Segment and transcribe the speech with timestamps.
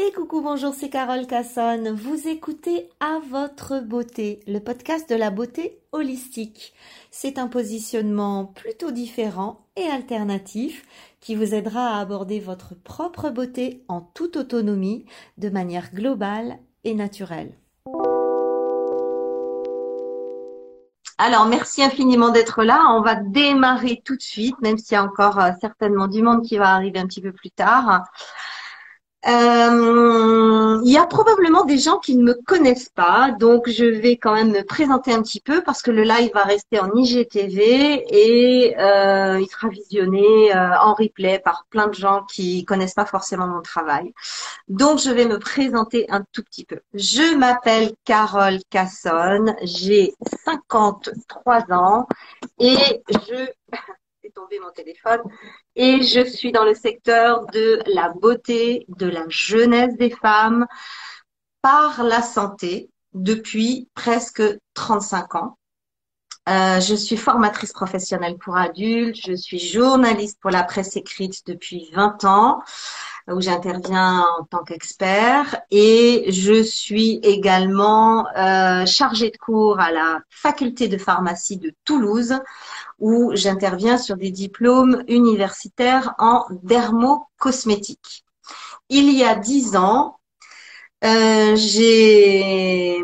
[0.00, 1.90] Et coucou, bonjour, c'est Carole Cassonne.
[1.90, 6.72] Vous écoutez À votre beauté, le podcast de la beauté holistique.
[7.10, 10.86] C'est un positionnement plutôt différent et alternatif
[11.20, 15.04] qui vous aidera à aborder votre propre beauté en toute autonomie,
[15.36, 17.58] de manière globale et naturelle.
[21.20, 22.86] Alors, merci infiniment d'être là.
[22.90, 26.44] On va démarrer tout de suite, même s'il y a encore euh, certainement du monde
[26.44, 28.04] qui va arriver un petit peu plus tard.
[29.28, 34.16] Euh, il y a probablement des gens qui ne me connaissent pas, donc je vais
[34.16, 38.06] quand même me présenter un petit peu parce que le live va rester en IGTV
[38.08, 43.04] et euh, il sera visionné euh, en replay par plein de gens qui connaissent pas
[43.04, 44.14] forcément mon travail.
[44.68, 46.80] Donc je vais me présenter un tout petit peu.
[46.94, 50.14] Je m'appelle Carole Cassonne, j'ai
[50.46, 52.06] 53 ans
[52.58, 53.46] et je
[54.38, 55.20] tomber mon téléphone.
[55.74, 60.66] Et je suis dans le secteur de la beauté, de la jeunesse des femmes,
[61.60, 64.42] par la santé depuis presque
[64.74, 65.58] 35 ans.
[66.48, 71.90] Euh, je suis formatrice professionnelle pour adultes, je suis journaliste pour la presse écrite depuis
[71.92, 72.62] 20 ans
[73.32, 80.20] où j'interviens en tant qu'expert et je suis également euh, chargée de cours à la
[80.30, 82.34] faculté de pharmacie de Toulouse
[82.98, 88.24] où j'interviens sur des diplômes universitaires en dermocosmétique.
[88.88, 90.18] Il y a dix ans,
[91.04, 93.02] euh, j'ai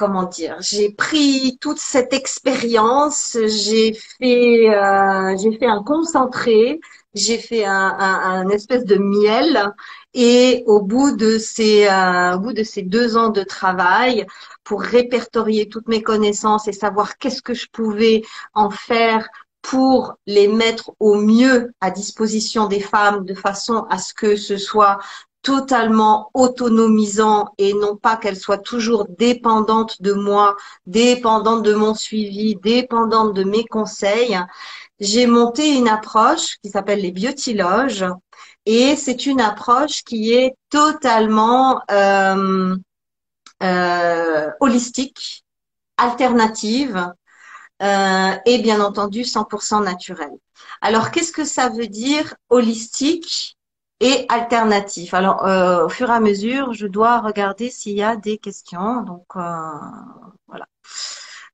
[0.00, 6.80] comment dire, j'ai pris toute cette expérience, j'ai fait euh, j'ai fait un concentré,
[7.14, 9.72] j'ai fait un, un, espèce de miel
[10.14, 14.26] et au bout de ces euh, au bout de ces deux ans de travail,
[14.64, 18.22] pour répertorier toutes mes connaissances et savoir qu'est-ce que je pouvais
[18.54, 19.28] en faire
[19.62, 24.56] pour les mettre au mieux à disposition des femmes de façon à ce que ce
[24.56, 24.98] soit
[25.42, 32.56] totalement autonomisant et non pas qu'elles soient toujours dépendantes de moi, dépendantes de mon suivi,
[32.56, 34.38] dépendantes de mes conseils,
[35.00, 38.04] j'ai monté une approche qui s'appelle les biotiloges
[38.66, 42.76] et c'est une approche qui est totalement euh,
[43.62, 45.44] euh, holistique,
[45.96, 47.12] alternative
[47.82, 50.36] euh, et bien entendu 100% naturelle.
[50.82, 53.56] Alors qu'est-ce que ça veut dire holistique?
[54.00, 58.16] Et alternatif Alors euh, au fur et à mesure, je dois regarder s'il y a
[58.16, 59.02] des questions.
[59.02, 60.66] Donc voilà.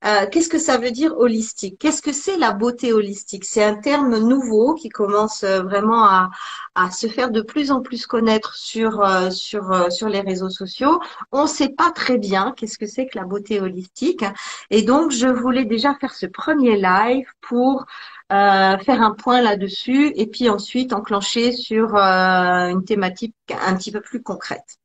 [0.07, 1.79] Euh, qu'est-ce que ça veut dire holistique?
[1.79, 3.45] Qu'est-ce que c'est la beauté holistique?
[3.45, 6.31] C'est un terme nouveau qui commence euh, vraiment à,
[6.75, 11.01] à, se faire de plus en plus connaître sur, euh, sur, sur les réseaux sociaux.
[11.33, 14.25] On ne sait pas très bien qu'est-ce que c'est que la beauté holistique.
[14.71, 17.87] Et donc, je voulais déjà faire ce premier live pour
[18.33, 23.93] euh, faire un point là-dessus et puis ensuite enclencher sur euh, une thématique un petit
[23.93, 24.79] peu plus concrète.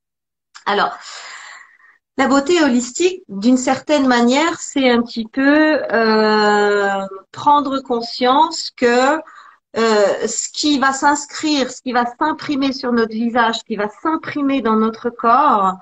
[0.67, 0.95] Alors,
[2.21, 10.27] la beauté holistique, d'une certaine manière, c'est un petit peu euh, prendre conscience que euh,
[10.27, 14.61] ce qui va s'inscrire, ce qui va s'imprimer sur notre visage, ce qui va s'imprimer
[14.61, 15.77] dans notre corps,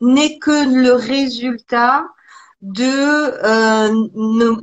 [0.00, 2.04] n'est que le résultat
[2.60, 3.92] de euh,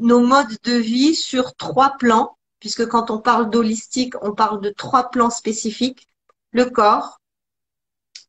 [0.02, 4.70] nos, modes de vie sur trois plans, puisque quand on parle d'holistique, on parle de
[4.70, 6.10] trois plans spécifiques,
[6.52, 7.22] le corps,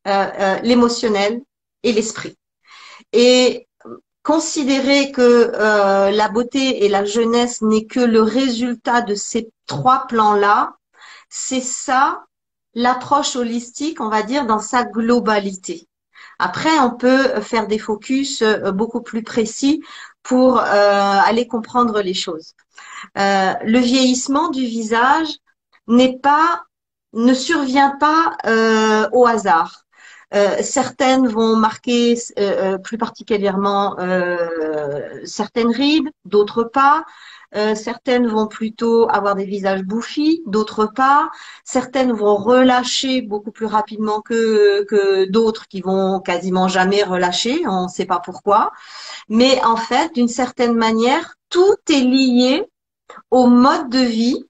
[0.05, 1.41] l'émotionnel
[1.83, 2.37] et l'esprit.
[3.13, 3.67] Et
[4.23, 5.21] considérer que
[5.53, 10.75] euh, la beauté et la jeunesse n'est que le résultat de ces trois plans-là,
[11.29, 12.23] c'est ça
[12.73, 15.87] l'approche holistique, on va dire, dans sa globalité.
[16.39, 19.83] Après, on peut faire des focus euh, beaucoup plus précis
[20.23, 22.53] pour euh, aller comprendre les choses.
[23.15, 25.27] le vieillissement du visage
[25.87, 26.63] n'est pas,
[27.11, 28.37] ne survient pas
[29.11, 29.83] au hasard.
[30.35, 33.95] Euh, certaines vont marquer euh, euh, plus particulièrement
[35.25, 37.05] certaines rides, d'autres pas.
[37.75, 41.29] certaines vont plutôt avoir des visages bouffis, d'autres pas.
[41.63, 47.61] Certaines vont relâcher beaucoup plus rapidement que, que d'autres qui vont quasiment jamais relâcher.
[47.67, 48.71] On ne sait pas pourquoi.
[49.29, 52.65] Mais en fait, d'une certaine manière, tout est lié
[53.29, 54.43] au mode de vie,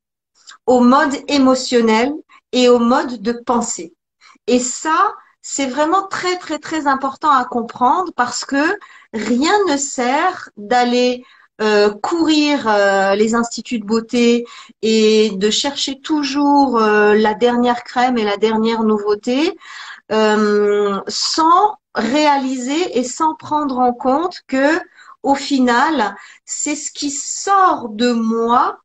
[0.66, 2.14] au mode émotionnel
[2.54, 3.94] et au mode de pensée.
[4.48, 5.14] Et ça,
[5.44, 8.80] c'est vraiment très, très, très important à comprendre parce que
[9.14, 11.26] rien ne sert d'aller
[11.62, 14.46] euh, courir euh, les instituts de beauté
[14.82, 19.56] et de chercher toujours euh, la dernière crème et la dernière nouveauté
[21.08, 24.80] sans réaliser et sans prendre en compte que
[25.24, 26.16] au final,
[26.46, 28.80] c'est ce qui sort de moi,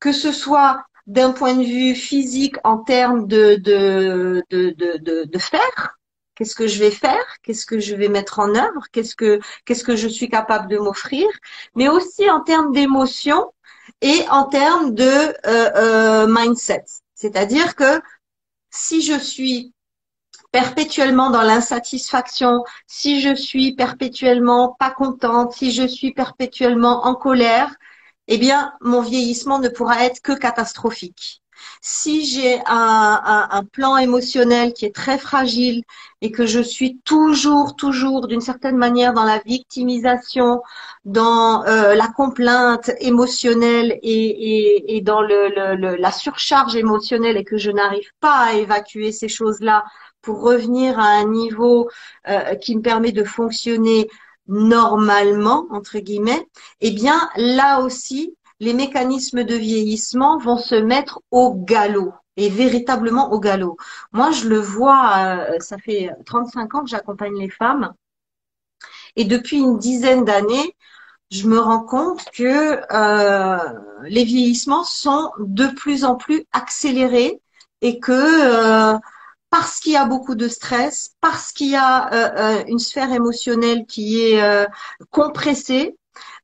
[0.00, 5.38] que ce soit d'un point de vue physique en termes de, de, de, de, de,
[5.38, 5.98] faire,
[6.34, 9.84] qu'est-ce que je vais faire, qu'est-ce que je vais mettre en œuvre, qu'est-ce que qu'est-ce
[9.84, 11.26] que je suis capable de m'offrir,
[11.74, 13.52] mais aussi en termes d'émotion
[14.00, 16.84] et en termes de euh, euh, mindset.
[17.14, 18.00] C'est-à-dire que
[18.70, 19.72] si je suis
[20.52, 27.74] perpétuellement dans l'insatisfaction, si je suis perpétuellement pas contente, si je suis perpétuellement en colère,
[28.28, 31.42] eh bien, mon vieillissement ne pourra être que catastrophique.
[31.80, 35.82] Si j'ai un, plan émotionnel qui est très fragile
[36.20, 40.62] et que je suis toujours, toujours d'une certaine manière dans la victimisation,
[41.04, 48.36] dans euh, la complainte émotionnelle et, dans la surcharge émotionnelle et que je n'arrive pas
[48.36, 49.84] à évacuer ces choses-là
[50.22, 51.88] pour revenir à un niveau
[52.28, 54.08] euh, qui me permet de fonctionner
[54.48, 56.46] normalement, entre guillemets,
[56.80, 63.32] eh bien là aussi, les mécanismes de vieillissement vont se mettre au galop et véritablement
[63.32, 63.76] au galop.
[64.12, 67.92] Moi, je le vois, euh, ça fait 35 ans que j'accompagne les femmes
[69.16, 70.76] et depuis une dizaine d'années,
[71.30, 73.58] je me rends compte que euh,
[74.04, 77.40] les vieillissements sont de plus en plus accélérés
[77.80, 78.98] et que euh,
[79.58, 84.20] parce qu'il y a beaucoup de stress, parce qu'il y a une sphère émotionnelle qui
[84.20, 84.66] est
[85.10, 85.96] compressée,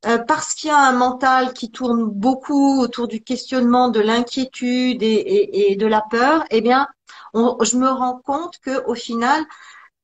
[0.05, 5.01] euh, parce qu'il y a un mental qui tourne beaucoup autour du questionnement, de l'inquiétude
[5.03, 6.87] et, de la peur, eh bien,
[7.33, 9.43] je me rends compte que au final,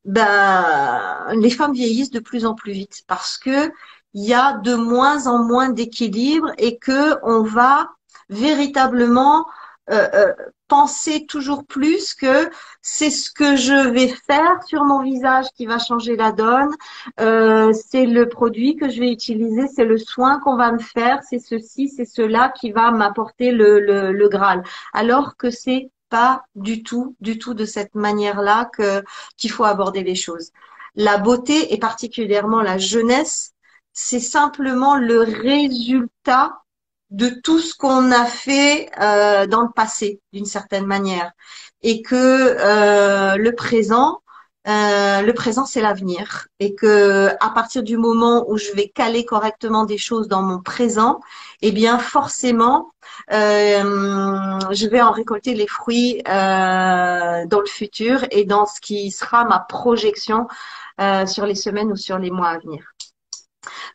[0.05, 3.71] ben, les femmes vieillissent de plus en plus vite parce que
[4.13, 7.89] il y a de moins en moins d'équilibre et que on va
[8.29, 9.45] véritablement
[9.91, 10.33] euh, euh,
[10.69, 12.49] penser toujours plus que
[12.81, 16.73] c'est ce que je vais faire sur mon visage qui va changer la donne,
[17.19, 21.19] euh, c'est le produit que je vais utiliser, c'est le soin qu'on va me faire,
[21.27, 24.63] c'est ceci, c'est cela qui va m'apporter le, le, Graal.
[24.93, 29.03] Alors que c'est pas du tout, du tout de cette manière-là que
[29.37, 30.51] qu'il faut aborder les choses.
[30.95, 33.53] La beauté et particulièrement la jeunesse,
[33.93, 36.61] c'est simplement le résultat
[37.11, 41.31] de tout ce qu'on a fait euh, dans le passé, d'une certaine manière,
[41.81, 44.21] et que euh, le présent,
[44.67, 49.25] euh, le présent c'est l'avenir, et que à partir du moment où je vais caler
[49.25, 51.19] correctement des choses dans mon présent,
[51.61, 52.91] eh bien forcément,
[53.29, 59.59] je vais en récolter les fruits dans le futur et dans ce qui sera ma
[59.59, 60.47] projection
[61.25, 62.83] sur les semaines ou sur les mois à venir.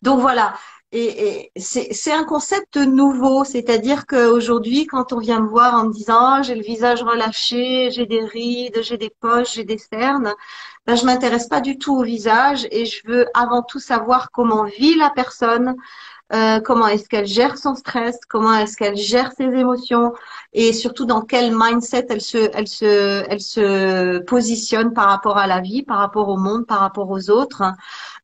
[0.02, 0.55] Donc voilà,
[0.94, 6.38] et, c'est un concept nouveau, c'est-à-dire qu'aujourd'hui, quand on vient me voir en me disant
[6.38, 10.32] oh, j'ai le visage relâché, j'ai des rides, j'ai des poches, j'ai des cernes,
[10.87, 14.64] ben, je m'intéresse pas du tout au visage et je veux avant tout savoir comment
[14.64, 15.75] vit la personne,
[16.32, 20.12] euh, comment est-ce qu'elle gère son stress, comment est-ce qu'elle gère ses émotions?
[20.55, 25.47] Et surtout dans quel mindset elle se, elle se, elle se positionne par rapport à
[25.47, 27.62] la vie, par rapport au monde, par rapport aux autres,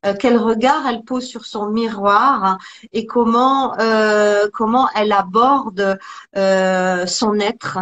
[0.05, 2.57] euh, quel regard elle pose sur son miroir?
[2.91, 5.99] Et comment, euh, comment elle aborde
[6.33, 7.79] son être.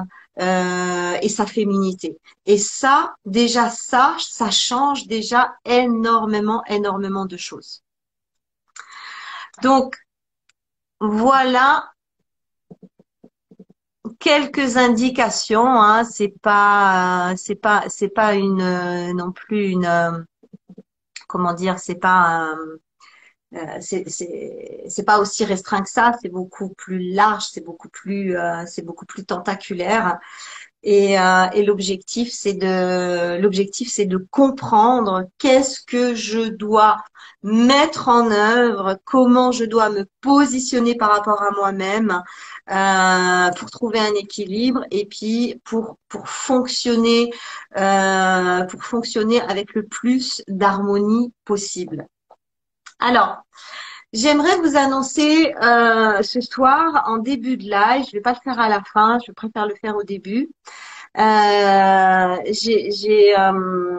[1.22, 2.18] et sa féminité?
[2.46, 7.84] Et ça, déjà ça, ça change déjà énormément, énormément de choses.
[9.62, 9.98] Donc,
[11.00, 11.92] voilà
[14.20, 15.66] quelques indications.
[15.68, 16.04] Hein.
[16.06, 20.12] C'est pas, c'est pas, c'est pas une euh, non plus une, euh,
[21.28, 22.54] comment dire, c'est pas,
[23.54, 26.14] euh, c'est c'est pas aussi restreint que ça.
[26.22, 28.36] C'est beaucoup plus large, c'est beaucoup plus,
[28.68, 30.20] c'est beaucoup plus tentaculaire.
[30.84, 36.98] Et, euh, et l'objectif, c'est de l'objectif, c'est de comprendre qu'est-ce que je dois
[37.44, 42.22] mettre en œuvre, comment je dois me positionner par rapport à moi-même
[42.70, 47.32] euh, pour trouver un équilibre et puis pour pour fonctionner
[47.78, 52.08] euh, pour fonctionner avec le plus d'harmonie possible.
[53.00, 53.44] Alors,
[54.12, 58.60] J'aimerais vous annoncer euh, ce soir en début de live, je vais pas le faire
[58.60, 60.50] à la fin, je préfère le faire au début.
[61.18, 63.98] Euh, j'ai, euh,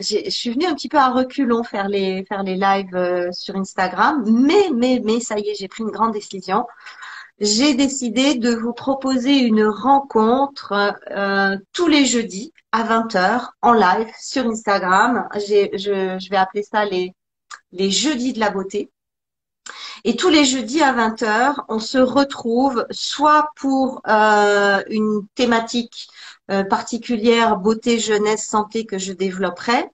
[0.00, 3.56] je suis venue un petit peu à reculons faire les faire les lives euh, sur
[3.56, 6.66] Instagram, mais mais mais ça y est, j'ai pris une grande décision.
[7.40, 14.08] J'ai décidé de vous proposer une rencontre euh, tous les jeudis à 20h en live
[14.20, 15.28] sur Instagram.
[15.34, 17.14] Je, je vais appeler ça les
[17.72, 18.90] les jeudis de la beauté.
[20.08, 26.08] Et tous les jeudis à 20h, on se retrouve soit pour euh, une thématique
[26.50, 29.84] euh, particulière, beauté, jeunesse, santé que je développerai,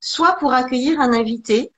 [0.00, 1.72] soit pour accueillir un invité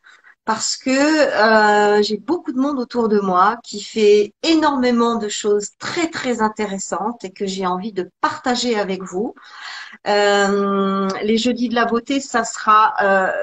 [0.46, 5.72] parce que euh, j'ai beaucoup de monde autour de moi qui fait énormément de choses
[5.78, 9.34] très très intéressantes et que j'ai envie de partager avec vous.
[10.06, 12.94] Les jeudis de la beauté, ça sera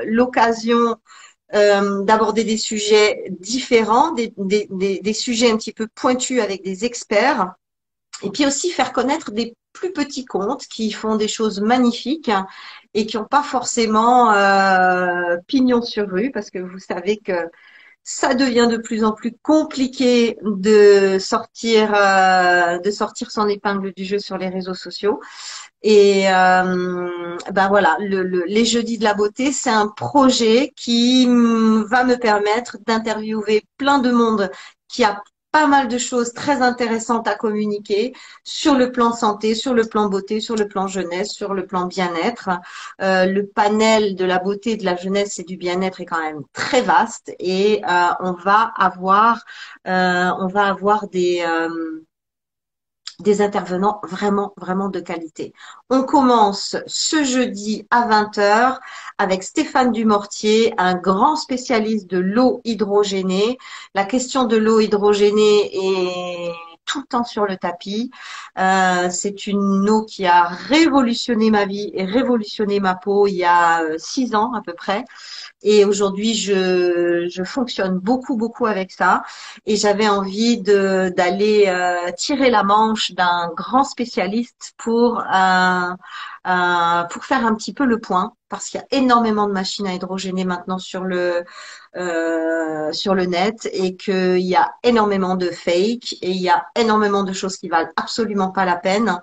[0.05, 0.97] l'occasion
[1.55, 6.63] euh, d'aborder des sujets différents, des, des, des, des, sujets un petit peu pointus avec
[6.63, 7.53] des experts,
[8.21, 12.31] et puis aussi faire connaître des plus petits comptes qui font des choses magnifiques
[12.93, 17.49] et qui n'ont pas forcément euh, pignon sur rue, parce que vous savez que
[18.03, 24.03] ça devient de plus en plus compliqué de sortir, euh, de sortir son épingle du
[24.03, 25.19] jeu sur les réseaux sociaux.
[25.81, 27.09] Et euh,
[27.51, 32.15] ben voilà, le, le, les jeudis de la beauté, c'est un projet qui va me
[32.17, 34.51] permettre d'interviewer plein de monde
[34.87, 35.21] qui a
[35.51, 40.07] pas mal de choses très intéressantes à communiquer sur le plan santé, sur le plan
[40.07, 42.49] beauté, sur le plan jeunesse, sur le plan bien-être.
[43.01, 46.43] Euh, le panel de la beauté, de la jeunesse et du bien-être est quand même
[46.53, 49.43] très vaste et euh, on va avoir,
[49.87, 52.05] euh, on va avoir des euh,
[53.19, 55.53] des intervenants vraiment, vraiment de qualité.
[55.89, 58.79] On commence ce jeudi à 20h
[59.17, 63.57] avec Stéphane Dumortier, un grand spécialiste de l'eau hydrogénée.
[63.95, 66.51] La question de l'eau hydrogénée est
[66.89, 68.11] tout le temps sur le tapis.
[68.57, 73.45] Euh, c'est une eau qui a révolutionné ma vie et révolutionné ma peau il y
[73.45, 75.05] a euh, six ans à peu près.
[75.61, 79.21] Et aujourd'hui, je, je fonctionne beaucoup, beaucoup avec ça.
[79.65, 85.93] Et j'avais envie de d'aller euh, tirer la manche d'un grand spécialiste pour euh,
[86.49, 89.87] euh, pour faire un petit peu le point, parce qu'il y a énormément de machines
[89.87, 91.45] à hydrogéner maintenant sur le
[91.95, 96.67] euh, sur le net et qu'il y a énormément de fake et il y a
[96.75, 99.21] énormément de choses qui valent absolument pas la peine.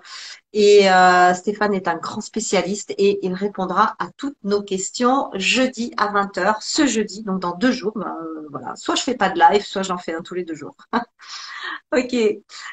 [0.53, 5.93] Et euh, Stéphane est un grand spécialiste et il répondra à toutes nos questions jeudi
[5.97, 7.93] à 20h, ce jeudi, donc dans deux jours.
[7.95, 8.15] Ben,
[8.49, 10.75] voilà, soit je fais pas de live, soit j'en fais un tous les deux jours.
[11.95, 12.15] Ok.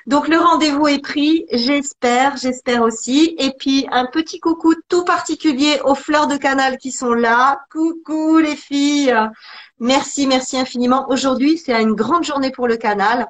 [0.07, 3.37] Donc le rendez-vous est pris, j'espère, j'espère aussi.
[3.39, 7.61] Et puis un petit coucou tout particulier aux fleurs de canal qui sont là.
[7.71, 9.15] Coucou les filles.
[9.79, 11.07] Merci, merci infiniment.
[11.11, 13.29] Aujourd'hui, c'est une grande journée pour le canal.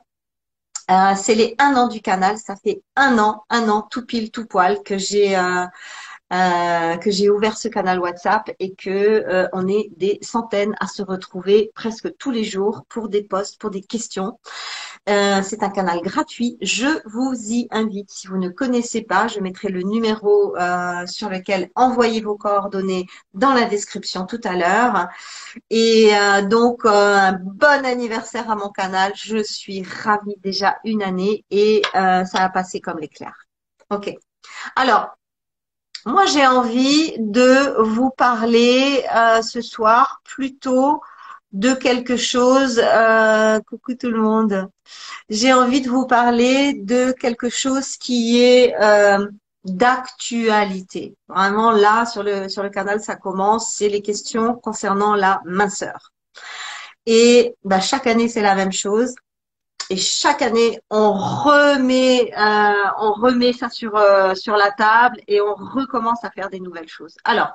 [0.91, 2.39] Euh, c'est les un an du canal.
[2.39, 5.65] Ça fait un an, un an tout pile, tout poil que j'ai euh,
[6.33, 11.03] euh, que j'ai ouvert ce canal WhatsApp et que on est des centaines à se
[11.03, 14.39] retrouver presque tous les jours pour des posts, pour des questions.
[15.09, 16.57] Euh, c'est un canal gratuit.
[16.63, 18.11] Je vous y invite.
[18.11, 23.07] Si vous ne connaissez pas, je mettrai le numéro euh, sur lequel envoyer vos coordonnées
[23.35, 25.09] dans la description tout à l'heure.
[25.69, 29.13] Et euh, donc, un bon anniversaire à mon canal.
[29.15, 33.35] Je suis ravie déjà une année et ça a passé comme l'éclair.
[33.91, 34.11] Ok.
[34.75, 35.11] Alors,
[36.07, 39.05] moi, j'ai envie de vous parler
[39.43, 41.03] ce soir plutôt
[41.55, 42.81] de quelque chose.
[42.85, 44.69] Euh, coucou tout le monde.
[45.31, 49.27] J'ai envie de vous parler de quelque chose qui est euh,
[49.65, 51.15] d'actualité.
[51.29, 53.73] Vraiment là sur le sur le canal, ça commence.
[53.75, 56.13] C'est les questions concernant la minceur.
[57.07, 59.15] Et bah, chaque année, c'est la même chose.
[59.91, 65.41] Et chaque année, on remet, euh, on remet ça sur euh, sur la table et
[65.43, 67.17] on recommence à faire des nouvelles choses.
[67.25, 67.53] Alors,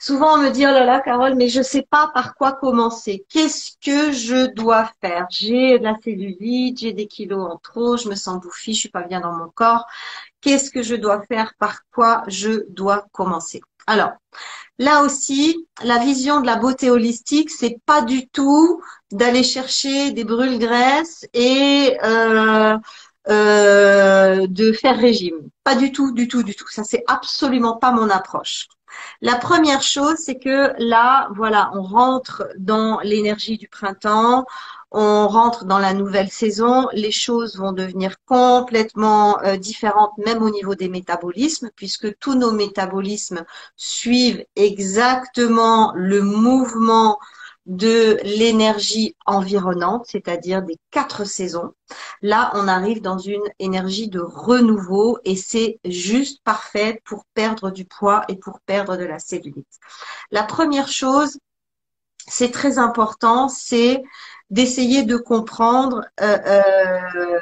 [0.00, 3.24] Souvent, on me dit, oh là là, Carole, mais je sais pas par quoi commencer.
[3.28, 5.26] Qu'est-ce que je dois faire?
[5.30, 8.88] J'ai de la cellulite, j'ai des kilos en trop, je me sens bouffie, je suis
[8.90, 9.86] pas bien dans mon corps.
[10.40, 11.52] Qu'est-ce que je dois faire?
[11.58, 13.60] Par quoi je dois commencer?
[13.86, 14.12] Alors,
[14.78, 20.24] là aussi, la vision de la beauté holistique, c'est pas du tout d'aller chercher des
[20.24, 22.76] brûles-graisses et euh,
[23.28, 25.48] euh, de faire régime.
[25.64, 26.68] Pas du tout, du tout, du tout.
[26.68, 28.68] Ça, c'est absolument pas mon approche.
[29.20, 34.44] La première chose, c'est que là, voilà, on rentre dans l'énergie du printemps,
[34.90, 40.50] on rentre dans la nouvelle saison, les choses vont devenir complètement euh, différentes, même au
[40.50, 43.44] niveau des métabolismes, puisque tous nos métabolismes
[43.76, 47.18] suivent exactement le mouvement
[47.68, 51.74] de l'énergie environnante, c'est-à-dire des quatre saisons.
[52.22, 57.84] Là, on arrive dans une énergie de renouveau et c'est juste parfait pour perdre du
[57.84, 59.68] poids et pour perdre de la cellulite.
[60.30, 61.38] La première chose,
[62.26, 64.02] c'est très important, c'est
[64.48, 67.40] d'essayer de comprendre euh, euh,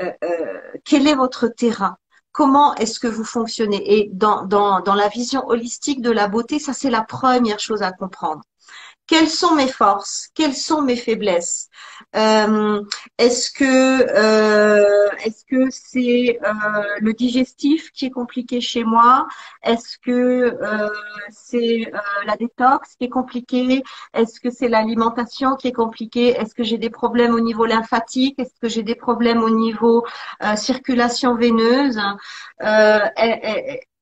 [0.00, 1.96] euh, quel est votre terrain.
[2.32, 3.98] Comment est-ce que vous fonctionnez?
[3.98, 7.82] Et dans, dans, dans la vision holistique de la beauté, ça c'est la première chose
[7.82, 8.42] à comprendre
[9.10, 11.68] quelles sont mes forces, quelles sont mes faiblesses?
[12.14, 12.80] Euh,
[13.18, 19.26] est-ce que euh, est-ce que c'est euh, le digestif qui est compliqué chez moi?
[19.64, 20.56] Est-ce que
[21.32, 21.90] c'est
[22.24, 23.82] la détox qui est compliquée?
[24.14, 26.28] Est-ce que c'est l'alimentation qui est compliquée?
[26.28, 28.38] Est-ce que j'ai des problèmes au niveau lymphatique?
[28.38, 30.06] Est-ce que j'ai des problèmes au niveau
[30.54, 32.00] circulation veineuse?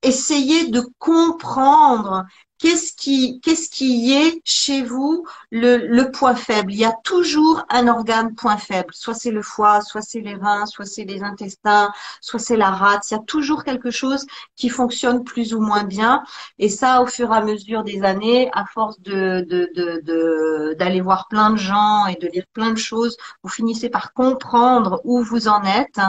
[0.03, 2.25] Essayez de comprendre
[2.59, 6.73] Qu'est-ce qui, qu'est-ce qui est chez vous le, le, point faible?
[6.73, 8.93] Il y a toujours un organe point faible.
[8.93, 12.71] Soit c'est le foie, soit c'est les reins, soit c'est les intestins, soit c'est la
[12.71, 13.11] rate.
[13.11, 16.25] Il y a toujours quelque chose qui fonctionne plus ou moins bien.
[16.59, 21.01] Et ça, au fur et à mesure des années, à force de, de, de, d'aller
[21.01, 25.23] voir plein de gens et de lire plein de choses, vous finissez par comprendre où
[25.23, 26.01] vous en êtes.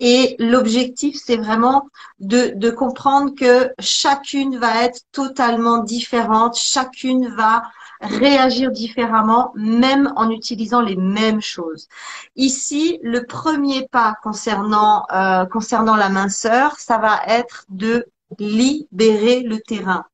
[0.00, 1.88] Et l'objectif, c'est vraiment
[2.20, 7.62] de, de comprendre que chacune va être totalement différente, chacune va
[8.00, 11.88] réagir différemment, même en utilisant les mêmes choses.
[12.36, 18.06] Ici, le premier pas concernant, euh, concernant la minceur, ça va être de
[18.38, 20.04] libérer le terrain.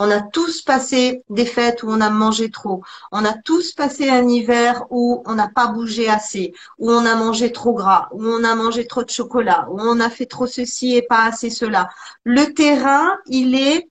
[0.00, 2.82] On a tous passé des fêtes où on a mangé trop.
[3.10, 7.16] On a tous passé un hiver où on n'a pas bougé assez, où on a
[7.16, 10.46] mangé trop gras, où on a mangé trop de chocolat, où on a fait trop
[10.46, 11.88] ceci et pas assez cela.
[12.22, 13.88] Le terrain, il est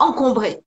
[0.00, 0.58] encombré.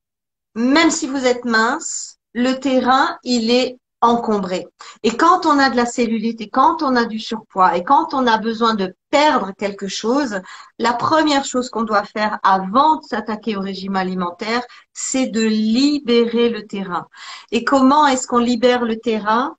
[0.55, 4.67] Même si vous êtes mince, le terrain, il est encombré.
[5.01, 8.27] Et quand on a de la cellulite quand on a du surpoids et quand on
[8.27, 10.41] a besoin de perdre quelque chose,
[10.77, 14.61] la première chose qu'on doit faire avant de s'attaquer au régime alimentaire,
[14.91, 17.07] c'est de libérer le terrain.
[17.51, 19.55] Et comment est-ce qu'on libère le terrain?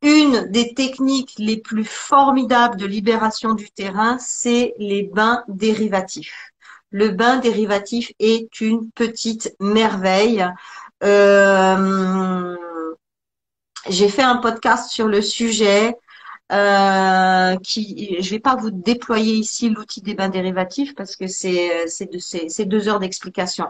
[0.00, 6.51] Une des techniques les plus formidables de libération du terrain, c'est les bains dérivatifs
[6.92, 10.46] le bain dérivatif est une petite merveille.
[11.02, 12.56] Euh,
[13.88, 15.96] j'ai fait un podcast sur le sujet.
[16.52, 21.86] Euh, qui, je vais pas vous déployer ici l'outil des bains dérivatifs parce que c'est
[22.66, 23.68] deux heures d'explication.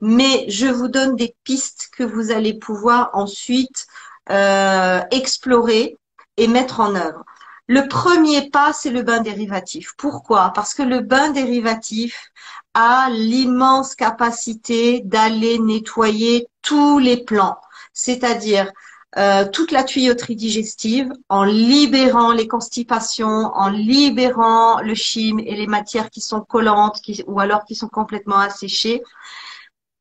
[0.00, 3.86] Mais je vous donne des pistes que vous allez pouvoir ensuite
[4.30, 5.96] euh, explorer
[6.36, 7.24] et mettre en œuvre.
[7.68, 9.92] Le premier pas, c'est le bain dérivatif.
[9.96, 10.52] Pourquoi?
[10.54, 12.32] Parce que le bain dérivatif
[12.74, 17.58] a l'immense capacité d'aller nettoyer tous les plans,
[17.92, 18.70] c'est-à-dire
[19.16, 25.68] euh, toute la tuyauterie digestive en libérant les constipations, en libérant le chyme et les
[25.68, 29.02] matières qui sont collantes ou alors qui sont complètement asséchées.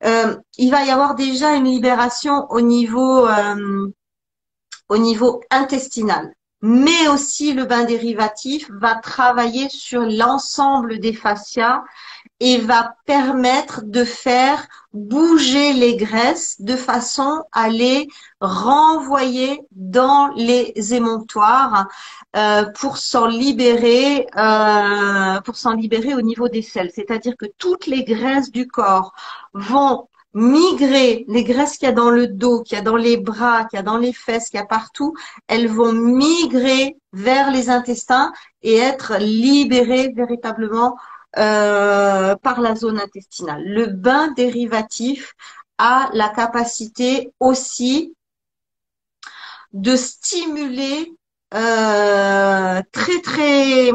[0.03, 3.87] Euh, il va y avoir déjà une libération au niveau, euh,
[4.89, 6.33] au niveau intestinal
[6.65, 11.83] mais aussi le bain dérivatif va travailler sur l'ensemble des fascias
[12.45, 18.09] et va permettre de faire bouger les graisses de façon à les
[18.41, 21.87] renvoyer dans les émontoires
[22.35, 26.91] euh, pour s'en libérer, euh, pour s'en libérer au niveau des selles.
[26.93, 29.13] C'est-à-dire que toutes les graisses du corps
[29.53, 33.15] vont migrer, les graisses qu'il y a dans le dos, qu'il y a dans les
[33.15, 35.13] bras, qu'il y a dans les fesses, qu'il y a partout,
[35.47, 40.97] elles vont migrer vers les intestins et être libérées véritablement
[41.37, 43.63] euh, par la zone intestinale.
[43.65, 45.33] Le bain dérivatif
[45.77, 48.15] a la capacité aussi
[49.73, 51.13] de stimuler
[51.53, 53.89] euh, très très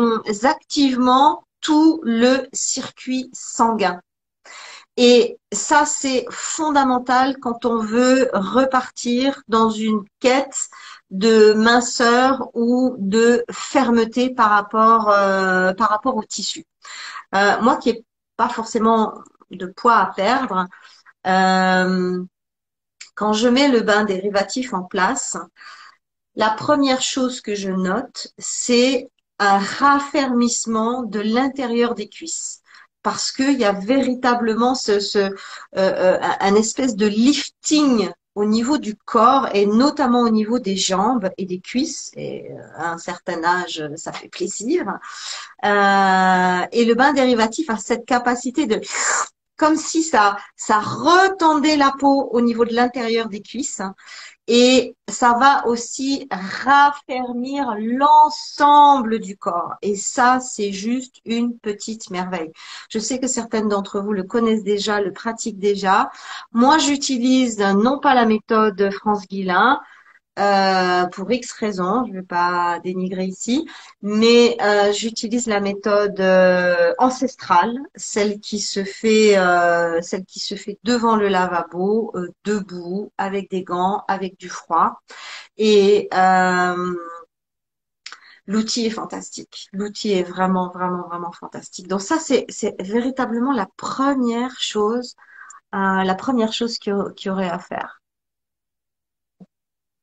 [0.45, 4.01] activement tout le circuit sanguin.
[4.97, 10.69] Et ça, c'est fondamental quand on veut repartir dans une quête
[11.11, 16.65] de minceur ou de fermeté par rapport, euh, par rapport au tissu.
[17.35, 18.05] Euh, moi qui n'ai
[18.37, 19.15] pas forcément
[19.51, 20.67] de poids à perdre,
[21.27, 22.25] euh,
[23.15, 25.37] quand je mets le bain dérivatif en place,
[26.37, 32.63] la première chose que je note, c'est un raffermissement de l'intérieur des cuisses.
[33.03, 35.33] Parce qu'il y a véritablement ce, ce euh,
[35.77, 41.29] euh, un espèce de lifting au niveau du corps et notamment au niveau des jambes
[41.39, 42.13] et des cuisses.
[42.17, 44.85] Et euh, à un certain âge, ça fait plaisir.
[45.65, 48.81] Euh, et le bain dérivatif a cette capacité de
[49.57, 53.83] comme si ça ça retendait la peau au niveau de l'intérieur des cuisses
[54.49, 59.75] et ça va aussi raffermir l'ensemble du corps.
[59.83, 62.51] Et ça, c'est juste une petite merveille.
[62.89, 66.11] Je sais que certaines d'entre vous le connaissent déjà, le pratiquent déjà.
[66.53, 69.81] Moi, j'utilise non pas la méthode France Guillain,
[70.39, 73.69] euh, pour X raisons, je ne vais pas dénigrer ici,
[74.03, 79.35] mais euh, j'utilise la méthode euh, ancestrale, celle qui se fait,
[80.03, 85.01] celle qui se fait devant le lavabo, debout, avec des gants, avec du froid,
[85.57, 86.09] et
[88.47, 89.69] l'outil est fantastique.
[89.73, 91.89] L'outil est vraiment, vraiment, vraiment fantastique.
[91.89, 92.47] Donc ça, c'est
[92.81, 95.15] véritablement la première chose,
[95.73, 97.98] la première chose qu'il y aurait à faire.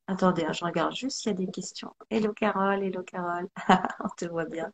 [0.07, 1.93] Attendez, hein, je regarde juste s'il y a des questions.
[2.09, 3.47] Hello Carole, hello Carole.
[4.03, 4.71] On te voit bien.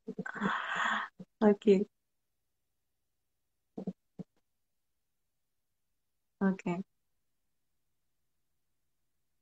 [1.39, 1.85] Ok.
[6.39, 6.83] Ok.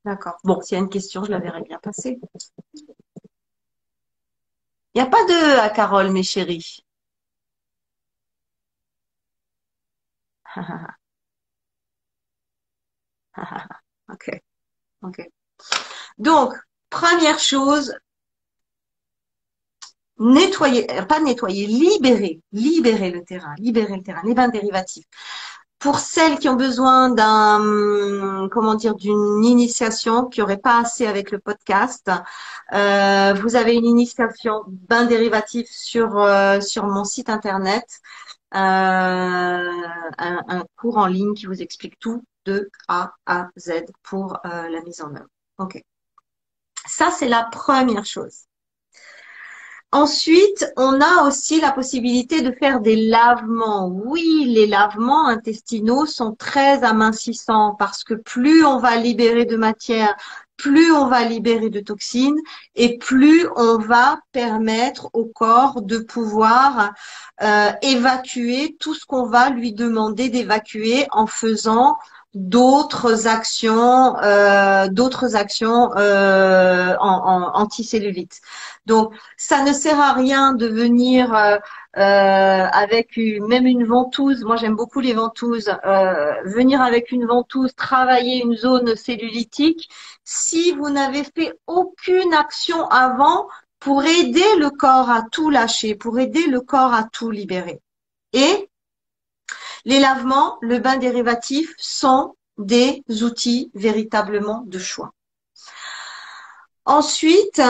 [0.04, 0.36] D'accord.
[0.44, 2.18] Bon, s'il y a une question, je la verrai bien passer.
[4.94, 6.84] Il n'y a pas de à Carole, mes chéris.
[14.08, 14.40] ok.
[15.02, 15.18] Ok.
[16.18, 16.54] Donc,
[16.90, 17.94] première chose,
[20.20, 25.06] nettoyer, euh, pas nettoyer, libérer, libérer le terrain, libérer le terrain, les bains dérivatifs.
[25.78, 31.30] Pour celles qui ont besoin d'un, comment dire, d'une initiation, qui n'auraient pas assez avec
[31.30, 32.10] le podcast,
[32.74, 37.86] euh, vous avez une initiation bains dérivatifs sur euh, mon site internet,
[38.52, 39.72] un,
[40.76, 45.14] cours en ligne qui vous explique tout de A à Z pour la mise en
[45.14, 45.28] œuvre.
[45.60, 45.82] Ok.
[46.86, 48.46] Ça, c'est la première chose.
[49.92, 53.88] Ensuite, on a aussi la possibilité de faire des lavements.
[53.88, 60.16] Oui, les lavements intestinaux sont très amincissants parce que plus on va libérer de matière,
[60.56, 62.38] plus on va libérer de toxines
[62.74, 66.92] et plus on va permettre au corps de pouvoir
[67.42, 71.98] euh, évacuer tout ce qu'on va lui demander d'évacuer en faisant
[72.34, 78.40] d'autres actions, euh, d'autres actions euh, en, en, anticellulite.
[78.86, 81.58] Donc, ça ne sert à rien de venir euh,
[81.96, 84.44] avec même une ventouse.
[84.44, 85.70] Moi, j'aime beaucoup les ventouses.
[86.44, 89.90] Venir avec une ventouse, travailler une zone cellulitique,
[90.24, 93.48] si vous n'avez fait aucune action avant
[93.80, 97.80] pour aider le corps à tout lâcher, pour aider le corps à tout libérer.
[98.32, 98.68] Et
[99.84, 105.12] les lavements, le bain dérivatif sont des outils véritablement de choix.
[106.84, 107.62] Ensuite,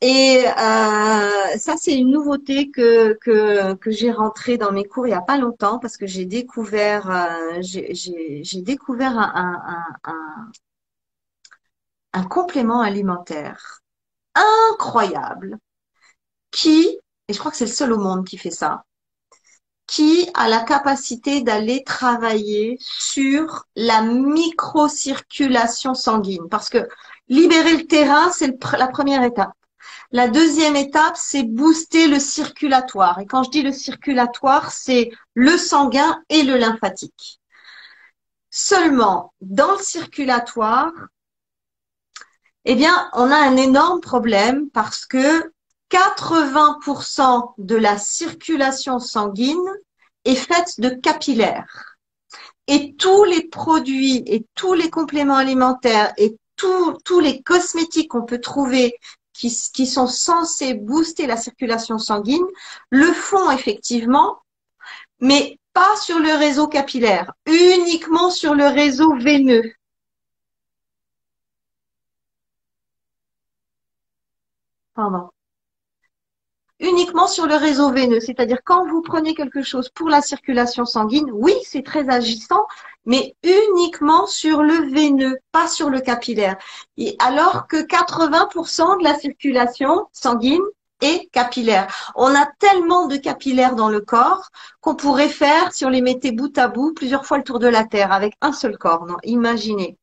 [0.00, 5.16] et euh, ça c'est une nouveauté que, que, j'ai rentrée dans mes cours il n'y
[5.16, 10.50] a pas longtemps parce que j'ai découvert euh, j'ai découvert un,
[12.12, 13.82] un complément alimentaire
[14.70, 15.58] incroyable
[16.50, 18.84] qui, et je crois que c'est le seul au monde qui fait ça,
[19.86, 26.48] qui a la capacité d'aller travailler sur la microcirculation sanguine.
[26.50, 26.88] Parce que
[27.28, 29.52] libérer le terrain, c'est la première étape.
[30.12, 33.18] La deuxième étape, c'est booster le circulatoire.
[33.20, 37.40] Et quand je dis le circulatoire, c'est le sanguin et le lymphatique.
[38.50, 40.92] Seulement, dans le circulatoire,
[42.64, 45.52] eh bien, on a un énorme problème parce que
[45.90, 49.68] 80% de la circulation sanguine
[50.24, 51.96] est faite de capillaires.
[52.66, 58.40] Et tous les produits et tous les compléments alimentaires et tous les cosmétiques qu'on peut
[58.40, 58.98] trouver
[59.32, 62.46] qui, qui sont censés booster la circulation sanguine
[62.90, 64.40] le font effectivement,
[65.20, 69.72] mais pas sur le réseau capillaire, uniquement sur le réseau veineux.
[74.94, 75.30] Pardon
[76.80, 78.20] uniquement sur le réseau veineux.
[78.20, 82.66] C'est-à-dire quand vous prenez quelque chose pour la circulation sanguine, oui, c'est très agissant,
[83.04, 86.56] mais uniquement sur le veineux, pas sur le capillaire.
[86.96, 90.62] Et alors que 80% de la circulation sanguine
[91.00, 92.12] est capillaire.
[92.14, 94.48] On a tellement de capillaires dans le corps
[94.80, 97.68] qu'on pourrait faire, si on les mettait bout à bout, plusieurs fois le tour de
[97.68, 99.06] la Terre avec un seul corps.
[99.24, 99.98] Imaginez.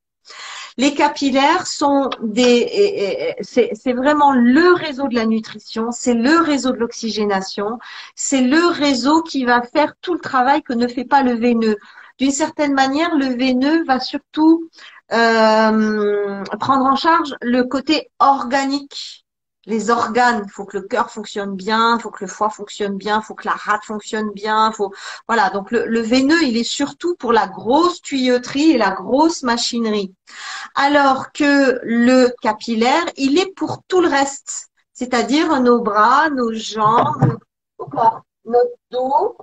[0.78, 6.78] Les capillaires sont des, c'est vraiment le réseau de la nutrition, c'est le réseau de
[6.78, 7.78] l'oxygénation,
[8.16, 11.78] c'est le réseau qui va faire tout le travail que ne fait pas le veineux.
[12.18, 14.70] D'une certaine manière, le veineux va surtout
[15.12, 19.23] euh, prendre en charge le côté organique
[19.66, 23.22] les organes, il faut que le cœur fonctionne bien, faut que le foie fonctionne bien,
[23.22, 24.94] faut que la rate fonctionne bien, faut
[25.28, 25.50] voilà.
[25.50, 30.14] Donc le, le, veineux, il est surtout pour la grosse tuyauterie et la grosse machinerie,
[30.76, 37.38] alors que le capillaire, il est pour tout le reste, c'est-à-dire nos bras, nos jambes,
[38.46, 39.38] notre dos,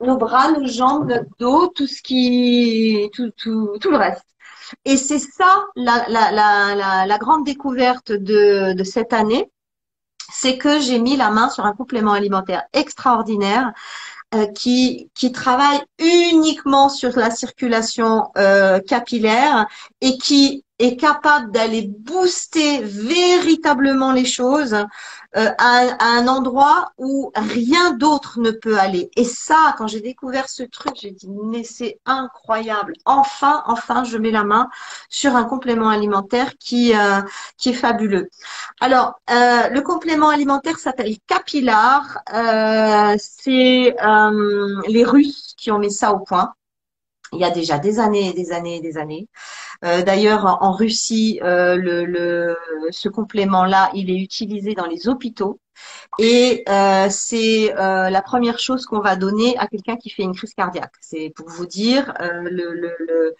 [0.00, 4.24] nos bras, nos jambes, notre dos, tout ce qui, tout, tout, tout le reste.
[4.84, 9.50] Et c'est ça la, la, la, la, grande découverte de, de cette année,
[10.32, 13.72] c'est que j'ai mis la main sur un complément alimentaire extraordinaire
[14.34, 19.66] euh, qui, qui travaille uniquement sur la circulation euh, capillaire
[20.02, 24.74] et qui est capable d'aller booster véritablement les choses
[25.36, 29.10] euh, à, un endroit où rien d'autre ne peut aller.
[29.16, 32.94] Et ça, quand j'ai découvert ce truc, j'ai dit mais c'est incroyable.
[33.04, 34.68] Enfin, enfin, je mets la main
[35.08, 37.20] sur un complément alimentaire qui euh,
[37.56, 38.30] qui est fabuleux.
[38.80, 42.20] Alors, euh, le complément alimentaire s'appelle Capillar.
[43.18, 43.96] c'est
[44.88, 46.54] les Russes qui ont mis ça au point
[47.32, 49.28] il y a déjà des années et des années et des années.
[49.84, 52.56] Euh, d'ailleurs, en, Russie, euh, le, le,
[52.90, 55.60] ce complément-là, il est utilisé dans les hôpitaux.
[56.18, 60.34] Et euh, c'est euh, la première chose qu'on va donner à quelqu'un qui fait une
[60.34, 60.94] crise cardiaque.
[61.00, 63.36] C'est pour vous dire euh, le,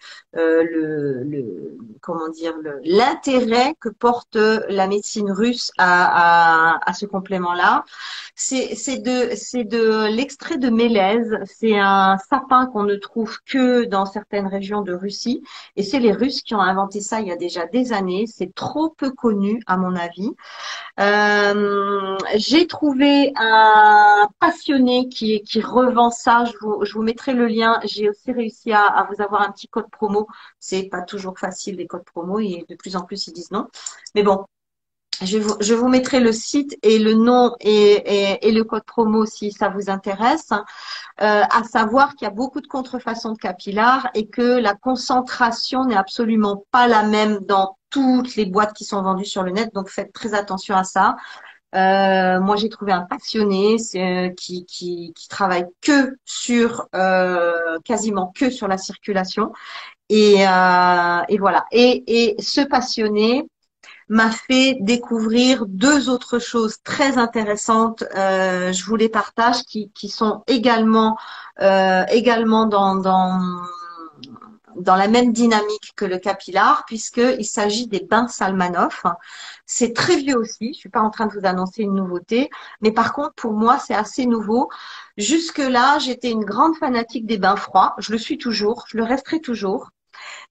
[2.01, 7.83] comment dire l'intérêt que porte la médecine russe à, ce complément-là.
[8.35, 11.37] C'est de c'est de l'extrait de mélèze.
[11.45, 15.43] C'est un sapin qu'on ne trouve que dans certaines régions de Russie.
[15.75, 18.25] Et c'est les Russes qui ont inventé ça il y a déjà des années.
[18.25, 20.31] C'est trop peu connu à mon avis.
[22.35, 26.45] J'ai trouvé un passionné qui, revend ça.
[26.45, 27.79] Je vous, mettrai le lien.
[27.83, 30.27] J'ai aussi réussi à, vous avoir un petit code promo.
[30.59, 33.67] C'est pas toujours facile les codes promo et de plus en plus ils disent non.
[34.15, 34.45] Mais bon,
[35.21, 39.89] je vous, mettrai le site et le nom et le code promo si ça vous
[39.89, 40.51] intéresse.
[41.21, 45.83] Euh, à savoir qu'il y a beaucoup de contrefaçons de capillaires et que la concentration
[45.85, 49.73] n'est absolument pas la même dans toutes les boîtes qui sont vendues sur le net.
[49.73, 51.17] Donc faites très attention à ça.
[51.75, 58.33] Euh, moi, j'ai trouvé un passionné euh, qui, qui, qui, travaille que sur, euh, quasiment
[58.35, 59.51] que sur la circulation.
[60.09, 61.65] Et, euh, et voilà.
[61.71, 63.47] Et, et ce passionné
[64.07, 68.03] m'a fait découvrir deux autres choses très intéressantes.
[68.15, 71.17] Euh, je vous les partage, qui, qui sont également,
[72.09, 73.39] également dans, dans
[74.75, 79.03] dans la même dynamique que le capillar, puisqu'il s'agit des bains Salmanov.
[79.65, 82.49] C'est très vieux aussi, je suis pas en train de vous annoncer une nouveauté,
[82.81, 84.69] mais par contre, pour moi, c'est assez nouveau.
[85.17, 89.41] Jusque-là, j'étais une grande fanatique des bains froids, je le suis toujours, je le resterai
[89.41, 89.89] toujours.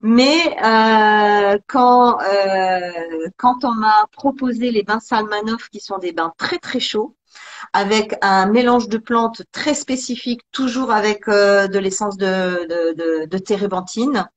[0.01, 6.33] Mais euh, quand, euh, quand on m'a proposé les bains Salmanov, qui sont des bains
[6.37, 7.15] très très chauds,
[7.73, 14.29] avec un mélange de plantes très spécifique, toujours avec euh, de l'essence de, de, térébenthine,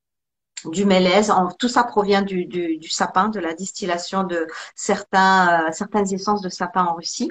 [0.66, 1.32] du mélèze.
[1.58, 6.94] tout ça provient du, sapin, de la distillation de euh, certaines essences de sapin en
[6.94, 7.30] Russie.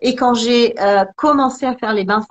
[0.00, 2.24] Et quand j'ai euh, commencé à faire les bains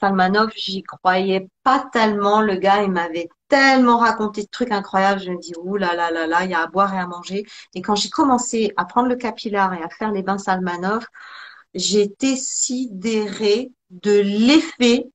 [0.00, 2.40] Salmanov, j'y croyais pas tellement.
[2.40, 5.20] Le gars, il m'avait tellement raconté de trucs incroyables.
[5.20, 7.06] Je me dis, ouh là là là là, il y a à boire et à
[7.08, 7.44] manger.
[7.74, 11.04] Et quand j'ai commencé à prendre le capillaire et à faire les bains Salmanov,
[11.74, 15.06] j'étais sidérée de l'effet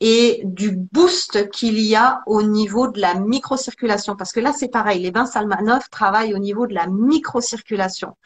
[0.00, 4.16] et du boost qu'il y a au niveau de la microcirculation.
[4.16, 8.16] Parce que là, c'est pareil, les bains Salmanov travaillent au niveau de la microcirculation.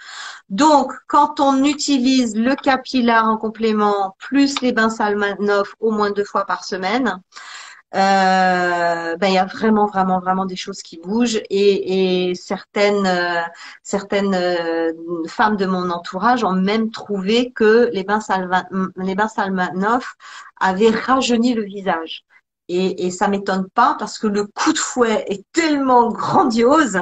[0.49, 6.25] Donc, quand on utilise le capillaire en complément, plus les bains Salmanov au moins deux
[6.25, 7.23] fois par semaine,
[7.95, 13.07] euh, ben il y a vraiment vraiment vraiment des choses qui bougent et, et certaines
[13.07, 13.41] euh,
[13.83, 14.93] certaines euh,
[15.27, 18.65] femmes de mon entourage ont même trouvé que les bains Salva,
[18.97, 20.05] les bains Salmanov
[20.61, 22.25] avaient rajeuni le visage.
[22.69, 27.01] Et, et ça m'étonne pas parce que le coup de fouet est tellement grandiose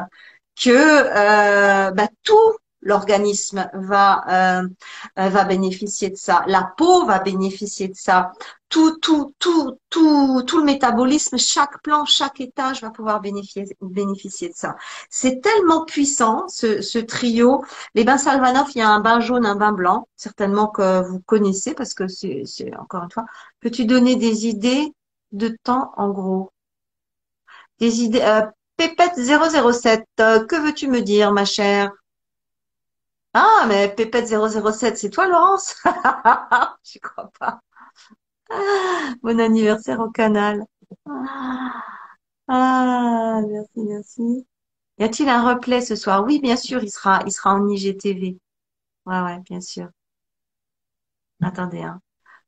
[0.60, 4.68] que euh, ben, tout l'organisme va euh,
[5.16, 8.32] va bénéficier de ça, la peau va bénéficier de ça,
[8.68, 14.48] tout tout tout tout tout le métabolisme, chaque plan, chaque étage va pouvoir bénéficier bénéficier
[14.48, 14.76] de ça.
[15.10, 17.64] C'est tellement puissant ce, ce trio.
[17.94, 21.20] Les bains Salvanov, il y a un bain jaune, un bain blanc, certainement que vous
[21.20, 22.44] connaissez parce que c'est
[22.78, 23.26] encore une fois.
[23.60, 24.92] Peux-tu donner des idées
[25.32, 26.50] de temps en gros?
[27.78, 28.20] Des idées.
[28.22, 28.42] Euh,
[28.76, 31.90] Pépette 007, euh, que veux-tu me dire, ma chère?
[33.34, 35.76] Ah, mais Pépette 007, c'est toi, Laurence?
[36.84, 37.60] Je crois pas.
[39.22, 40.64] Bon anniversaire au canal.
[42.48, 44.46] Ah, merci, merci.
[44.98, 46.24] Y a-t-il un replay ce soir?
[46.24, 48.38] Oui, bien sûr, il sera, il sera en IGTV.
[49.06, 49.88] Ouais, ouais, bien sûr.
[51.42, 52.00] Attendez, hein.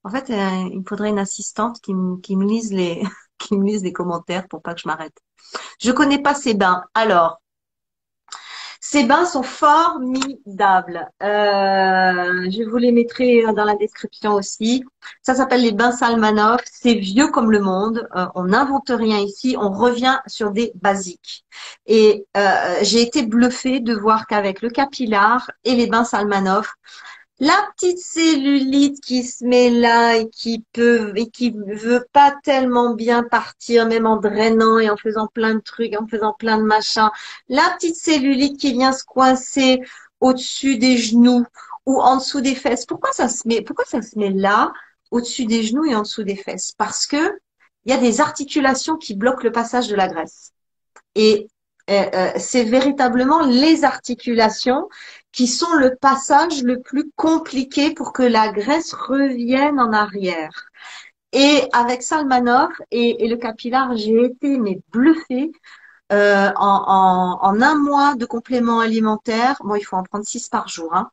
[0.04, 3.02] En fait, euh, il faudrait une assistante qui me, qui me lise les,
[3.38, 5.16] qui me lise les commentaires pour pas que je m'arrête.
[5.80, 6.84] Je connais pas ces bains.
[6.94, 7.42] Alors,
[8.90, 11.11] Ces bains sont formidables.
[11.22, 11.27] Euh,
[12.51, 14.83] je vous les mettrai dans la description aussi.
[15.20, 16.61] Ça s'appelle les bains Salmanov.
[16.64, 18.09] C'est vieux comme le monde.
[18.16, 19.57] Euh, on n'invente rien ici.
[19.61, 21.44] On revient sur des basiques.
[21.85, 26.72] Et euh, j'ai été bluffée de voir qu'avec le capillaire et les bains Salmanov,
[27.40, 32.94] la petite cellulite qui se met là et qui peut et qui veut pas tellement
[32.94, 36.64] bien partir, même en drainant et en faisant plein de trucs, en faisant plein de
[36.64, 37.11] machins.
[37.48, 39.81] La petite cellulite qui vient se coincer
[40.20, 41.44] au-dessus des genoux
[41.87, 42.87] ou en dessous des fesses.
[42.87, 44.72] Pourquoi ça se met, pourquoi ça se met là,
[45.11, 46.72] au-dessus des genoux et en dessous des fesses?
[46.72, 47.38] Parce que
[47.85, 50.53] il y a des articulations qui bloquent le passage de la graisse.
[51.14, 51.48] Et
[51.88, 54.88] euh, euh, c'est véritablement les articulations
[55.32, 60.68] qui sont le passage le plus compliqué pour que la graisse revienne en arrière.
[61.32, 65.52] Et avec Salmanov et, le capillaire, j'ai été mais bluffée.
[66.10, 70.94] Euh, en, un mois de complément alimentaire, bon, il faut en prendre six par jour,
[70.94, 71.10] hein,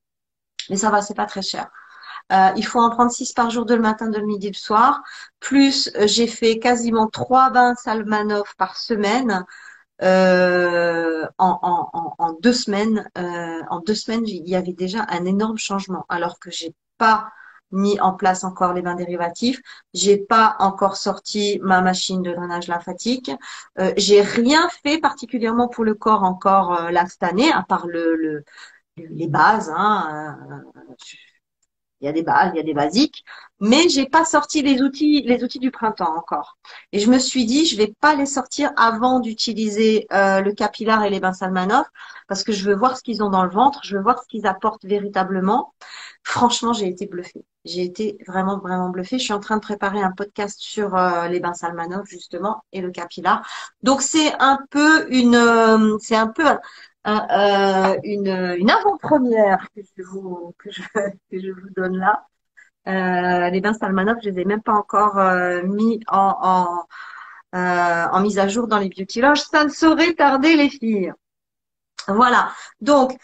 [0.70, 1.70] mais ça va, c'est pas très cher.
[2.56, 5.04] il faut en prendre six par jour de le matin, de le midi, le soir.
[5.42, 9.46] Plus, j'ai fait quasiment trois bains Salmanov par semaine.
[10.02, 15.26] Euh, en, en, en, deux semaines, euh, en deux semaines, il y avait déjà un
[15.26, 16.06] énorme changement.
[16.10, 17.30] Alors que j'ai pas
[17.72, 19.60] mis en place encore les bains dérivatifs,
[19.94, 23.32] j'ai pas encore sorti ma machine de drainage lymphatique,
[23.80, 27.88] euh, j'ai rien fait particulièrement pour le corps encore euh, là cette année, à part
[27.88, 28.44] le, le
[28.98, 29.72] les bases.
[29.76, 30.86] Hein, euh,
[32.06, 33.26] il y a des bases, il y a des basiques,
[33.60, 36.58] mais j'ai pas sorti les outils, les outils du printemps encore.
[36.92, 41.04] Et je me suis dit, je vais pas les sortir avant d'utiliser euh, le capillaire
[41.04, 41.86] et les bains Salmanov,
[42.28, 44.28] parce que je veux voir ce qu'ils ont dans le ventre, je veux voir ce
[44.28, 45.74] qu'ils apportent véritablement.
[46.24, 47.44] Franchement, j'ai été bluffée.
[47.66, 49.18] J'ai été vraiment, vraiment bluffée.
[49.18, 52.82] Je suis en train de préparer un podcast sur euh, les bains Salmanov, justement, et
[52.82, 53.42] le capillaire.
[53.82, 56.44] Donc, c'est un peu une, euh, c'est un peu
[57.08, 60.82] euh, une, une avant-première que je vous que je,
[61.32, 62.26] que je vous donne là.
[62.88, 66.86] Euh, les bains Salmanov, je les ai même pas encore euh, mis en, en,
[67.56, 69.42] euh, en, mise à jour dans les beauty loges.
[69.42, 71.12] Ça ne saurait tarder, les filles.
[72.08, 72.52] Voilà.
[72.82, 73.18] Donc,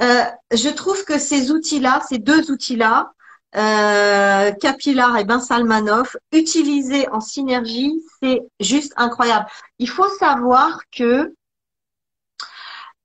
[0.00, 3.12] euh, je trouve que ces outils-là, ces deux outils-là,
[3.56, 9.46] euh, Capillaire et bain Salmanov, utilisés en synergie, c'est juste incroyable.
[9.78, 11.34] Il faut savoir que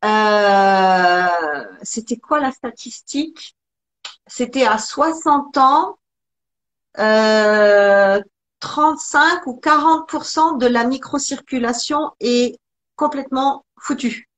[0.04, 3.56] euh, c'était quoi la statistique?
[4.28, 5.98] C'était à 60 ans,
[7.00, 8.22] euh,
[8.60, 12.58] 35 ou 40% de la microcirculation est
[12.96, 14.30] complètement foutue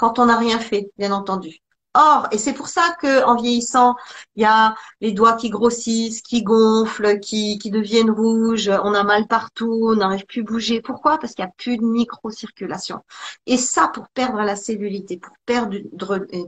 [0.00, 1.58] quand on n'a rien fait, bien entendu.
[1.94, 3.96] Or, et c'est pour ça que en vieillissant,
[4.36, 9.02] il y a les doigts qui grossissent, qui gonflent, qui, qui deviennent rouges, on a
[9.02, 10.80] mal partout, on n'arrive plus à bouger.
[10.80, 11.18] Pourquoi?
[11.18, 13.00] Parce qu'il n'y a plus de microcirculation.
[13.46, 15.78] Et ça, pour perdre la cellulite et pour perdre,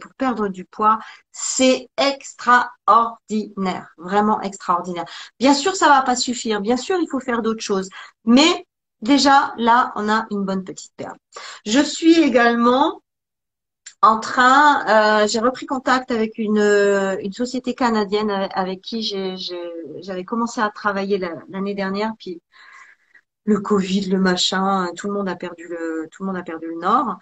[0.01, 1.01] pour perdre du poids,
[1.33, 5.07] c'est extraordinaire, vraiment extraordinaire.
[5.41, 6.61] Bien sûr, ça va pas suffire.
[6.61, 7.89] Bien sûr, il faut faire d'autres choses.
[8.25, 8.65] Mais
[9.01, 11.17] déjà, là, on a une bonne petite perle.
[11.67, 13.03] Je suis également
[14.03, 19.03] en train, euh, j'ai repris contact avec une, une société canadienne avec qui
[20.03, 22.41] j'avais commencé à travailler l'année dernière, puis
[23.45, 26.67] le Covid, le machin, tout le monde a perdu le, tout le monde a perdu
[26.67, 27.19] le nord.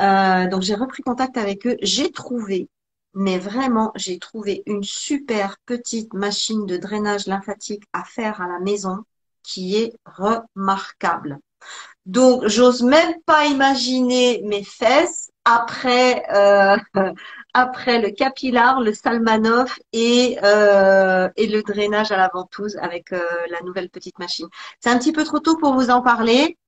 [0.00, 1.76] Euh, donc j'ai repris contact avec eux.
[1.82, 2.68] J'ai trouvé,
[3.14, 8.60] mais vraiment, j'ai trouvé une super petite machine de drainage lymphatique à faire à la
[8.60, 9.04] maison
[9.42, 11.38] qui est remarquable.
[12.04, 16.76] Donc, j'ose même pas imaginer mes fesses après euh,
[17.54, 23.20] après le capillaire, le salmanov et euh, et le drainage à la ventouse avec euh,
[23.50, 24.48] la nouvelle petite machine.
[24.80, 26.58] C'est un petit peu trop tôt pour vous en parler.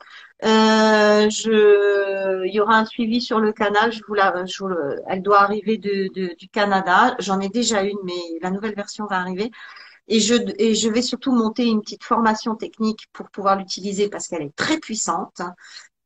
[0.43, 3.93] je, il y aura un suivi sur le canal.
[3.93, 4.65] Je vous la, je
[5.09, 7.17] elle doit arriver de, de, du Canada.
[7.19, 9.51] J'en ai déjà une, mais la nouvelle version va arriver.
[10.09, 14.27] Et je, et je vais surtout monter une petite formation technique pour pouvoir l'utiliser parce
[14.27, 15.43] qu'elle est très puissante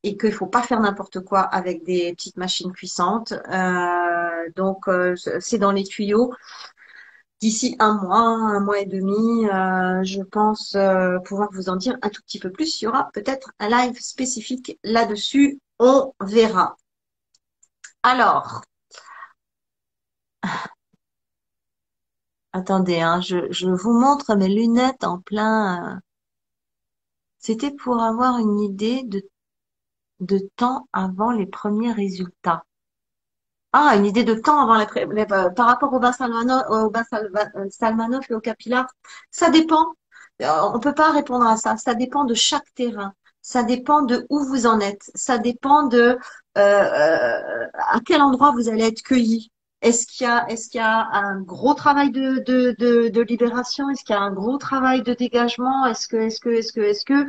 [0.03, 3.33] et qu'il faut pas faire n'importe quoi avec des petites machines puissantes.
[3.33, 6.33] Euh, donc, euh, c'est dans les tuyaux.
[7.41, 11.99] D'ici un mois, un mois et demi, euh, je pense euh, pouvoir vous en dire
[12.03, 12.81] un tout petit peu plus.
[12.81, 15.61] Il y aura peut-être un live spécifique là-dessus.
[15.79, 16.77] On verra.
[18.05, 18.62] Alors,
[22.55, 25.97] Attendez, hein, je, je vous montre mes lunettes en plein.
[25.97, 26.01] Euh,
[27.38, 29.23] c'était pour avoir une idée de,
[30.23, 32.65] de temps avant les premiers résultats.
[33.73, 34.87] Ah, une idée de temps avant les,
[35.33, 38.87] euh, par rapport au bain Salmanov, au euh, Salmanov et au capillaire.
[39.31, 39.87] Ça dépend.
[40.41, 41.77] On peut pas répondre à ça.
[41.77, 43.15] Ça dépend de chaque terrain.
[43.41, 45.11] Ça dépend de où vous en êtes.
[45.15, 46.19] Ça dépend de
[46.55, 49.51] à quel endroit vous allez être cueilli
[49.83, 53.20] est-ce qu'il y a, est-ce qu'il y a un gros travail de, de, de, de
[53.22, 53.91] libération?
[53.91, 55.87] Est-ce qu'il y a un gros travail de dégagement?
[55.87, 57.26] Est-ce que, est-ce que, est-ce que, est-ce que,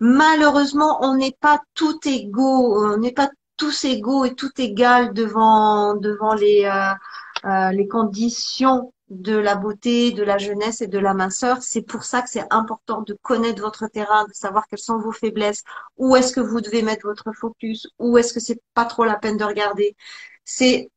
[0.00, 5.94] malheureusement, on n'est pas tout égaux, on n'est pas tous égaux et tout égal devant,
[5.94, 11.14] devant les, euh, euh, les conditions de la beauté, de la jeunesse et de la
[11.14, 11.58] minceur.
[11.62, 15.12] C'est pour ça que c'est important de connaître votre terrain, de savoir quelles sont vos
[15.12, 15.62] faiblesses,
[15.98, 19.16] où est-ce que vous devez mettre votre focus, où est-ce que c'est pas trop la
[19.16, 19.96] peine de regarder?
[20.44, 20.90] C'est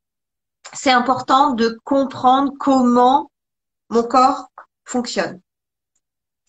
[0.72, 3.30] c'est important de comprendre comment
[3.90, 4.50] mon corps
[4.84, 5.40] fonctionne.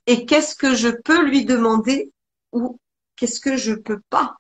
[0.06, 2.12] Et qu'est-ce que je peux lui demander
[2.52, 2.80] ou
[3.16, 4.38] qu'est-ce que je peux pas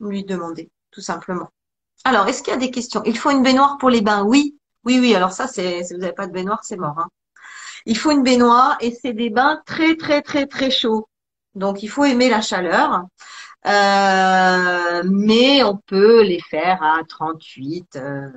[0.00, 1.50] lui demander, tout simplement.
[2.04, 3.02] Alors, est-ce qu'il y a des questions?
[3.04, 5.14] Il faut une baignoire pour les bains Oui, oui, oui.
[5.14, 6.98] Alors ça, c'est si vous n'avez pas de baignoire, c'est mort.
[6.98, 7.08] Hein.
[7.86, 11.08] Il faut une baignoire et c'est des bains très, très, très, très chauds.
[11.54, 13.04] Donc, il faut aimer la chaleur.
[13.66, 17.96] Euh, mais on peut les faire à 38.
[17.96, 18.28] Euh,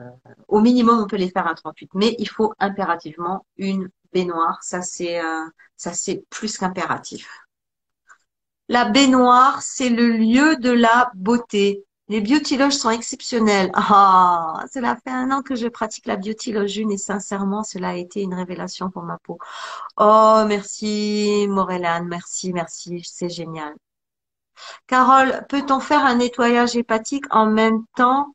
[0.47, 1.91] au minimum, on peut les faire à 38.
[1.93, 4.59] Mais il faut impérativement une baignoire.
[4.63, 7.27] Ça, c'est euh, ça, c'est plus qu'impératif.
[8.69, 11.85] La baignoire, c'est le lieu de la beauté.
[12.09, 13.69] Les beauty sont exceptionnels.
[13.73, 18.21] Ah, cela fait un an que je pratique la beauty et sincèrement, cela a été
[18.21, 19.37] une révélation pour ma peau.
[19.97, 23.75] Oh, merci Morelane, merci, merci, c'est génial.
[24.87, 28.33] Carole, peut-on faire un nettoyage hépatique en même temps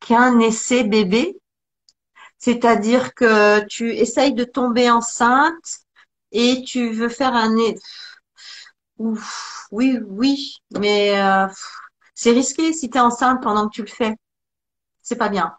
[0.00, 1.38] qu'un essai bébé?
[2.38, 5.80] C'est-à-dire que tu essayes de tomber enceinte
[6.32, 7.54] et tu veux faire un...
[8.98, 11.46] Oui, oui, mais euh,
[12.14, 14.16] c'est risqué si tu es enceinte pendant que tu le fais.
[15.02, 15.56] C'est pas bien.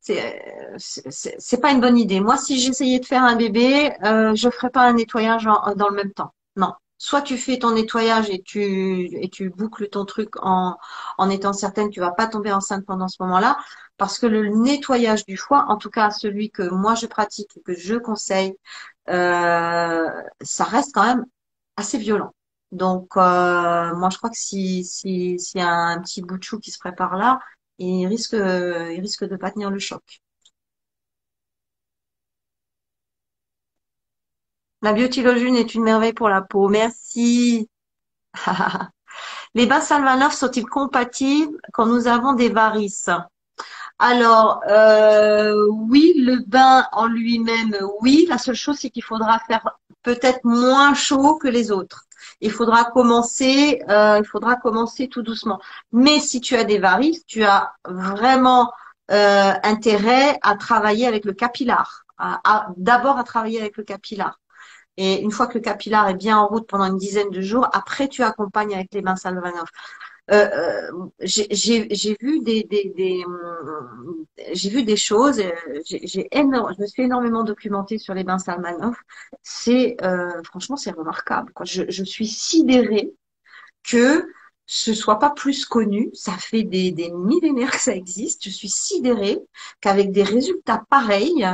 [0.00, 2.20] C'est pas une bonne idée.
[2.20, 5.94] Moi, si j'essayais de faire un bébé, euh, je ferais pas un nettoyage dans le
[5.96, 6.32] même temps.
[6.56, 10.76] Non, soit tu fais ton nettoyage et tu et tu boucles ton truc en
[11.18, 13.56] en étant certaine que tu vas pas tomber enceinte pendant ce moment-là.
[13.96, 17.60] Parce que le nettoyage du foie en tout cas celui que moi je pratique et
[17.62, 18.54] que je conseille
[19.08, 20.08] euh,
[20.40, 21.24] ça reste quand même
[21.76, 22.34] assez violent.
[22.72, 26.42] Donc euh, moi je crois que si si s'il y a un petit bout de
[26.44, 27.38] chou qui se prépare là
[27.78, 30.20] il risque il risque de pas tenir le choc
[34.82, 36.68] La biotylogène est une merveille pour la peau.
[36.68, 37.68] Merci.
[39.54, 43.10] Les bains Salvanov sont-ils compatibles quand nous avons des varices?
[43.98, 48.26] Alors, euh, oui, le bain en lui-même, oui.
[48.28, 52.04] La seule chose, c'est qu'il faudra faire peut-être moins chaud que les autres.
[52.40, 55.60] Il faudra commencer, euh, il faudra commencer tout doucement.
[55.90, 58.72] Mais si tu as des varices, tu as vraiment
[59.10, 62.04] euh, intérêt à travailler avec le capillaire.
[62.76, 64.38] D'abord à travailler avec le capillaire.
[64.98, 67.68] Et une fois que le capillaire est bien en route pendant une dizaine de jours,
[67.72, 69.68] après tu accompagnes avec les bains Salvanov.
[70.32, 73.24] Euh, euh j'ai vu des, des, des
[74.52, 75.38] j'ai vu des choses.
[75.38, 75.52] Euh,
[75.86, 78.96] j'ai je me suis énormément documentée sur les bains Salvanov.
[79.42, 81.52] C'est euh, franchement c'est remarquable.
[81.64, 83.12] Je suis sidérée
[83.84, 84.26] que
[84.66, 86.10] ce soit pas plus connu.
[86.12, 88.44] Ça fait des, des millénaires que ça existe.
[88.44, 89.38] Je suis sidérée
[89.80, 91.46] qu'avec des résultats pareils,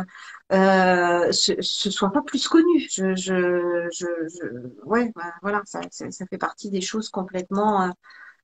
[0.53, 2.81] euh, ce, ce soit pas plus connu.
[2.91, 7.83] Je, je, je, je ouais, bah, voilà, ça, ça, ça, fait partie des choses complètement
[7.83, 7.91] euh,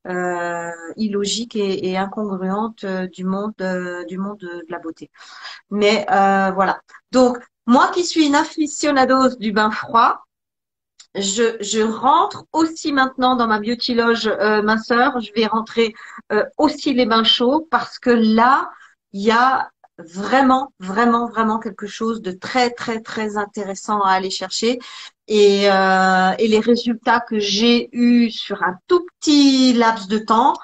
[0.09, 5.11] euh illogiques et, et incongruentes euh, du monde, euh, du monde de, la beauté.
[5.71, 6.81] Mais voilà.
[7.13, 10.25] Donc moi qui suis une aficionados du bain froid,
[11.17, 15.21] je, je, rentre aussi maintenant dans ma biotiloge euh, minceur.
[15.21, 15.95] Je vais rentrer
[16.57, 18.71] aussi les bains chauds parce que là,
[19.13, 19.71] il y a
[20.07, 24.79] vraiment, vraiment, vraiment quelque chose de très, très, très intéressant à aller chercher.
[25.29, 30.55] Et, euh, et les résultats que j'ai eus sur un tout petit laps de temps,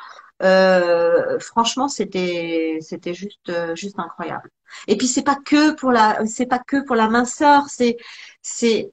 [0.42, 4.50] euh, franchement, c'était, c'était juste, juste incroyable.
[4.88, 7.96] Et puis c'est pas que pour la, c'est pas que pour la minceur, c'est,
[8.42, 8.90] c'est,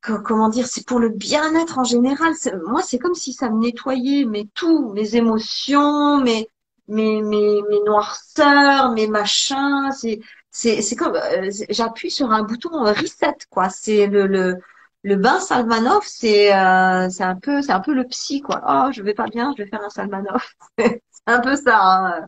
[0.00, 2.34] comment dire, c'est pour le bien-être en général.
[2.66, 6.48] Moi, c'est comme si ça me nettoyait, mais tout, mes émotions, mes,
[6.90, 9.90] mes, mes, mes noirceurs, mes machins.
[9.92, 10.20] C'est,
[10.50, 13.70] c'est, c'est comme, euh, j'appuie sur un bouton reset, quoi.
[13.70, 14.58] C'est le, le,
[15.02, 18.62] le bain Salmanov, c'est, euh, c'est un peu, c'est un peu le psy, quoi.
[18.68, 20.42] Oh, je vais pas bien, je vais faire un Salmanov.
[20.78, 21.78] c'est un peu ça.
[21.82, 22.26] Hein.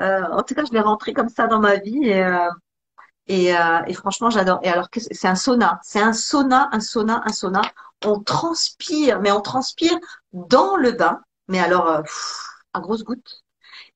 [0.00, 2.22] Euh, en tout cas, je l'ai rentré comme ça dans ma vie et,
[3.28, 3.52] et,
[3.86, 4.60] et franchement, j'adore.
[4.62, 7.62] Et alors, c'est un sauna, c'est un sauna, un sauna, un sauna.
[8.04, 9.96] On transpire, mais on transpire
[10.32, 11.20] dans le bain.
[11.48, 12.02] Mais alors,
[12.74, 13.44] à grosses gouttes.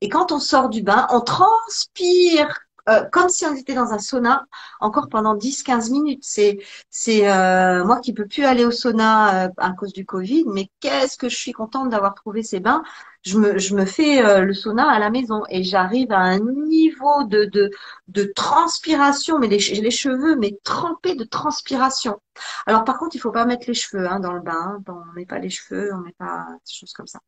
[0.01, 2.49] Et quand on sort du bain, on transpire
[2.89, 4.47] euh, comme si on était dans un sauna
[4.81, 6.25] encore pendant 10-15 minutes.
[6.25, 10.71] C'est euh, moi qui peux plus aller au sauna euh, à cause du Covid, mais
[10.81, 12.83] qu'est-ce que je suis contente d'avoir trouvé ces bains.
[13.23, 17.25] Je me je me fais le sauna à la maison et j'arrive à un niveau
[17.25, 17.71] de de
[18.09, 22.19] de transpiration, mais les, les cheveux mais trempés de transpiration.
[22.67, 24.79] Alors par contre, il faut pas mettre les cheveux hein, dans le bain.
[24.87, 27.21] Bon, on met pas les cheveux, on met pas des choses comme ça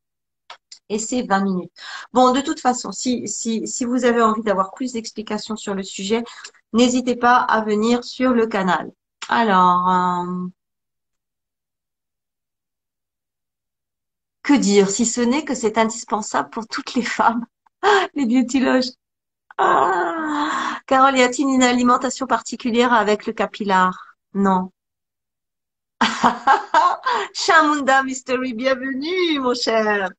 [0.92, 1.72] et c'est 20 minutes.
[2.12, 3.24] Bon, de toute façon, si,
[3.84, 6.22] vous avez envie d'avoir plus d'explications sur le sujet,
[6.72, 8.92] n'hésitez pas à venir sur le canal.
[9.28, 10.48] Alors, euh,
[14.42, 17.46] que dire si ce n'est que c'est indispensable pour toutes les femmes,
[18.14, 18.90] les beautyloges.
[19.58, 24.72] Ah, Carole, y a-t-il une alimentation particulière avec le capillaire Non.
[27.34, 30.10] Chamunda Mystery, bienvenue, mon cher.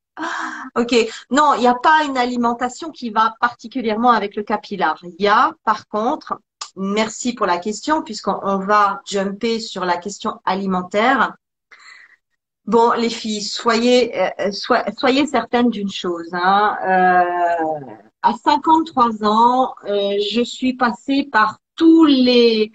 [0.76, 0.96] Ok,
[1.32, 4.98] non, il n'y a pas une alimentation qui va particulièrement avec le capillaire.
[5.04, 6.40] Il y a, par contre,
[6.76, 11.36] merci pour la question, puisqu'on va jumper sur la question alimentaire.
[12.66, 16.30] Bon, les filles, soyez, euh, certaines d'une chose.
[16.32, 16.78] Hein.
[16.88, 22.72] Euh, à 53 ans, euh, je suis passée par tous les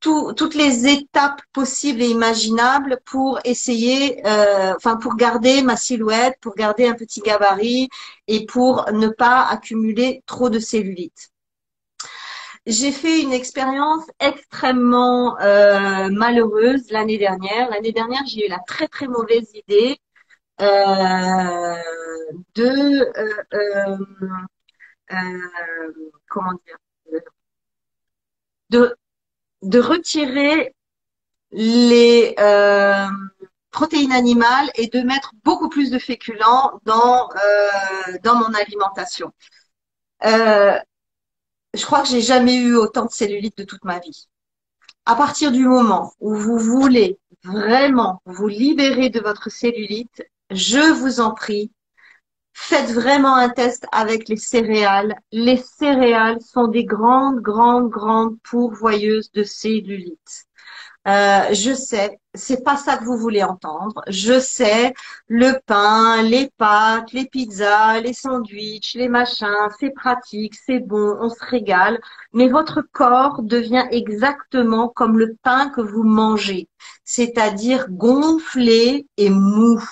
[0.00, 6.54] toutes les étapes possibles et imaginables pour essayer, euh, enfin pour garder ma silhouette, pour
[6.54, 7.88] garder un petit gabarit
[8.26, 11.30] et pour ne pas accumuler trop de cellulite.
[12.66, 17.70] J'ai fait une expérience extrêmement euh, malheureuse l'année dernière.
[17.70, 19.98] L'année dernière, j'ai eu la très très mauvaise idée
[20.60, 21.76] euh,
[22.54, 23.12] de
[26.28, 26.76] comment dire
[28.70, 28.96] de
[29.62, 30.74] de retirer
[31.52, 33.06] les euh,
[33.70, 39.32] protéines animales et de mettre beaucoup plus de féculents dans euh, dans mon alimentation.
[40.24, 40.78] Euh,
[41.74, 44.28] je crois que j'ai jamais eu autant de cellulite de toute ma vie.
[45.06, 51.20] À partir du moment où vous voulez vraiment vous libérer de votre cellulite, je vous
[51.20, 51.72] en prie,
[52.52, 55.14] Faites vraiment un test avec les céréales.
[55.32, 60.46] Les céréales sont des grandes, grandes, grandes pourvoyeuses de cellulite.
[61.08, 64.02] Euh, je sais, c'est pas ça que vous voulez entendre.
[64.08, 64.92] Je sais,
[65.28, 71.30] le pain, les pâtes, les pizzas, les sandwichs, les machins, c'est pratique, c'est bon, on
[71.30, 71.98] se régale.
[72.34, 76.68] Mais votre corps devient exactement comme le pain que vous mangez,
[77.04, 79.82] c'est-à-dire gonflé et mou.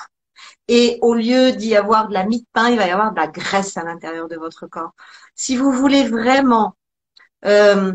[0.68, 3.16] Et au lieu d'y avoir de la mie de pain, il va y avoir de
[3.16, 4.92] la graisse à l'intérieur de votre corps.
[5.34, 6.76] Si vous voulez vraiment
[7.44, 7.94] euh,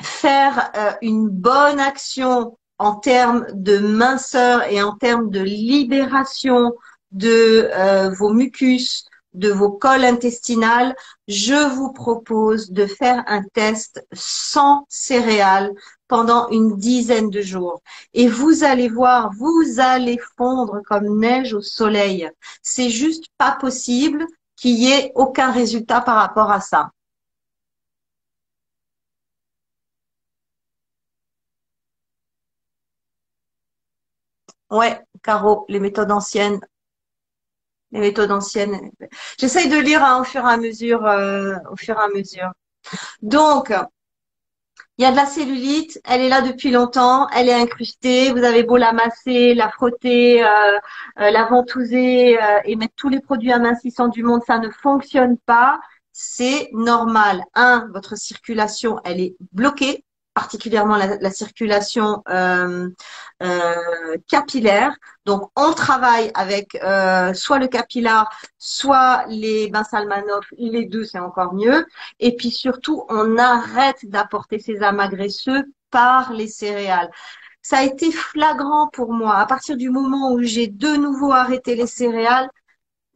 [0.00, 6.72] faire euh, une bonne action en termes de minceur et en termes de libération
[7.12, 10.94] de euh, vos mucus, de vos cols intestinales,
[11.28, 15.72] je vous propose de faire un test sans céréales
[16.08, 17.80] pendant une dizaine de jours.
[18.14, 22.28] Et vous allez voir, vous allez fondre comme neige au soleil.
[22.62, 24.26] C'est juste pas possible
[24.56, 26.90] qu'il y ait aucun résultat par rapport à ça.
[34.70, 36.60] Ouais, Caro, les méthodes anciennes.
[37.92, 38.90] Les méthodes anciennes.
[39.38, 42.52] J'essaye de lire hein, au fur et à mesure, euh, au fur et à mesure.
[43.22, 43.72] Donc,
[45.00, 48.32] il y a de la cellulite, elle est là depuis longtemps, elle est incrustée.
[48.32, 50.48] Vous avez beau la masser, la frotter, euh,
[51.20, 55.38] euh, la ventouser euh, et mettre tous les produits amincissants du monde, ça ne fonctionne
[55.38, 55.80] pas.
[56.12, 57.42] C'est normal.
[57.54, 60.04] Un, votre circulation, elle est bloquée
[60.34, 62.88] particulièrement la, circulation euh,
[63.42, 64.94] euh, capillaire.
[65.26, 68.28] Donc, on travaille avec euh, soit le capillaire,
[68.58, 71.86] soit les bains Salmanov, les deux, c'est encore mieux.
[72.20, 77.10] Et puis surtout, on arrête d'apporter ces amas graisseux par les céréales.
[77.62, 79.36] Ça a été flagrant pour moi.
[79.36, 82.48] À partir du moment où j'ai de nouveau arrêté les céréales,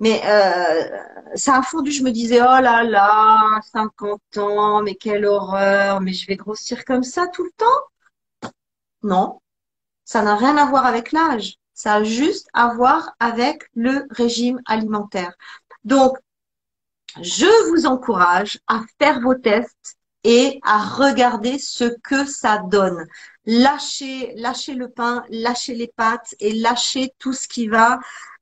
[0.00, 0.98] mais euh,
[1.36, 6.12] ça a fondu, je me disais, oh là là, 50 ans, mais quelle horreur, mais
[6.12, 8.50] je vais grossir comme ça tout le temps.
[9.02, 9.40] Non,
[10.04, 11.56] ça n'a rien à voir avec l'âge.
[11.74, 15.34] Ça a juste à voir avec le régime alimentaire.
[15.84, 16.16] Donc,
[17.20, 23.06] je vous encourage à faire vos tests et à regarder ce que ça donne.
[23.44, 27.98] Lâchez, lâchez le pain, lâchez les pâtes et lâchez tout ce qui va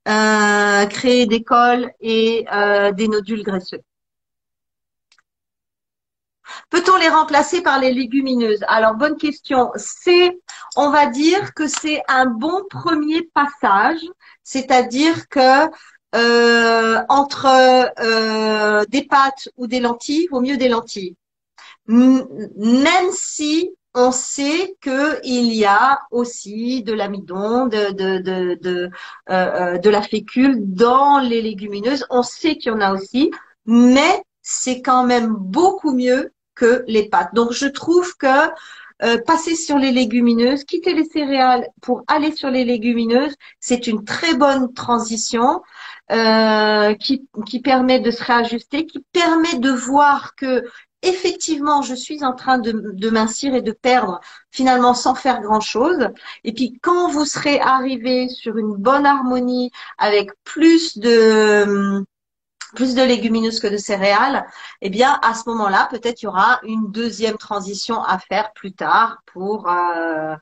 [0.09, 3.83] euh, créer des cols et euh, des nodules graisseux.
[6.71, 8.65] Peut-on les remplacer par les légumineuses?
[8.67, 9.71] Alors, bonne question.
[9.77, 10.39] C'est,
[10.77, 14.01] on va dire que c'est un bon premier passage,
[14.43, 15.71] c'est-à-dire que
[16.15, 21.17] euh, entre des pâtes ou des lentilles, vaut mieux des lentilles.
[21.87, 28.89] même si on sait qu'il y a aussi de l'amidon, de, euh,
[29.31, 32.07] euh, de la fécule dans les légumineuses.
[32.11, 33.31] On sait qu'il y en a aussi,
[33.67, 37.35] mais c'est quand même beaucoup mieux que les pâtes.
[37.35, 38.51] Donc je trouve que
[39.03, 44.05] euh, passer sur les légumineuses, quitter les céréales pour aller sur les légumineuses, c'est une
[44.05, 45.63] très bonne transition
[46.09, 50.63] qui permet de se réajuster, qui permet de voir que
[51.03, 56.09] effectivement, je suis en train de, de mincir et de perdre finalement sans faire grand-chose.
[56.45, 62.05] Et puis quand vous serez arrivé sur une bonne harmonie avec plus de
[62.75, 64.47] plus de légumineuses que de céréales,
[64.81, 68.73] eh bien à ce moment-là, peut-être il y aura une deuxième transition à faire plus
[68.73, 70.35] tard pour euh,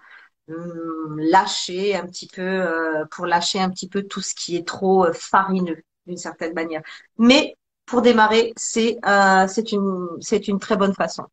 [0.48, 4.66] hum, lâcher un petit peu, euh, pour lâcher un petit peu tout ce qui est
[4.66, 6.82] trop euh, farineux d'une certaine manière.
[7.18, 7.56] Mais
[7.90, 11.24] pour démarrer, c'est euh, c'est une très bonne façon.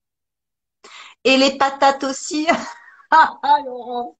[1.23, 2.47] Et les patates aussi.
[3.09, 4.17] Ah, ah, Laurent.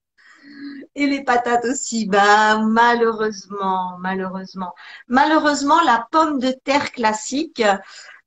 [0.94, 2.06] Et les patates aussi.
[2.06, 4.72] Ben malheureusement, malheureusement,
[5.08, 7.62] malheureusement, la pomme de terre classique.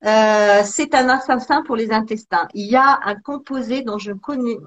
[0.06, 2.48] Euh, c'est un assassin pour les intestins.
[2.54, 4.58] Il y a un composé dont je connais,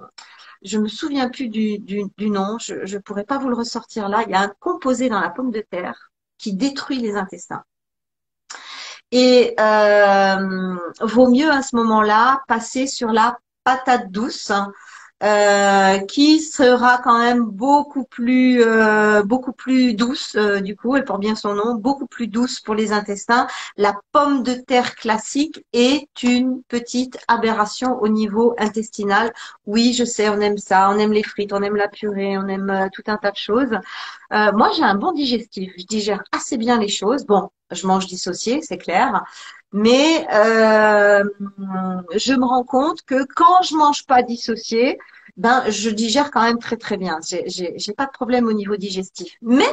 [0.62, 4.08] je me souviens plus du, du, du nom, je ne pourrais pas vous le ressortir
[4.08, 4.24] là.
[4.26, 7.64] Il y a un composé dans la pomme de terre qui détruit les intestins.
[9.16, 14.50] Et euh, vaut mieux à ce moment-là passer sur la patate douce,
[15.22, 21.04] euh, qui sera quand même beaucoup plus euh, beaucoup plus douce euh, du coup elle
[21.04, 23.46] porte bien son nom beaucoup plus douce pour les intestins.
[23.76, 29.32] La pomme de terre classique est une petite aberration au niveau intestinal.
[29.66, 32.48] Oui je sais on aime ça on aime les frites on aime la purée on
[32.48, 33.70] aime tout un tas de choses.
[34.30, 37.24] Moi j'ai un bon digestif je digère assez bien les choses.
[37.24, 39.24] Bon je mange dissocié c'est clair
[39.74, 41.24] mais euh,
[42.14, 44.98] je me rends compte que quand je mange pas dissocié,
[45.36, 47.18] ben je digère quand même très très bien.
[47.24, 49.34] J'ai pas de problème au niveau digestif.
[49.42, 49.66] Mais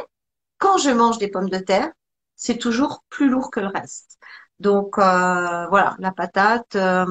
[0.58, 1.92] quand je mange des pommes de terre,
[2.34, 4.18] c'est toujours plus lourd que le reste.
[4.58, 6.74] Donc euh, voilà, la patate.
[6.74, 7.06] Euh,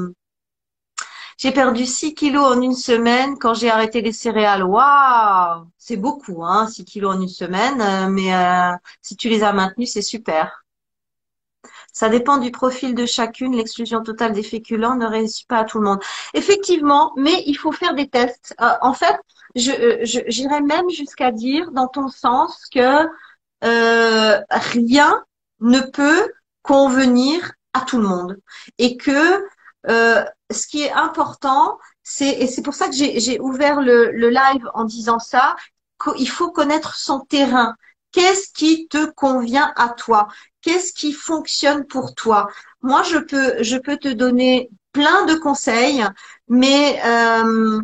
[1.38, 4.64] j'ai perdu 6 kilos en une semaine quand j'ai arrêté les céréales.
[4.64, 7.82] Waouh, c'est beaucoup, hein, 6 kilos en une semaine.
[7.82, 8.32] Euh, mais
[9.02, 10.61] si tu les as maintenus, c'est super.
[11.94, 13.56] Ça dépend du profil de chacune.
[13.56, 16.00] L'exclusion totale des féculents ne réussit pas à tout le monde.
[16.34, 18.56] Effectivement, mais il faut faire des tests.
[18.62, 19.20] Euh, en fait,
[19.58, 23.08] euh, j'irais je, même jusqu'à dire, dans ton sens, que
[23.64, 25.24] euh, rien
[25.60, 26.32] ne peut
[26.62, 28.40] convenir à tout le monde.
[28.78, 29.44] Et que
[29.90, 34.30] euh, ce qui est important, c'est, et c'est pour ça que j'ai ouvert le, le
[34.30, 35.56] live en disant ça,
[36.04, 37.76] qu'il faut connaître son terrain.
[38.12, 40.28] Qu'est-ce qui te convient à toi?
[40.62, 42.48] Qu'est-ce qui fonctionne pour toi?
[42.82, 46.04] Moi, je peux, je peux te donner plein de conseils,
[46.48, 47.82] mais euh,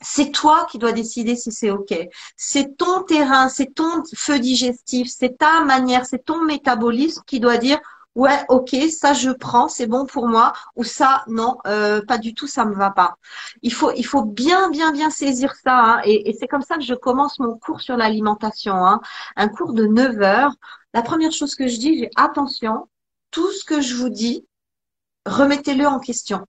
[0.00, 1.94] c'est toi qui dois décider si c'est OK.
[2.36, 7.56] C'est ton terrain, c'est ton feu digestif, c'est ta manière, c'est ton métabolisme qui doit
[7.56, 7.78] dire
[8.14, 12.34] ouais, ok, ça je prends, c'est bon pour moi, ou ça, non, euh, pas du
[12.34, 13.16] tout, ça me va pas.
[13.62, 16.82] Il faut, il faut bien, bien, bien saisir ça, hein, et, c'est comme ça que
[16.82, 19.00] je commence mon cours sur l'alimentation, hein,
[19.36, 20.54] un cours de 9 heures.
[20.94, 22.88] La première chose que je dis, j'ai attention,
[23.30, 24.46] tout ce que je vous dis,
[25.26, 26.46] remettez-le en question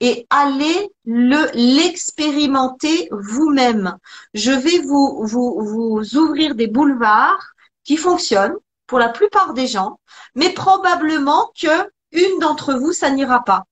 [0.00, 3.98] et allez le l'expérimenter vous-même.
[4.32, 9.98] Je vais vous, vous, vous ouvrir des boulevards qui fonctionnent pour la plupart des gens,
[10.34, 13.64] mais probablement que une d'entre vous, ça n'ira pas.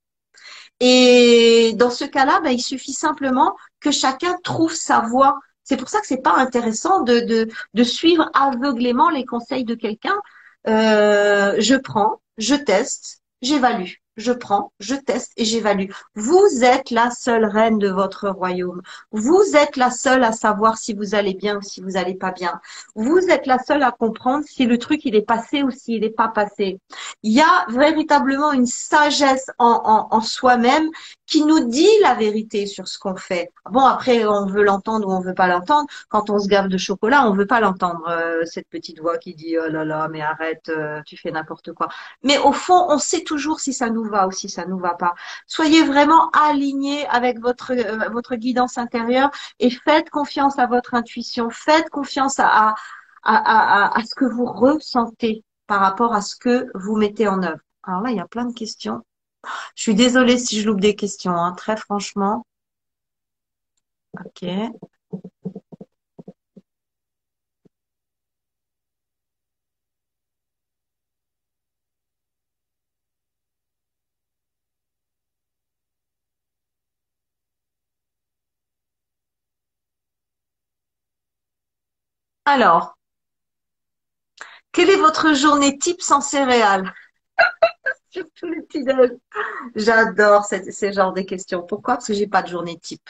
[0.80, 5.38] Et dans ce cas-là, ben, il suffit simplement que chacun trouve sa voie.
[5.62, 7.48] C'est pour ça que c'est pas intéressant de,
[7.84, 10.16] suivre aveuglément les conseils de quelqu'un.
[10.66, 15.90] Euh, je prends, je teste, j'évalue je prends, je teste et j'évalue.
[16.14, 18.82] Vous êtes la seule reine de votre royaume.
[19.10, 22.30] Vous êtes la seule à savoir si vous allez bien ou si vous allez pas
[22.30, 22.60] bien.
[22.94, 26.10] Vous êtes la seule à comprendre si le truc il est passé ou s'il n'est
[26.10, 26.78] pas passé.
[27.22, 30.88] Il y a véritablement une sagesse en, soi-même
[31.26, 33.50] qui nous dit la vérité sur ce qu'on fait.
[33.70, 35.88] Bon, après, on veut l'entendre ou on veut pas l'entendre.
[36.10, 39.34] Quand on se gave de chocolat, on veut pas l'entendre, euh, cette petite voix qui
[39.34, 41.88] dit, oh là là, mais arrête, euh, tu fais n'importe quoi.
[42.22, 45.14] Mais au fond, on sait toujours si ça nous va aussi, ça nous va pas.
[45.46, 51.90] Soyez vraiment alignés avec votre euh, guidance intérieure et faites confiance à votre intuition, faites
[51.90, 52.74] confiance à,
[53.24, 57.60] ce que vous ressentez par rapport à ce que vous mettez en œuvre.
[57.84, 59.02] Alors là, il y a plein de questions.
[59.74, 62.44] Je suis désolée si je loupe des questions, hein, très franchement.
[64.24, 64.44] Ok.
[82.44, 82.96] Alors,
[84.72, 86.92] quelle est votre journée type sans céréales?
[88.10, 88.84] Surtout les petits
[89.74, 91.62] J'adore ces genres de questions.
[91.62, 91.94] Pourquoi?
[91.94, 93.08] Parce que j'ai pas de journée type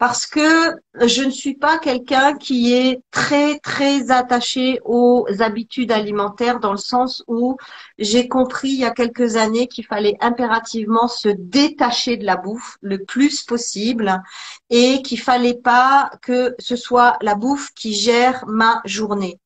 [0.00, 6.58] parce que je ne suis pas quelqu'un qui est très très attaché aux habitudes alimentaires
[6.58, 7.58] dans le sens où
[7.98, 12.78] j'ai compris il y a quelques années qu'il fallait impérativement se détacher de la bouffe
[12.80, 14.22] le plus possible
[14.70, 19.38] et qu'il fallait pas que ce soit la bouffe qui gère ma journée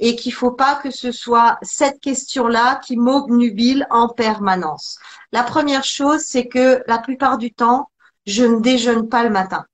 [0.00, 4.98] et qu'il faut pas que ce soit cette question-là qui m'obnubile en permanence.
[5.30, 7.90] La première chose, c'est que la plupart du temps,
[8.26, 9.66] je ne déjeune pas le matin.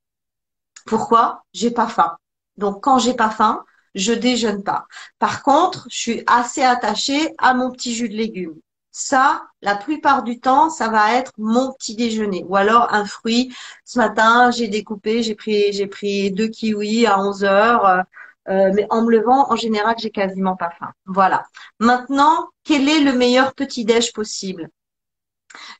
[0.87, 1.45] Pourquoi?
[1.53, 2.17] J'ai pas faim.
[2.57, 3.65] Donc quand j'ai pas faim,
[3.95, 4.87] je déjeune pas.
[5.19, 8.55] Par contre, je suis assez attachée à mon petit jus de légumes.
[8.93, 12.45] Ça, la plupart du temps, ça va être mon petit déjeuner.
[12.49, 13.55] Ou alors un fruit.
[13.85, 17.87] Ce matin, j'ai découpé, j'ai pris, j'ai pris deux kiwis à 11 heures.
[17.87, 18.03] Euh,
[18.49, 20.93] euh, mais en me levant, en général, j'ai quasiment pas faim.
[21.07, 21.45] Voilà.
[21.79, 24.71] Maintenant, quel est le meilleur petit déj possible?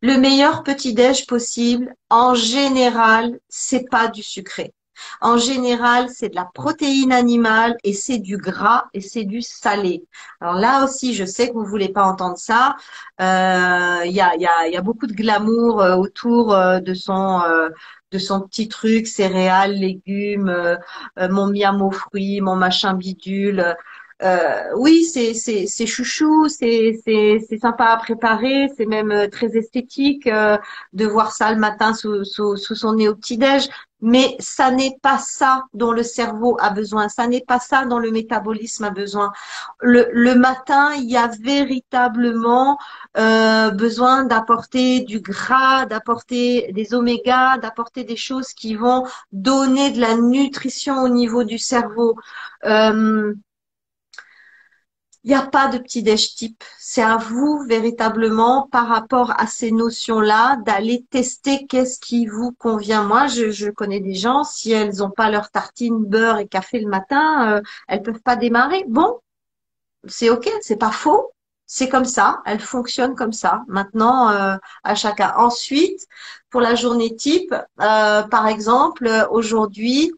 [0.03, 4.75] Le meilleur petit déj possible, en général, c'est pas du sucré.
[5.21, 10.05] En général, c'est de la protéine animale et c'est du gras et c'est du salé.
[10.41, 12.77] Alors là aussi, je sais que vous voulez pas entendre ça.
[13.19, 16.95] Il euh, y, a, y, a, y, a, beaucoup de glamour euh, autour euh, de
[16.95, 17.43] son
[18.13, 20.79] de son petit truc, céréales, légumes,
[21.19, 23.77] mon miam aux fruits, mon machin bidule.
[24.23, 29.29] Euh, oui, c'est c'est c'est chouchou, c'est c'est c'est sympa à préparer, c'est même euh,
[29.29, 30.57] très esthétique euh,
[30.95, 33.69] de voir ça le matin sous sous, sous son nez au petit déj.
[34.01, 37.99] Mais ça n'est pas ça dont le cerveau a besoin, ça n'est pas ça dont
[37.99, 39.33] le métabolisme a besoin.
[39.81, 42.79] Le le matin, il y a véritablement
[43.19, 50.01] euh, besoin d'apporter du gras, d'apporter des omégas, d'apporter des choses qui vont donner de
[50.01, 52.17] la nutrition au niveau du cerveau.
[52.65, 53.35] Euh,
[55.27, 56.63] il n'y a pas de petit déj type.
[56.79, 63.03] C'est à vous véritablement par rapport à ces notions-là d'aller tester qu'est-ce qui vous convient.
[63.03, 66.89] Moi, je, connais des gens, si elles n'ont pas leur tartine, beurre et café le
[66.89, 68.85] matin, euh, elles peuvent pas démarrer.
[68.87, 69.19] Bon,
[70.07, 71.33] c'est ok, c'est pas faux.
[71.67, 73.65] C'est comme ça, elles fonctionnent comme ça.
[73.67, 75.35] Maintenant, euh, à chacun.
[75.37, 76.07] Ensuite,
[76.51, 80.13] pour la journée type, euh, par exemple, aujourd'hui,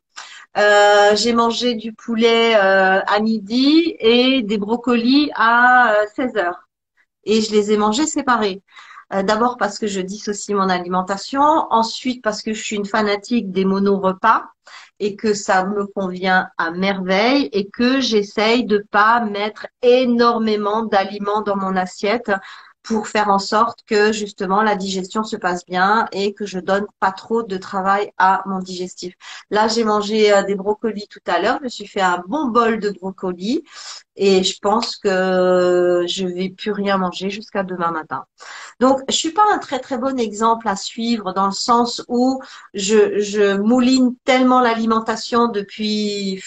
[0.59, 6.68] euh, j'ai mangé du poulet euh, à midi et des brocolis à 16 euh, heures.
[7.24, 8.62] Et je les ai mangés séparés.
[9.11, 11.40] D'abord parce que je dissocie mon alimentation,
[11.70, 14.44] ensuite parce que je suis une fanatique des mono-repas
[15.00, 21.40] et que ça me convient à merveille et que j'essaye de pas mettre énormément d'aliments
[21.40, 22.30] dans mon assiette
[22.89, 26.86] pour faire en sorte que justement la digestion se passe bien et que je donne
[27.01, 29.14] pas trop de travail à mon digestif.
[29.51, 31.59] Là, j'ai mangé euh, des brocolis tout à l'heure.
[31.59, 33.62] Je me suis fait un bon bol de brocolis
[34.16, 38.24] et je pense que je vais plus rien manger jusqu'à demain matin.
[38.80, 42.41] Donc, je suis pas un très très bon exemple à suivre dans le sens où
[42.72, 46.43] je, je mouline tellement l'alimentation depuis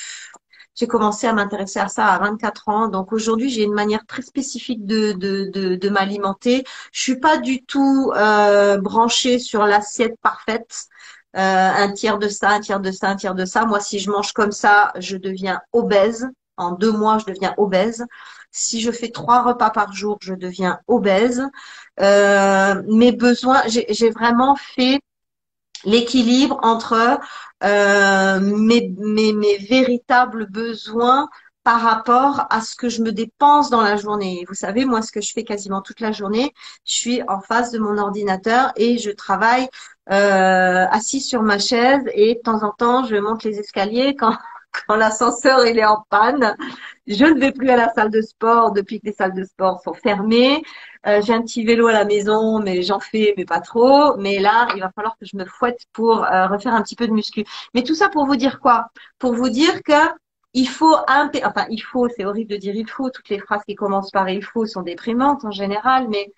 [0.75, 2.87] j'ai commencé à m'intéresser à ça à 24 ans.
[2.87, 6.63] Donc aujourd'hui, j'ai une manière très spécifique de, de, de, de m'alimenter.
[6.91, 10.85] Je suis pas du tout euh, branchée sur l'assiette parfaite.
[11.37, 13.65] Euh, un tiers de ça, un tiers de ça, un tiers de ça.
[13.65, 16.27] Moi, si je mange comme ça, je deviens obèse.
[16.57, 18.05] En deux mois, je deviens obèse.
[18.51, 21.41] Si je fais trois repas par jour, je deviens obèse.
[22.01, 24.99] Euh, mes besoins, j'ai vraiment fait
[25.85, 27.19] l'équilibre entre
[27.63, 31.27] euh, mes, mes, mes, véritables besoins
[31.63, 34.45] par rapport à ce que je me dépense dans la journée.
[34.47, 36.53] Vous savez, moi, ce que je fais quasiment toute la journée,
[36.85, 39.67] je suis en face de mon ordinateur et je travaille
[40.11, 44.35] euh, assis sur ma chaise et de temps en temps, je monte les escaliers quand
[44.87, 46.55] quand l'ascenseur il est en panne.
[47.07, 49.81] Je ne vais plus à la salle de sport depuis que les salles de sport
[49.83, 50.63] sont fermées.
[51.07, 54.15] Euh, j'ai un petit vélo à la maison, mais j'en fais, mais pas trop.
[54.17, 57.07] Mais là, il va falloir que je me fouette pour euh, refaire un petit peu
[57.07, 57.43] de muscu.
[57.73, 58.87] Mais tout ça pour vous dire quoi?
[59.17, 59.93] Pour vous dire que
[60.53, 63.09] il faut enfin il faut, c'est horrible de dire il faut.
[63.09, 66.31] Toutes les phrases qui commencent par il faut sont déprimantes en général, mais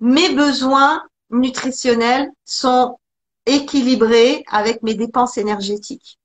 [0.00, 2.98] mes besoins nutritionnels sont
[3.46, 6.18] équilibrés avec mes dépenses énergétiques,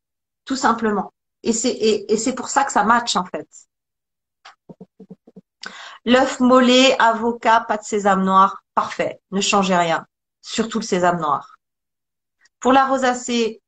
[0.46, 1.14] tout simplement.
[1.44, 3.48] Et c'est et, c'est pour ça que ça match en fait.
[6.06, 9.20] L'œuf mollet, avocat, pas de sésame noir, parfait.
[9.32, 10.06] Ne changez rien.
[10.42, 11.58] Surtout le sésame noir.
[12.60, 13.62] Pour la rosacée,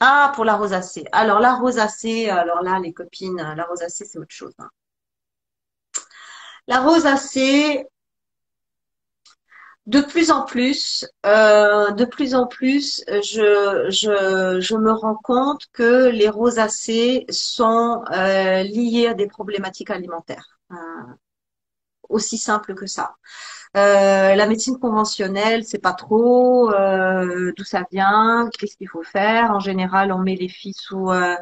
[0.00, 1.04] ah, pour la rosacée.
[1.12, 4.54] Alors la rosacée, alors là, les copines, la rosacée, c'est autre chose.
[4.58, 4.68] Hein.
[6.66, 7.86] La rosacée,
[9.86, 15.66] de plus en plus, euh, de plus en plus, je, je, je me rends compte
[15.72, 20.58] que les rosacées sont euh, liées à des problématiques alimentaires.
[20.72, 20.76] Euh,
[22.08, 23.16] aussi simple que ça.
[23.76, 29.50] Euh, la médecine conventionnelle, c'est pas trop euh, d'où ça vient, qu'est-ce qu'il faut faire.
[29.50, 31.34] En général, on met les filles sous euh,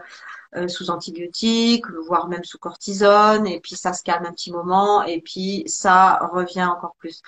[0.57, 5.03] euh, sous antibiotiques, voire même sous cortisone, et puis ça se calme un petit moment,
[5.03, 7.23] et puis ça revient encore plus.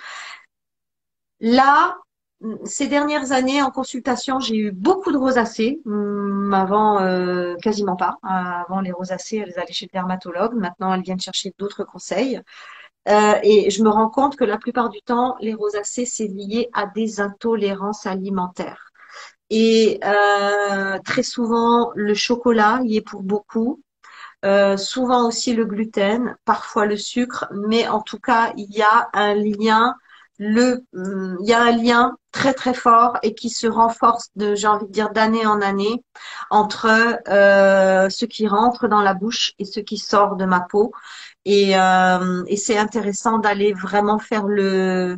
[1.39, 1.97] Là,
[2.65, 5.81] ces dernières années en consultation, j'ai eu beaucoup de rosacées.
[5.85, 8.17] Hum, avant, euh, quasiment pas.
[8.23, 10.53] Avant, les rosacées, elles allaient chez le dermatologue.
[10.53, 12.41] Maintenant, elles viennent chercher d'autres conseils.
[13.07, 16.69] Euh, et je me rends compte que la plupart du temps, les rosacées, c'est lié
[16.73, 18.91] à des intolérances alimentaires.
[19.49, 23.81] Et euh, très souvent, le chocolat y est pour beaucoup.
[24.43, 29.09] Euh, souvent aussi le gluten, parfois le sucre, mais en tout cas, il y a
[29.13, 29.95] un lien
[30.37, 34.55] le, hum, il y a un lien très très fort et qui se renforce de,
[34.55, 36.03] j'ai envie de dire, d'année en année
[36.49, 36.87] entre
[37.29, 40.91] euh, ce qui rentre dans la bouche et ce qui sort de ma peau.
[41.45, 45.17] Et, euh, et c'est intéressant d'aller vraiment faire le,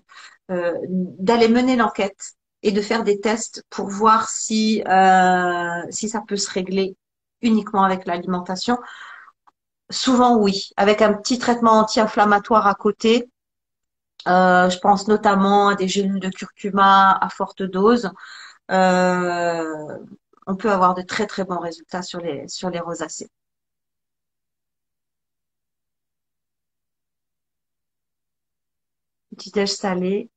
[0.52, 6.22] euh, d'aller mener l'enquête et de faire des tests pour voir si euh, si ça
[6.28, 6.96] peut se régler
[7.42, 8.78] uniquement avec l'alimentation.
[9.90, 13.30] Souvent oui, avec un petit traitement anti-inflammatoire à côté
[14.28, 18.12] euh, je pense notamment à des gélules de curcuma à forte dose.
[18.72, 19.98] Euh,
[20.48, 23.30] on peut avoir de très très bons résultats sur les sur les rosacées.
[29.36, 30.30] Petit déj salé.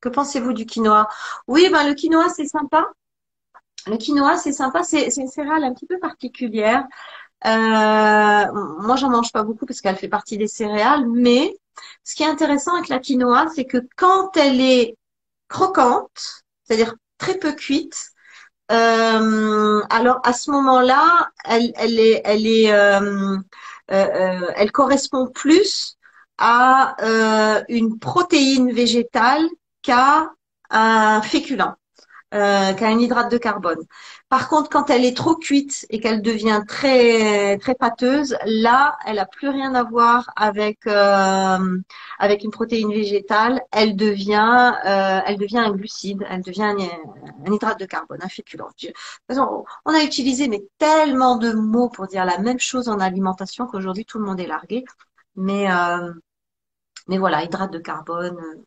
[0.00, 1.08] Que pensez-vous du quinoa?
[1.46, 2.86] Oui, ben le quinoa c'est sympa.
[3.86, 6.84] Le quinoa c'est sympa, c'est une céréale un petit peu particulière.
[7.46, 7.50] Euh,
[8.82, 11.54] moi, j'en mange pas beaucoup parce qu'elle fait partie des céréales, mais
[12.04, 14.96] ce qui est intéressant avec la quinoa, c'est que quand elle est
[15.48, 18.12] croquante, c'est-à-dire très peu cuite,
[18.70, 23.36] euh, alors à ce moment-là, elle, elle est, elle est, euh,
[23.90, 25.96] euh, elle correspond plus
[26.38, 26.96] à
[27.68, 29.46] une protéine végétale
[29.82, 30.30] qu'à
[30.70, 31.76] un féculent,
[32.32, 33.84] qu'à un hydrate de carbone.
[34.28, 39.18] Par contre, quand elle est trop cuite et qu'elle devient très très pâteuse, là, elle
[39.18, 41.78] a plus rien à voir avec euh,
[42.18, 43.60] avec une protéine végétale.
[43.70, 48.70] Elle devient euh, elle devient un glucide, elle devient un, hydrate de carbone, un féculent.
[49.84, 54.04] on a utilisé mais tellement de mots pour dire la même chose en alimentation qu'aujourd'hui
[54.06, 54.84] tout le monde est largué.
[55.36, 56.12] Mais euh,
[57.08, 58.64] mais voilà, hydrate de carbone, euh,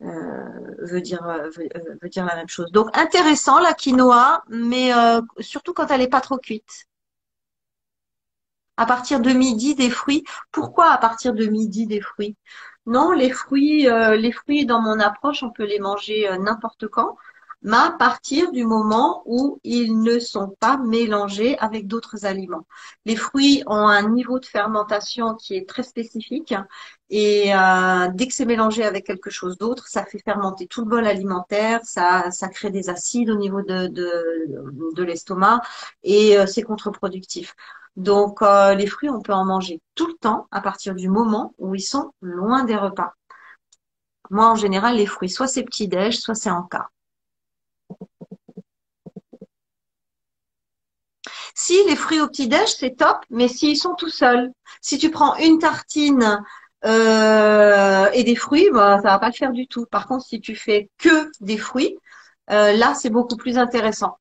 [0.00, 2.70] veut dire euh, euh, veut, dire la même chose.
[2.72, 4.90] Donc intéressant la quinoa, mais
[5.40, 6.86] surtout quand elle est pas trop cuite.
[8.76, 10.24] À partir de midi des fruits.
[10.52, 12.36] Pourquoi à partir de midi des fruits?
[12.86, 17.16] Non, les fruits, les fruits dans mon approche, on peut les manger n'importe quand
[17.62, 22.66] mais à partir du moment où ils ne sont pas mélangés avec d'autres aliments.
[23.04, 26.54] Les fruits ont un niveau de fermentation qui est très spécifique
[27.10, 30.88] et euh, dès que c'est mélangé avec quelque chose d'autre, ça fait fermenter tout le
[30.88, 35.60] bol alimentaire, ça, ça crée des acides au niveau de, de, l'estomac
[36.02, 37.54] et euh, c'est contre-productif.
[37.96, 41.54] Donc euh, les fruits, on peut en manger tout le temps à partir du moment
[41.58, 43.14] où ils sont loin des repas.
[44.30, 46.86] Moi, en général, les fruits, soit c'est petit-déj, soit c'est en cas.
[51.62, 54.50] Si les fruits au petit-déj, c'est top, mais s'ils sont tout seuls,
[54.80, 56.42] si tu prends une tartine
[56.86, 59.84] euh, et des fruits, bah, ça va pas le faire du tout.
[59.84, 61.98] Par contre, si tu fais que des fruits,
[62.50, 64.16] euh, là, c'est beaucoup plus intéressant.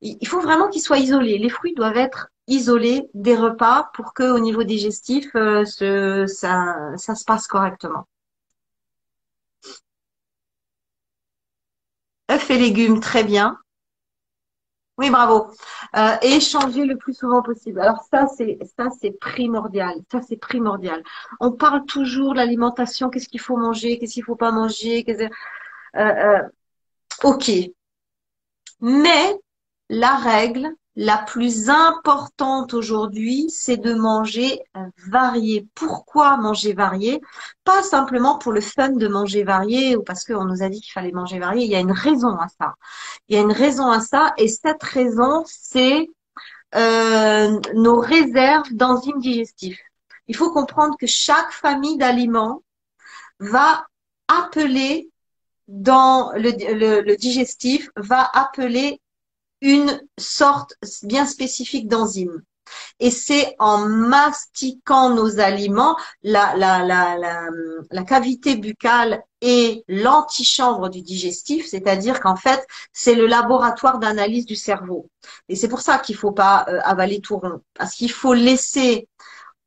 [0.00, 1.38] Il faut vraiment qu'ils soient isolés.
[1.38, 7.14] Les fruits doivent être isolés des repas pour que au niveau digestif, euh, ça, ça
[7.16, 8.06] se passe correctement.
[12.30, 13.58] œufs et légumes, très bien.
[14.98, 15.48] Oui, bravo.
[15.96, 17.80] Euh, et changer le plus souvent possible.
[17.80, 19.94] Alors ça, c'est ça, c'est primordial.
[20.10, 21.02] Ça, c'est primordial.
[21.38, 25.04] On parle toujours de l'alimentation, qu'est-ce qu'il faut manger, qu'est-ce qu'il faut pas manger?
[25.08, 26.42] Euh, euh,
[27.24, 27.50] ok.
[28.80, 29.38] Mais
[29.90, 34.62] la règle, la plus importante aujourd'hui, c'est de manger
[35.06, 35.68] varié.
[35.74, 37.20] Pourquoi manger varié?
[37.64, 40.92] Pas simplement pour le fun de manger varié ou parce qu'on nous a dit qu'il
[40.92, 41.66] fallait manger varié.
[41.66, 42.74] Il y a une raison à ça.
[43.28, 46.08] Il y a une raison à ça et cette raison, c'est
[46.74, 49.80] euh, nos réserves d'enzymes digestifs.
[50.28, 52.62] Il faut comprendre que chaque famille d'aliments
[53.38, 53.86] va
[54.28, 55.10] appeler
[55.68, 58.98] dans le digestif, va appeler
[59.60, 62.42] une sorte bien spécifique d'enzyme.
[62.98, 67.16] Et c'est en mastiquant nos aliments, la, la, la,
[67.90, 74.56] la, cavité buccale et l'antichambre du digestif, c'est-à-dire qu'en fait, c'est le laboratoire d'analyse du
[74.56, 75.08] cerveau.
[75.48, 79.08] Et c'est pour ça qu'il faut pas euh, avaler tout rond, parce qu'il faut laisser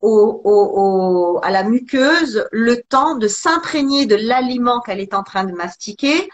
[0.02, 6.30] à la muqueuse le temps de s'imprégner de l'aliment qu'elle est en train de mastiquer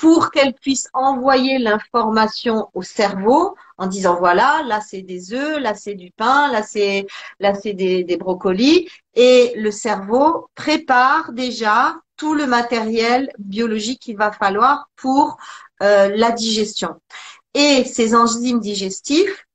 [0.00, 5.74] pour qu'elle puisse envoyer l'information au cerveau en disant voilà, là c'est des œufs, là
[5.74, 7.06] c'est du pain, là c'est
[7.38, 8.88] là c'est des, des brocolis.
[9.14, 15.36] Et le cerveau prépare déjà tout le matériel biologique qu'il va falloir pour
[15.82, 16.98] euh, la digestion.
[17.52, 19.46] Et ces enzymes digestifs,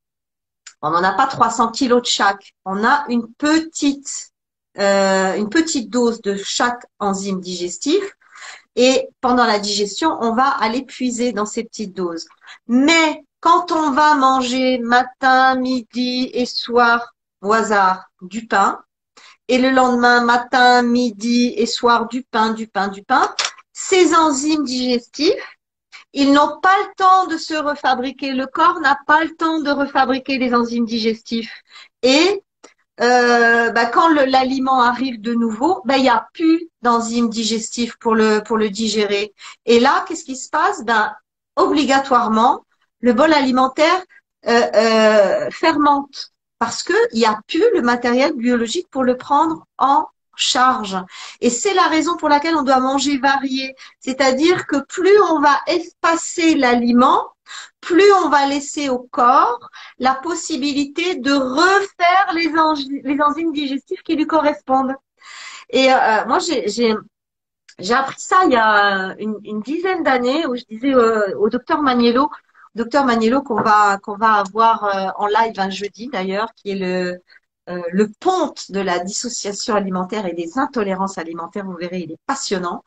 [0.84, 4.32] on n'en a pas 300 kilos de chaque, on a une petite
[4.78, 8.15] euh, une petite dose de chaque enzyme digestif
[8.76, 12.28] et pendant la digestion, on va aller puiser dans ces petites doses.
[12.68, 18.82] Mais quand on va manger matin, midi et soir au hasard du pain,
[19.48, 23.34] et le lendemain matin, midi et soir du pain, du pain, du pain,
[23.72, 25.58] ces enzymes digestifs,
[26.14, 28.32] ils n'ont pas le temps de se refabriquer.
[28.32, 31.62] Le corps n'a pas le temps de refabriquer les enzymes digestifs.
[32.02, 32.42] Et
[33.02, 38.16] euh, bah, quand l'aliment arrive de nouveau, bah, il n'y a plus d'enzymes digestifs pour
[38.16, 39.34] le, pour le digérer.
[39.66, 40.84] Et là, qu'est-ce qui se passe?
[40.84, 41.14] Ben,
[41.58, 42.66] Obligatoirement,
[43.00, 44.04] le bol alimentaire
[44.48, 50.06] euh, euh, fermente parce qu'il n'y a plus le matériel biologique pour le prendre en
[50.36, 50.98] charge.
[51.40, 53.76] Et c'est la raison pour laquelle on doit manger varié.
[54.00, 57.24] C'est-à-dire que plus on va espacer l'aliment,
[57.82, 59.70] plus on va laisser au corps
[60.00, 64.96] la possibilité de refaire les, enzymes digestives qui lui correspondent.
[65.70, 70.94] Et euh, moi, j'ai appris ça il y a une, dizaine d'années où je disais
[70.94, 72.30] euh, au docteur Maniello,
[72.76, 76.76] docteur Maniello qu'on va qu'on va avoir euh, en live un jeudi d'ailleurs, qui est
[76.76, 77.20] le
[77.68, 81.66] le ponte de la dissociation alimentaire et des intolérances alimentaires.
[81.66, 82.84] Vous verrez, il est passionnant.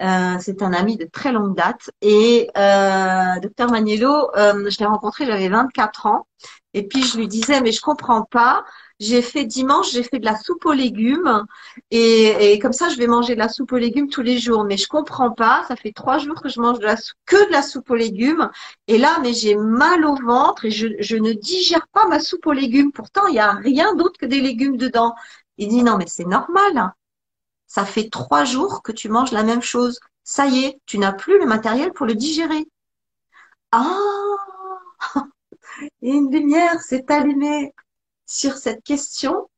[0.00, 1.90] Euh, c'est un ami de très longue date.
[2.02, 6.26] Et euh, docteur Maniello, euh, je l'ai rencontré, j'avais 24 ans.
[6.74, 8.64] Et puis je lui disais, mais je comprends pas.
[9.00, 11.44] J'ai fait dimanche, j'ai fait de la soupe aux légumes.
[11.90, 14.64] Et, comme ça, je vais manger de la soupe aux légumes tous les jours.
[14.64, 15.64] Mais je comprends pas.
[15.68, 16.96] Ça fait trois jours que je mange de la
[17.26, 18.50] que de la soupe aux légumes.
[18.86, 22.46] Et là, mais j'ai mal au ventre et je, je ne digère pas ma soupe
[22.46, 22.92] aux légumes.
[22.92, 25.14] Pourtant, il n'y a rien d'autre que des légumes dedans.
[25.58, 26.92] Il dit, non, mais c'est normal.
[27.68, 30.00] Ça fait trois jours que tu manges la même chose.
[30.24, 32.66] Ça y est, tu n'as plus le matériel pour le digérer.
[33.70, 33.98] Ah
[36.02, 37.74] Une lumière s'est allumée
[38.26, 39.48] sur cette question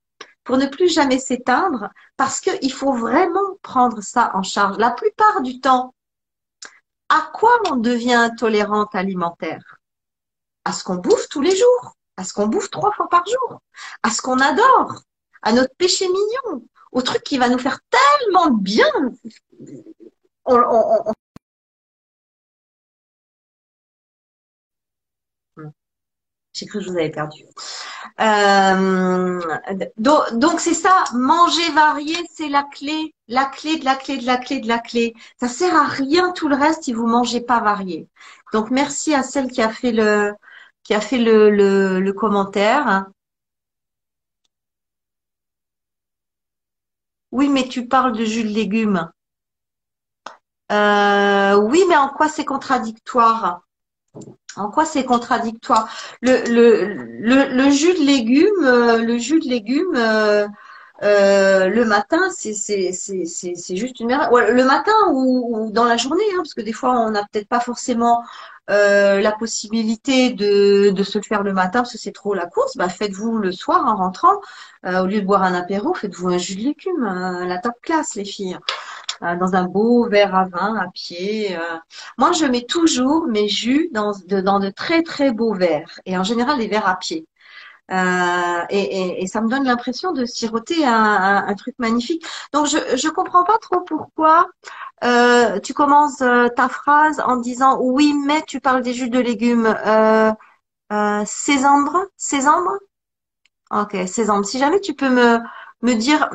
[0.45, 4.79] pour ne plus jamais s'éteindre parce qu'il faut vraiment prendre ça en charge.
[4.79, 5.95] La plupart du temps,
[7.09, 9.77] à quoi on devient intolérante alimentaire?
[10.65, 13.61] À ce qu'on bouffe tous les jours, à ce qu'on bouffe trois fois par jour,
[14.03, 15.03] à ce qu'on adore,
[15.43, 18.87] à notre péché mignon, au truc qui va nous faire tellement bien.
[26.53, 27.45] J'ai cru que je vous avais perdu.
[28.21, 29.41] Euh,
[29.99, 34.37] donc c'est ça, manger varié, c'est la clé, la clé de la clé de la
[34.37, 35.15] clé de la clé.
[35.39, 38.09] Ça sert à rien tout le reste si vous mangez pas varié.
[38.53, 40.35] Donc merci à celle qui a fait le
[42.13, 43.07] commentaire.
[47.33, 49.09] Oui, mais tu parles de jus de légumes.
[50.73, 53.63] Euh, oui, mais en quoi c'est contradictoire?
[54.57, 55.89] En quoi c'est contradictoire?
[56.23, 59.97] Le, jus de légumes, euh, le jus de légumes,
[61.03, 64.31] euh, le matin, c'est c'est juste une merde.
[64.33, 67.61] le matin ou, dans la journée, hein, parce que des fois on n'a peut-être pas
[67.61, 68.23] forcément
[68.71, 72.77] la possibilité de, de se le faire le matin parce que c'est trop la course.
[72.77, 74.41] Bah faites-vous le soir en rentrant.
[74.85, 77.05] au lieu de boire un apéro, faites-vous un jus de légumes,
[77.47, 78.59] la top classe les filles.
[79.21, 81.57] dans un beau verre à vin à pied.
[82.19, 86.17] Moi, je mets toujours mes jus dans de, dans de très très beaux verres et
[86.19, 87.27] en général les verres à pied.
[87.93, 92.25] Euh, et, ça me donne l'impression de siroter un, truc magnifique.
[92.53, 94.49] Donc je je comprends pas trop pourquoi
[95.05, 99.19] euh, tu commences euh, ta phrase en disant oui mais tu parles des jus de
[99.19, 99.67] légumes.
[99.87, 100.33] Euh.
[103.73, 104.45] Ok, sésambres.
[104.47, 105.39] Si jamais tu peux me
[105.83, 106.29] me dire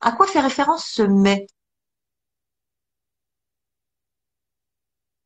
[0.00, 1.46] à quoi fait référence ce mais.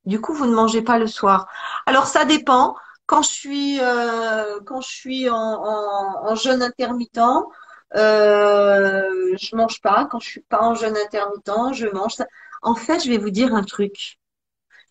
[0.07, 1.47] Du coup, vous ne mangez pas le soir.
[1.87, 2.75] Alors ça dépend.
[3.09, 7.19] Quand je suis euh, quand je suis en, en, jeûne intermittent,
[7.97, 10.07] euh, je mange pas.
[10.11, 12.17] Quand je suis pas en jeûne intermittent, je mange.
[12.63, 14.19] En fait, je vais vous dire un truc.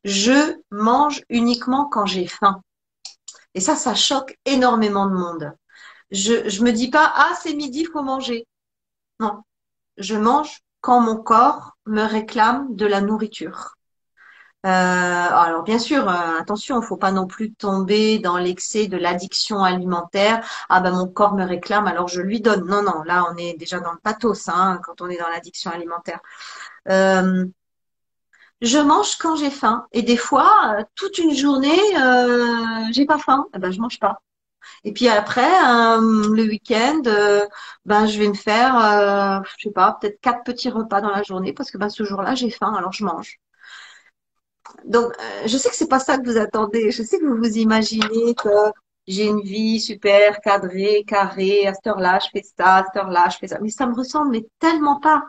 [0.04, 2.62] Je mange uniquement quand j'ai faim.
[3.54, 5.54] Et ça, ça choque énormément de monde.
[6.12, 8.48] Je je me dis pas ah c'est midi faut manger.
[9.20, 9.44] Non,
[9.98, 13.77] je mange quand mon corps me réclame de la nourriture.
[14.68, 18.98] Euh, alors bien sûr, euh, attention, il faut pas non plus tomber dans l'excès de
[18.98, 20.46] l'addiction alimentaire.
[20.70, 22.66] Ah ben mon corps me réclame, alors je lui donne.
[22.68, 25.72] Non non, là on est déjà dans le pathos hein, quand on est dans l'addiction
[25.72, 26.20] alimentaire.
[26.90, 27.46] Euh,
[28.62, 31.80] je mange quand j'ai faim et des fois toute une journée
[32.92, 34.22] j'ai pas faim, eh ben je mange pas.
[34.86, 35.50] Et puis après,
[36.00, 37.02] le week-end,
[37.86, 41.54] ben je vais me faire, je sais pas, peut-être quatre petits repas dans la journée
[41.54, 43.40] parce que ben ce jour-là j'ai faim, alors je mange.
[44.86, 46.92] Donc, euh, je sais que c'est pas ça que vous attendez.
[46.92, 48.50] Je sais que vous vous imaginez que
[49.08, 51.68] j'ai une vie super cadrée, carrée.
[51.68, 52.78] À cette heure-là, je fais ça.
[52.78, 53.60] À cette heure-là, je fais ça.
[53.62, 55.24] Mais ça me ressemble mais tellement pas.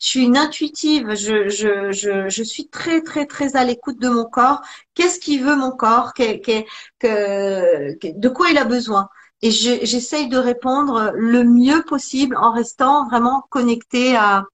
[0.00, 1.14] Je suis une intuitive.
[1.14, 4.62] Je, je, je, je suis très, très, très à l'écoute de mon corps.
[4.94, 6.14] Qu'est-ce qu'il veut mon corps?
[6.14, 9.08] Que, que, De quoi il a besoin?
[9.42, 14.44] Et j'essaye de répondre le mieux possible en restant vraiment connecté à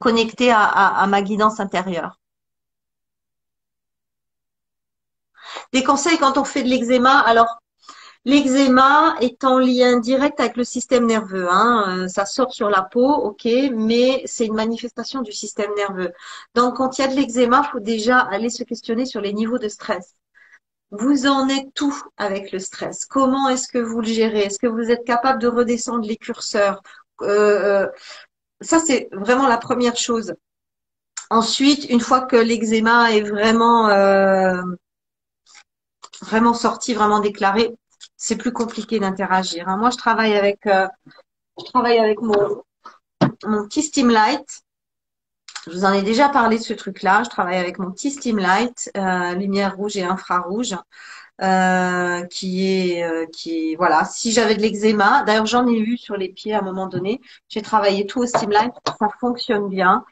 [0.00, 2.17] connecté à, à ma guidance intérieure.
[5.72, 7.18] Des conseils quand on fait de l'eczéma.
[7.20, 7.60] Alors,
[8.24, 11.46] l'eczéma est en lien direct avec le système nerveux.
[11.50, 12.04] Hein.
[12.04, 16.12] Euh, ça sort sur la peau, ok, mais c'est une manifestation du système nerveux.
[16.54, 19.32] Donc, quand il y a de l'eczéma, il faut déjà aller se questionner sur les
[19.32, 20.14] niveaux de stress.
[20.90, 23.04] Vous en êtes tout avec le stress?
[23.04, 24.40] Comment est-ce que vous le gérez?
[24.40, 26.82] Est-ce que vous êtes capable de redescendre les curseurs?
[27.20, 27.86] Euh, euh,
[28.62, 30.34] Ça, c'est vraiment la première chose.
[31.30, 33.88] Ensuite, une fois que l'eczéma est vraiment
[36.22, 37.74] vraiment sorti, vraiment déclaré,
[38.16, 39.68] c'est plus compliqué d'interagir.
[39.68, 39.76] Hein.
[39.76, 40.86] Moi, je travaille avec, euh,
[41.58, 42.62] je travaille avec mon,
[43.44, 44.62] mon petit Steam Light.
[45.66, 47.22] Je vous en ai déjà parlé de ce truc-là.
[47.24, 50.74] Je travaille avec mon petit Steam Light, euh, lumière rouge et infrarouge,
[51.42, 54.04] euh, qui est, euh, qui voilà.
[54.04, 57.20] Si j'avais de l'eczéma, d'ailleurs j'en ai eu sur les pieds à un moment donné.
[57.48, 60.04] J'ai travaillé tout au Steam Light, ça fonctionne bien.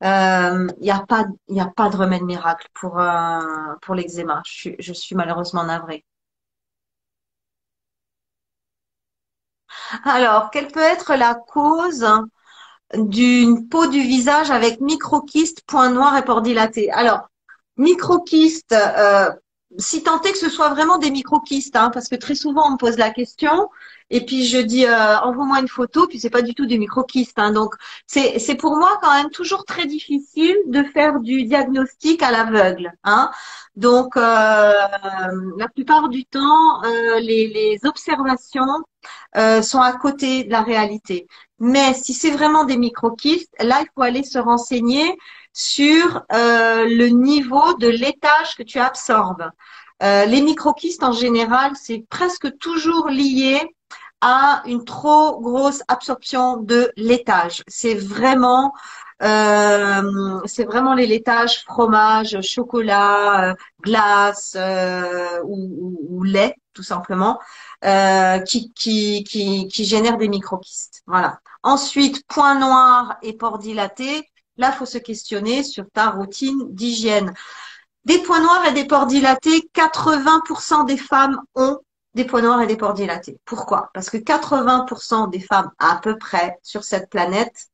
[0.00, 1.24] Il euh, n'y a pas,
[1.58, 4.42] a pas de remède miracle pour euh, pour l'eczéma.
[4.44, 6.04] Je suis, malheureusement navrée.
[10.04, 12.06] Alors, quelle peut être la cause
[12.94, 17.28] d'une peau du visage avec microkyste, points noirs et pores dilatés Alors,
[17.76, 19.30] microkyste, euh,
[19.78, 22.72] si tant est que ce soit vraiment des microkystes, hein, parce que très souvent on
[22.72, 23.68] me pose la question,
[24.10, 27.38] et puis je dis euh, envoie-moi une photo, puis c'est pas du tout des microkystes.
[27.38, 27.74] Hein, donc
[28.06, 32.92] c'est c'est pour moi quand même toujours très difficile de faire du diagnostic à l'aveugle.
[33.04, 33.30] Hein.
[33.76, 34.72] Donc euh,
[35.58, 38.64] la plupart du temps, euh, les, les observations
[39.36, 41.26] euh, sont à côté de la réalité.
[41.58, 45.18] Mais si c'est vraiment des microkystes, là il faut aller se renseigner
[45.52, 49.50] sur euh, le niveau de l'étage que tu absorbes.
[50.02, 53.60] Euh, les microkystes en général, c'est presque toujours lié
[54.20, 57.62] à une trop grosse absorption de laitage.
[57.68, 58.72] C'est vraiment
[59.22, 64.56] euh, c'est vraiment les laitages fromage, chocolat, glace
[65.44, 67.38] ou, lait tout simplement
[67.82, 71.02] qui, qui, qui, qui génèrent des microkystes.
[71.06, 71.40] Voilà.
[71.62, 74.28] Ensuite, point noir et port dilaté.
[74.56, 77.32] Là, faut se questionner sur ta routine d'hygiène.
[78.04, 81.78] Des points noirs et des pores dilatés, 80% des femmes ont
[82.14, 83.38] des points noirs et des pores dilatés.
[83.44, 83.90] Pourquoi?
[83.94, 87.68] Parce que 80% des femmes à peu près sur cette planète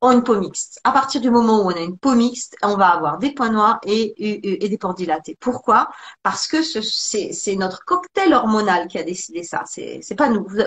[0.00, 0.80] ont une peau mixte.
[0.84, 3.50] À partir du moment où on a une peau mixte, on va avoir des points
[3.50, 5.36] noirs et, des pores dilatés.
[5.40, 5.90] Pourquoi?
[6.22, 9.64] Parce que c'est notre cocktail hormonal qui a décidé ça.
[9.66, 10.46] C'est pas nous.
[10.46, 10.62] Vous,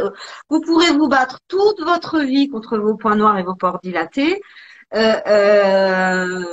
[0.49, 4.41] vous pourrez vous battre toute votre vie contre vos points noirs et vos pores dilatés.
[4.93, 6.45] Euh, euh,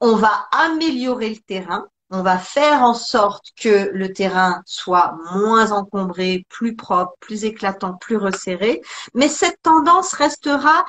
[0.00, 5.72] on va améliorer le terrain, on va faire en sorte que le terrain soit moins
[5.72, 8.80] encombré, plus propre, plus éclatant, plus resserré.
[9.14, 10.86] Mais cette tendance restera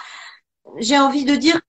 [0.78, 1.59] j'ai envie de dire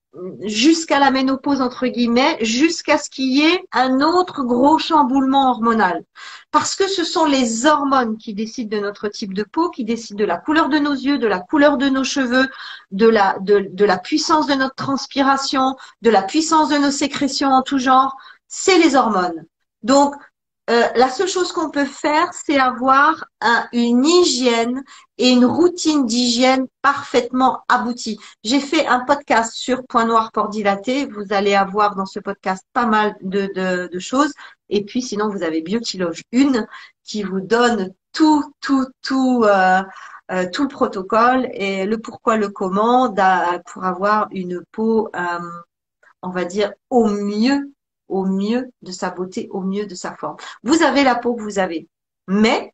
[0.43, 6.03] jusqu'à la ménopause entre guillemets, jusqu'à ce qu'il y ait un autre gros chamboulement hormonal.
[6.51, 10.19] Parce que ce sont les hormones qui décident de notre type de peau, qui décident
[10.19, 12.49] de la couleur de nos yeux, de la couleur de nos cheveux,
[12.91, 18.17] de la, puissance de notre transpiration, de la puissance de nos sécrétions en tout genre.
[18.53, 19.45] C'est les hormones.
[19.81, 20.13] Donc,
[20.69, 23.25] euh, la seule chose qu'on peut faire, c'est avoir
[23.71, 24.83] une hygiène
[25.17, 28.19] et une routine d'hygiène parfaitement aboutie.
[28.43, 31.05] J'ai fait un podcast sur point noir port dilaté.
[31.05, 34.33] Vous allez avoir dans ce podcast pas mal de, choses.
[34.67, 36.65] Et puis sinon, vous avez Biotiloge 1
[37.03, 39.81] qui vous donne tout, tout, tout, euh,
[40.31, 43.15] euh, tout le protocole et le pourquoi, le comment
[43.65, 45.09] pour avoir une peau,
[46.21, 47.71] on va dire, au mieux
[48.11, 50.37] au mieux de sa beauté, au mieux de sa forme.
[50.63, 51.87] Vous avez la peau que vous avez,
[52.27, 52.73] mais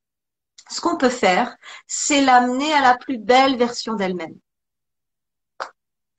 [0.70, 1.56] ce qu'on peut faire,
[1.86, 4.36] c'est l'amener à la plus belle version d'elle-même.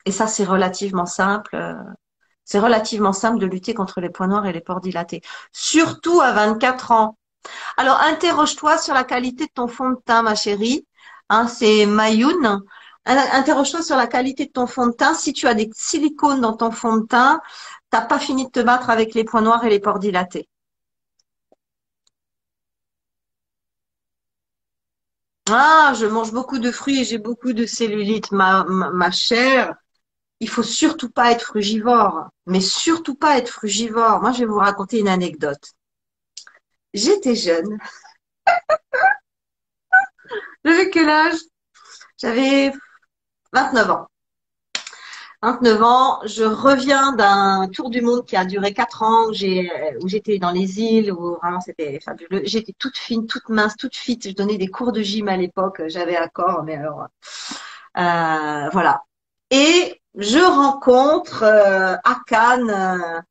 [0.07, 1.57] Et ça, c'est relativement simple.
[1.57, 1.75] Euh,
[2.45, 5.21] c'est relativement simple de lutter contre les points noirs et les pores dilatés.
[5.53, 7.19] Surtout à 24 ans.
[7.77, 10.87] Alors, interroge-toi sur la qualité de ton fond de teint, ma chérie.
[11.29, 12.63] Hein, c'est Mayoun.
[13.05, 15.15] Interroge-toi sur la qualité de ton fond de teint.
[15.15, 17.41] Si tu as des silicones dans ton fond de teint,
[17.91, 20.49] t'as pas fini de te battre avec les points noirs et les pores dilatés.
[25.51, 29.75] Ah, je mange beaucoup de fruits et j'ai beaucoup de cellulite, ma, ma, chère.
[30.41, 34.21] Il faut surtout pas être frugivore, mais surtout pas être frugivore.
[34.21, 35.73] Moi, je vais vous raconter une anecdote.
[36.93, 37.79] J'étais jeune.
[40.65, 41.39] J'avais quel âge?
[42.19, 42.73] J'avais
[43.53, 44.09] 29 ans.
[45.43, 50.39] 29 ans, je reviens d'un tour du monde qui a duré 4 ans, où j'étais
[50.39, 52.43] dans les îles, où vraiment c'était fabuleux.
[52.45, 54.19] J'étais toute fine, toute mince, toute fit.
[54.23, 55.83] Je donnais des cours de gym à l'époque.
[55.87, 57.07] J'avais un corps, mais alors,
[57.99, 59.03] euh, voilà.
[59.51, 63.25] Et je rencontre euh, à Cannes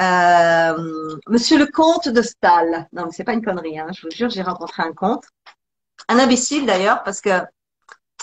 [0.00, 2.88] euh, Monsieur le comte de Stahl.
[2.92, 3.78] Non, mais c'est pas une connerie.
[3.78, 5.24] Hein, je vous jure, j'ai rencontré un comte,
[6.08, 7.30] un imbécile d'ailleurs, parce que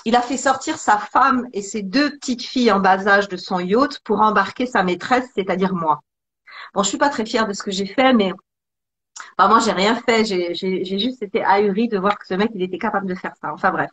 [0.06, 3.38] il a fait sortir sa femme et ses deux petites filles en bas âge de
[3.38, 6.02] son yacht pour embarquer sa maîtresse, c'est-à-dire moi.
[6.74, 8.34] Bon, je suis pas très fière de ce que j'ai fait, mais
[9.38, 10.26] enfin, moi j'ai rien fait.
[10.26, 13.52] J'ai juste été ahurie de voir que ce mec il était capable de faire ça.
[13.54, 13.90] Enfin bref.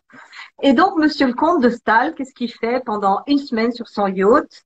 [0.63, 4.07] Et donc Monsieur le comte de Stahl, qu'est-ce qu'il fait pendant une semaine sur son
[4.07, 4.65] yacht?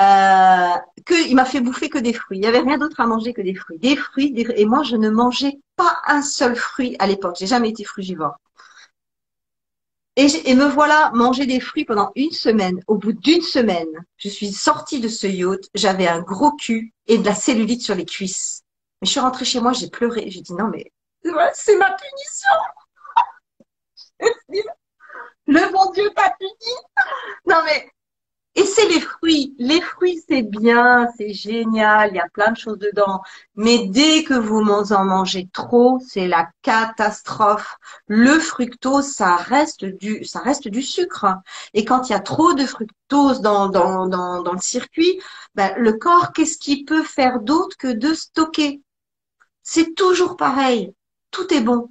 [0.00, 0.74] Euh,
[1.06, 2.38] que, il m'a fait bouffer que des fruits.
[2.38, 3.78] Il n'y avait rien d'autre à manger que des fruits.
[3.78, 4.46] Des fruits, des...
[4.56, 7.36] et moi je ne mangeais pas un seul fruit à l'époque.
[7.38, 8.36] J'ai jamais été frugivore.
[10.20, 12.80] Et, me voilà manger des fruits pendant une semaine.
[12.88, 13.86] Au bout d'une semaine,
[14.16, 15.70] je suis sortie de ce yacht.
[15.76, 18.64] J'avais un gros cul et de la cellulite sur les cuisses.
[19.00, 20.28] Mais je suis rentrée chez moi, j'ai pleuré.
[20.28, 20.90] J'ai dit non mais
[21.54, 22.50] c'est ma punition.
[25.46, 26.74] Le bon Dieu t'a puni.
[27.46, 27.88] Non mais
[28.58, 29.54] et c'est les fruits.
[29.58, 33.20] Les fruits, c'est bien, c'est génial, il y a plein de choses dedans.
[33.54, 34.60] Mais dès que vous
[34.92, 37.76] en mangez trop, c'est la catastrophe.
[38.08, 41.26] Le fructose, ça reste du, ça reste du sucre.
[41.72, 45.20] Et quand il y a trop de fructose dans, dans, dans, dans le circuit,
[45.54, 48.82] ben, le corps, qu'est-ce qu'il peut faire d'autre que de stocker?
[49.62, 50.92] C'est toujours pareil.
[51.30, 51.90] Tout est bon.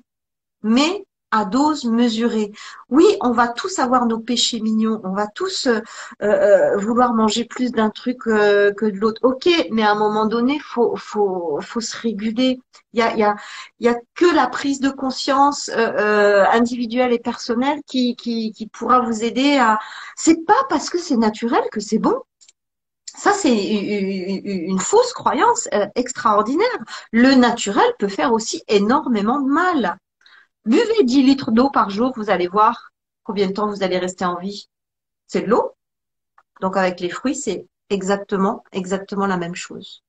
[0.64, 2.52] Mais à dose mesurée.
[2.90, 5.82] Oui, on va tous avoir nos péchés mignons, on va tous euh,
[6.22, 9.22] euh, vouloir manger plus d'un truc euh, que de l'autre.
[9.24, 12.60] Ok, mais à un moment donné, faut faut faut se réguler.
[12.94, 13.36] Il y a y a
[13.80, 19.24] y a que la prise de conscience individuelle et personnelle qui qui qui pourra vous
[19.24, 19.80] aider à.
[20.16, 22.16] C'est pas parce que c'est naturel que c'est bon.
[23.16, 26.68] Ça, c'est une fausse croyance extraordinaire.
[27.12, 29.98] Le naturel peut faire aussi énormément de mal.
[30.68, 32.91] Buvez 10 litres d'eau par jour, vous allez voir
[33.23, 34.68] combien de temps vous allez rester en vie.
[35.26, 35.73] C'est de l'eau.
[36.60, 40.03] Donc avec les fruits, c'est exactement, exactement la même chose.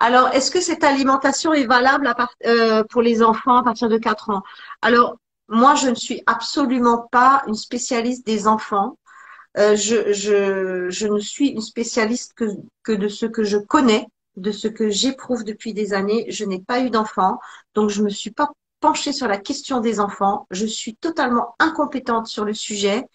[0.00, 2.12] Alors, est-ce que cette alimentation est valable
[2.44, 4.42] euh, pour les enfants à partir de 4 ans?
[4.80, 8.98] Alors, moi, je ne suis absolument pas une spécialiste des enfants.
[9.56, 14.88] Euh, je, ne suis une spécialiste que de ce que je connais de ce que
[14.90, 16.26] j'éprouve depuis des années.
[16.28, 17.38] Je n'ai pas eu d'enfant,
[17.74, 18.50] donc je me suis pas
[18.80, 20.46] penchée sur la question des enfants.
[20.50, 23.06] Je suis totalement incompétente sur le sujet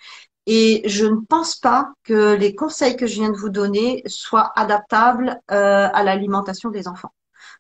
[0.48, 4.53] et je ne pense pas que les conseils que je viens de vous donner soient
[4.56, 7.11] adaptables euh, à l'alimentation des enfants.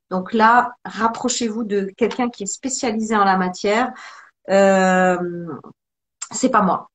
[0.09, 3.91] Donc là, rapprochez-vous de quelqu'un qui est spécialisé en la matière.
[4.49, 5.17] Euh,
[6.31, 6.89] c'est pas moi.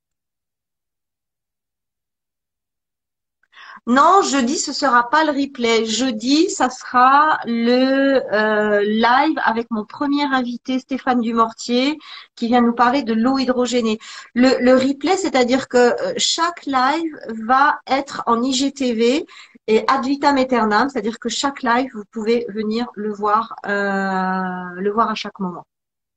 [3.86, 5.84] Non, jeudi, ce sera pas le replay.
[5.86, 11.98] Jeudi, ça sera le euh, live avec mon premier invité, Stéphane Dumortier,
[12.36, 13.98] qui vient nous parler de l'eau hydrogénée.
[14.34, 17.12] Le, replay, c'est-à-dire que euh, chaque live
[17.44, 19.26] va être en IGTV
[19.66, 24.90] et ad vitam aeternam, c'est-à-dire que chaque live, vous pouvez venir le voir, euh, le
[24.92, 25.66] voir à chaque moment,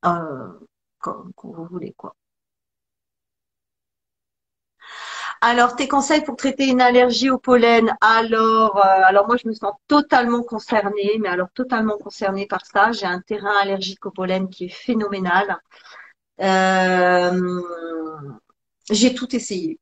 [0.04, 2.16] quand, quand vous voulez, quoi.
[5.47, 9.53] Alors, tes conseils pour traiter une allergie au pollen Alors, euh, alors moi, je me
[9.53, 12.91] sens totalement concernée, mais alors totalement concernée par ça.
[12.91, 15.59] J'ai un terrain allergique au pollen qui est phénoménal.
[16.41, 17.61] Euh,
[18.89, 19.80] j'ai tout essayé.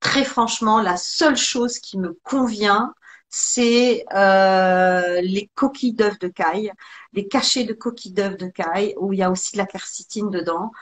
[0.00, 2.94] Très franchement, la seule chose qui me convient,
[3.28, 6.72] c'est euh, les coquilles d'œufs de caille,
[7.12, 10.30] les cachets de coquilles d'œufs de caille, où il y a aussi de la quercitine
[10.30, 10.72] dedans.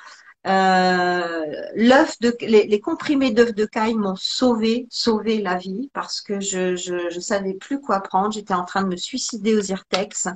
[0.45, 6.21] Euh, l'œuf de, les, les comprimés d'œufs de caille m'ont sauvé, sauvé la vie parce
[6.21, 8.33] que je, je, je savais plus quoi prendre.
[8.33, 10.27] J'étais en train de me suicider aux Irtex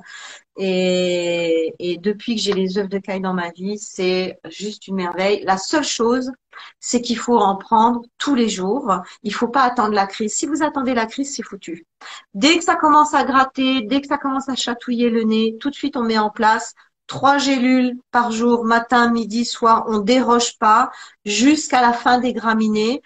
[0.57, 4.95] et, et depuis que j'ai les œufs de caille dans ma vie, c'est juste une
[4.95, 5.43] merveille.
[5.45, 6.31] La seule chose,
[6.79, 8.91] c'est qu'il faut en prendre tous les jours.
[9.23, 10.33] Il faut pas attendre la crise.
[10.33, 11.85] Si vous attendez la crise, c'est foutu.
[12.33, 15.69] Dès que ça commence à gratter, dès que ça commence à chatouiller le nez, tout
[15.69, 16.73] de suite on met en place
[17.07, 19.85] trois gélules par jour, matin, midi, soir.
[19.87, 20.91] On déroge pas
[21.25, 23.01] jusqu'à la fin des graminées.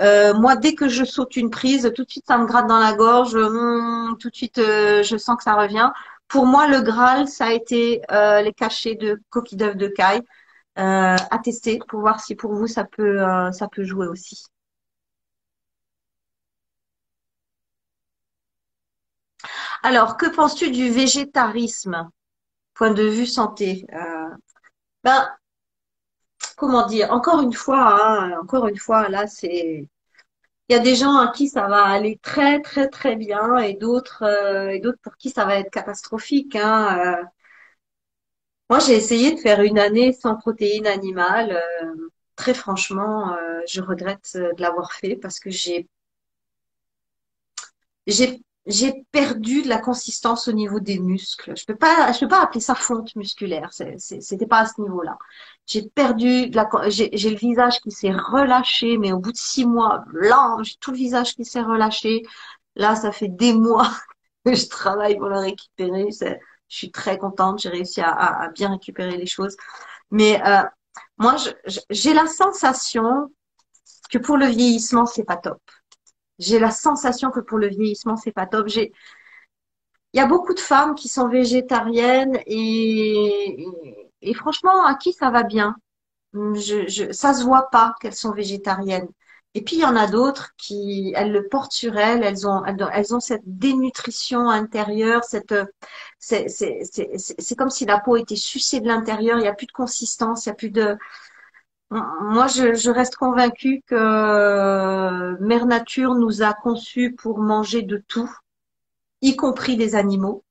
[0.00, 2.78] Euh, moi, dès que je saute une prise, tout de suite ça me gratte dans
[2.78, 3.34] la gorge.
[3.34, 5.90] Hum, tout de suite, euh, je sens que ça revient.
[6.28, 10.22] Pour moi, le Graal, ça a été euh, les cachets de coquilles d'œufs de caille
[10.76, 14.44] à tester pour voir si pour vous ça peut jouer aussi.
[19.82, 22.10] Alors, que penses-tu du végétarisme,
[22.76, 23.86] point de vue santé?
[23.94, 24.28] Euh,
[25.04, 25.28] ben,
[26.56, 27.12] comment dire?
[27.12, 29.88] Encore une fois, hein, encore une fois, là, c'est
[30.68, 33.74] il y a des gens à qui ça va aller très très très bien et
[33.74, 36.56] d'autres euh, et d'autres pour qui ça va être catastrophique.
[36.56, 37.18] Hein.
[37.22, 37.24] Euh,
[38.70, 41.62] moi, j'ai essayé de faire une année sans protéines animales.
[42.36, 43.36] Très franchement,
[43.68, 45.88] je regrette de l'avoir fait parce que j'ai
[48.66, 51.56] j'ai perdu de la consistance au niveau des muscles.
[51.56, 53.70] Je peux pas je peux pas appeler ça fonte musculaire.
[53.72, 55.18] C'était pas à ce niveau-là.
[55.66, 59.64] J'ai perdu de la j'ai le visage qui s'est relâché, mais au bout de six
[59.66, 62.22] mois, blanc, j'ai tout le visage qui s'est relâché.
[62.76, 63.90] Là, ça fait des mois
[64.44, 66.08] que je travaille pour le récupérer.
[66.20, 66.36] Je
[66.76, 67.60] suis très contente.
[67.60, 69.56] J'ai réussi à, à- à bien récupérer les choses.
[70.10, 70.62] Mais euh,
[71.18, 71.36] moi,
[71.90, 73.30] j'ai la sensation
[74.10, 75.60] que pour le vieillissement, c'est pas top.
[76.38, 78.68] J'ai la sensation que pour le vieillissement, c'est pas top.
[78.68, 78.92] J'ai,
[80.12, 83.66] il y a beaucoup de femmes qui sont végétariennes et,
[84.22, 85.76] et, franchement, à qui ça va bien?
[86.34, 89.08] Je, je, ça se voit pas qu'elles sont végétariennes.
[89.54, 92.62] Et puis il y en a d'autres qui, elles le portent sur elles, elles ont,
[92.64, 95.54] elles ont cette dénutrition intérieure, cette,
[96.18, 100.44] c'est comme si la peau était sucée de l'intérieur, il n'y a plus de consistance,
[100.44, 100.98] il n'y a plus de,
[101.90, 108.30] moi, je, reste convaincue que euh, Mère Nature nous a conçus pour manger de tout,
[109.22, 110.44] y compris des animaux.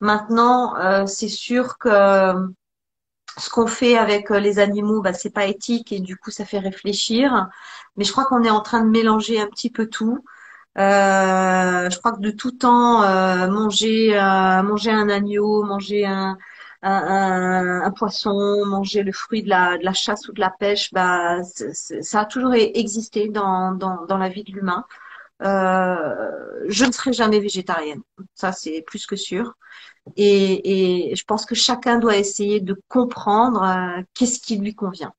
[0.00, 1.88] Maintenant, euh, c'est sûr que
[3.38, 6.44] ce qu'on fait avec euh, les animaux, bah, c'est pas éthique et du coup, ça
[6.44, 7.48] fait réfléchir.
[7.96, 10.24] Mais je crois qu'on est en train de mélanger un petit peu tout.
[10.78, 16.38] Euh, je crois que de tout temps, euh, manger, euh, manger un agneau, manger un,
[16.82, 22.24] un, poisson, manger le fruit de la, chasse ou de la pêche, bah, ça a
[22.26, 23.78] toujours existé dans,
[24.08, 24.84] la vie de l'humain.
[25.42, 28.02] Euh, je ne serai jamais végétarienne,
[28.34, 29.54] ça c'est plus que sûr.
[30.16, 35.12] Et, et je pense que chacun doit essayer de comprendre euh, qu'est-ce qui lui convient,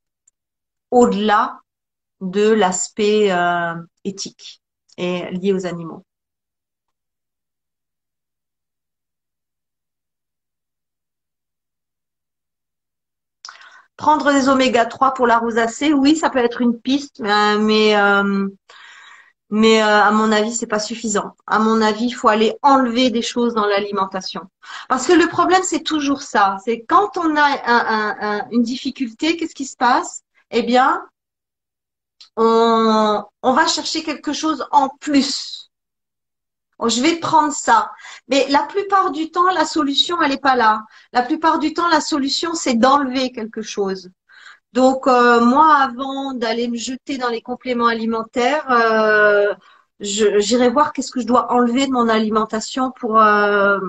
[0.91, 1.59] au-delà
[2.21, 3.75] de l'aspect euh,
[4.05, 4.61] éthique
[4.97, 6.05] et lié aux animaux.
[14.03, 17.95] Prendre des oméga 3 pour la rosacée, oui, ça peut être une piste, mais, mais,
[17.95, 18.49] euh,
[19.53, 21.35] euh, à mon avis, c'est pas suffisant.
[21.47, 24.41] À mon avis, il faut aller enlever des choses dans l'alimentation.
[24.89, 26.57] Parce que le problème, c'est toujours ça.
[26.65, 30.23] C'est quand on a un- un- un- une difficulté, qu'est-ce qui se passe?
[30.51, 31.01] Eh bien,
[32.35, 35.71] on va chercher quelque chose en plus.
[36.83, 37.91] Oh, je vais prendre ça.
[38.27, 40.83] Mais la plupart du temps, la solution, elle n'est pas là.
[41.13, 44.11] La plupart du temps, la solution, c'est d'enlever quelque chose.
[44.73, 49.53] Donc, euh, moi, avant d'aller me jeter dans les compléments alimentaires, euh,
[50.01, 53.79] j'irai voir qu'est-ce que je dois enlever de mon alimentation pour, euh,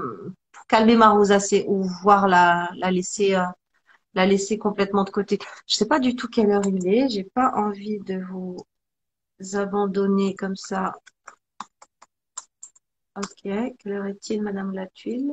[0.68, 3.36] calmer ma rosacée ou voir la, la laisser,
[4.14, 5.38] la laisser complètement de côté.
[5.66, 7.08] Je sais pas du tout quelle heure il est.
[7.08, 8.64] J'ai pas envie de vous
[9.54, 10.94] abandonner comme ça.
[13.16, 13.40] Ok,
[13.78, 15.32] quelle heure est-il, Madame Latuile?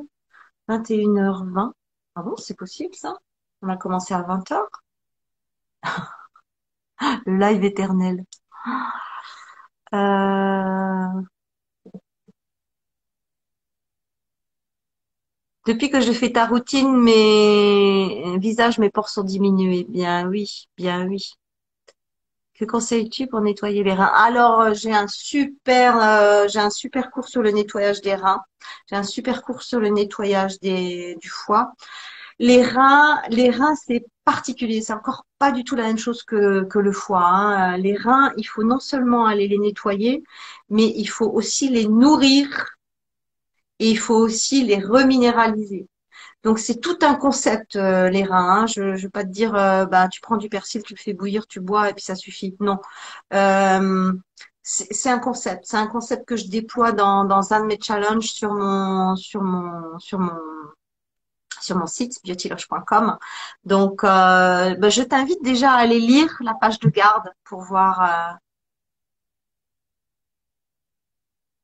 [0.68, 1.74] 21h20.
[2.16, 3.14] Ah bon, c'est possible ça?
[3.62, 4.68] On a commencé à 20h?
[7.26, 8.24] Le live éternel.
[9.94, 11.22] Euh,
[15.66, 19.86] depuis que je fais ta routine, mes visages, mes pores sont diminués.
[19.88, 21.32] Bien oui, bien oui.
[22.62, 24.12] Que conseilles-tu pour nettoyer les reins?
[24.14, 28.40] Alors, euh, j'ai un super, euh, j'ai un super cours sur le nettoyage des reins.
[28.88, 31.72] J'ai un super cours sur le nettoyage du foie.
[32.38, 34.80] Les reins, les reins, c'est particulier.
[34.80, 37.24] C'est encore pas du tout la même chose que, le foie.
[37.24, 37.76] hein.
[37.78, 40.22] Les reins, il faut non seulement aller les nettoyer,
[40.70, 42.46] mais il faut aussi les nourrir
[43.80, 45.88] et il faut aussi les reminéraliser.
[46.44, 48.62] Donc c'est tout un concept euh, les reins.
[48.62, 48.66] Hein.
[48.66, 51.12] Je ne vais pas te dire euh, bah tu prends du persil, tu le fais
[51.12, 52.56] bouillir, tu bois et puis ça suffit.
[52.60, 52.78] Non.
[53.34, 54.12] Euh,
[54.64, 55.64] c'est un concept.
[55.66, 59.42] C'est un concept que je déploie dans, dans un de mes challenges sur mon sur
[59.42, 60.32] mon sur mon
[61.60, 63.18] sur mon site beautyloge.com.
[63.64, 68.38] Donc, euh, bah, je t'invite déjà à aller lire la page de garde pour voir.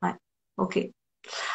[0.03, 0.15] Ouais,
[0.57, 0.79] ok.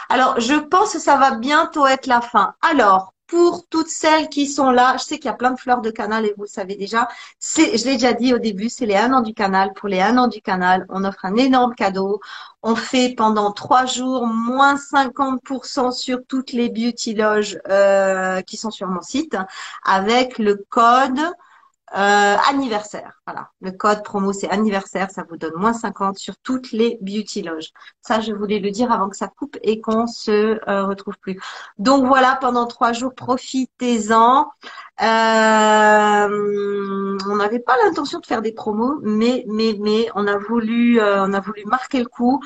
[0.09, 2.55] Alors, je pense que ça va bientôt être la fin.
[2.61, 5.81] Alors, pour toutes celles qui sont là, je sais qu'il y a plein de fleurs
[5.81, 7.07] de canal et vous le savez déjà.
[7.39, 9.73] C'est, je l'ai déjà dit au début, c'est les un an du canal.
[9.73, 12.19] Pour les un an du canal, on offre un énorme cadeau.
[12.61, 18.71] On fait pendant trois jours moins 50% sur toutes les beauty loges euh, qui sont
[18.71, 19.35] sur mon site
[19.83, 21.19] avec le code
[21.95, 23.49] euh, anniversaire, voilà.
[23.61, 25.11] Le code promo, c'est anniversaire.
[25.11, 27.69] Ça vous donne moins 50 sur toutes les beauty loges.
[28.01, 31.39] Ça, je voulais le dire avant que ça coupe et qu'on se euh, retrouve plus.
[31.77, 34.47] Donc voilà, pendant trois jours, profitez-en.
[35.01, 35.07] Euh,
[37.29, 41.33] on n'avait pas l'intention de faire des promos, mais mais mais on a voulu on
[41.33, 42.41] a voulu marquer le coup.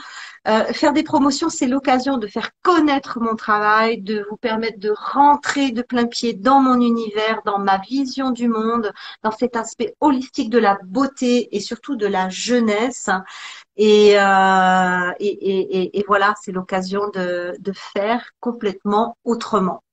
[0.46, 5.72] Faire des promotions, c'est l'occasion de faire connaître mon travail, de vous permettre de rentrer
[5.72, 8.94] de plein pied dans mon univers, dans ma vision du monde,
[9.24, 13.10] dans cet aspect holistique de la beauté et surtout de la jeunesse.
[13.78, 15.12] Et, euh,
[16.08, 19.84] voilà, c'est l'occasion de, de faire complètement autrement.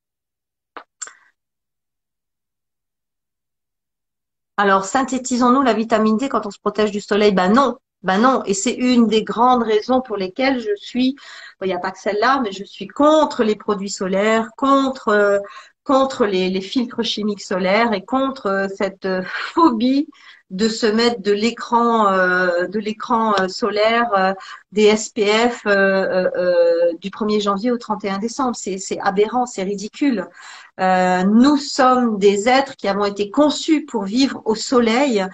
[4.56, 7.32] Alors, synthétisons-nous la vitamine D quand on se protège du soleil?
[7.32, 8.42] Ben non, ben non.
[8.44, 11.16] Et c'est une des grandes raisons pour lesquelles je suis,
[11.62, 15.38] il n'y a pas que celle-là, mais je suis contre les produits solaires, contre euh,
[15.84, 19.22] contre les, les, filtres chimiques solaires et contre euh, cette euh,
[19.54, 20.08] phobie
[20.50, 24.34] de se mettre de l'écran de l'écran solaire
[24.72, 28.54] des SPF du 1er janvier au 31 décembre.
[28.54, 30.28] C'est aberrant, c'est ridicule.
[30.80, 35.24] Euh, nous sommes des êtres qui avons été conçus pour vivre au soleil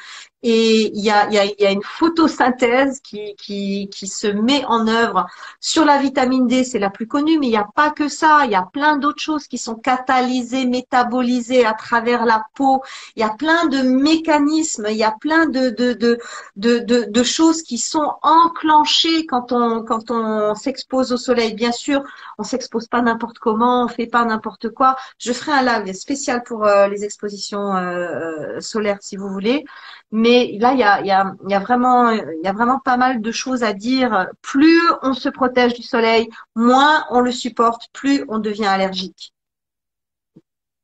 [0.42, 4.64] et il y a, y, a, y a, une photosynthèse qui, qui, qui, se met
[4.64, 5.26] en œuvre
[5.60, 8.42] sur la vitamine D, c'est la plus connue, mais il n'y a pas que ça.
[8.44, 12.82] Il y a plein d'autres choses qui sont catalysées, métabolisées à travers la peau.
[13.16, 16.18] Il y a plein de mécanismes, il y a plein de, de, de,
[16.56, 16.78] de,
[17.10, 21.54] de, choses qui sont enclenchées quand on, quand on s'expose au soleil.
[21.54, 22.02] Bien sûr,
[22.38, 24.96] on s'expose pas n'importe comment, on fait pas n'importe quoi.
[25.18, 29.64] Je ferai un live spécial pour euh, les expositions euh, solaires si vous voulez.
[30.12, 32.96] Mais là, il y a, y, a, y, a vraiment, il y a vraiment pas
[32.96, 34.28] mal de choses à dire.
[34.42, 39.32] Plus on se protège du soleil, moins on le supporte, plus on devient allergique.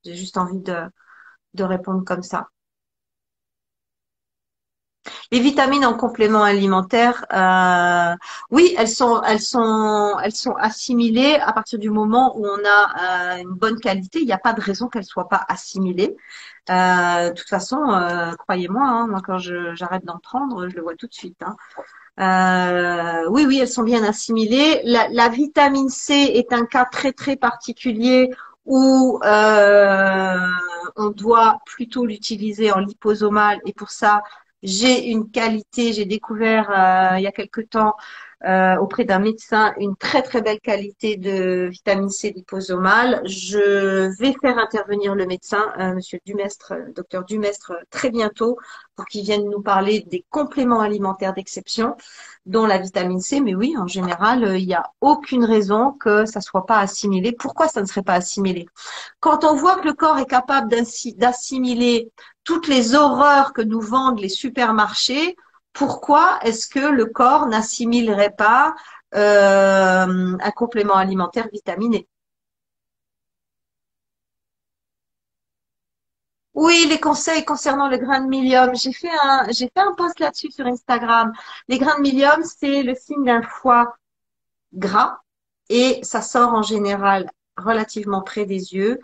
[0.05, 2.49] J'ai juste envie de répondre comme ça.
[5.33, 8.15] Les vitamines en complément alimentaire, euh,
[8.51, 13.37] oui, elles sont, elles sont, elles sont assimilées à partir du moment où on a
[13.37, 14.21] euh, une bonne qualité.
[14.21, 16.17] Il n'y a pas de raison qu'elles soient pas assimilées.
[16.71, 17.79] Euh, de toute façon,
[18.39, 21.41] croyez-moi, hein, moi quand j'arrête d'en prendre, je le vois tout de suite.
[21.43, 21.57] Hein.
[23.31, 24.81] Oui, oui, elles sont bien assimilées.
[24.85, 28.31] La, la, vitamine C est un cas très très particulier
[28.65, 29.21] où
[30.97, 34.23] on doit plutôt l'utiliser en liposomal et pour ça,
[34.63, 37.95] j'ai une qualité, j'ai découvert euh, il y a quelque temps
[38.47, 43.21] euh, auprès d'un médecin une très très belle qualité de vitamine C liposomale.
[43.25, 48.57] Je vais faire intervenir le médecin, euh, Monsieur Dumestre, docteur Dumestre, très bientôt
[48.95, 51.97] pour qu'il vienne nous parler des compléments alimentaires d'exception,
[52.47, 53.41] dont la vitamine C.
[53.41, 57.33] Mais oui, en général, euh, il n'y a aucune raison que ça soit pas assimilé.
[57.33, 58.67] Pourquoi ça ne serait pas assimilé?
[59.21, 62.11] Quand on voit que le corps est capable d'assimiler
[62.45, 65.37] toutes les horreurs que nous vendent les supermarchés,
[65.77, 68.75] pourquoi est-ce que le corps n'assimilerait pas
[69.15, 72.09] euh, un complément alimentaire vitaminé?
[76.55, 78.75] Oui, les conseils concernant le grain de milium.
[78.75, 81.33] J'ai fait un, j'ai fait un post là-dessus sur Instagram.
[81.69, 83.97] Les grains de milium, c'est le signe d'un foie
[84.73, 85.21] gras
[85.69, 89.01] et ça sort en général relativement près des yeux.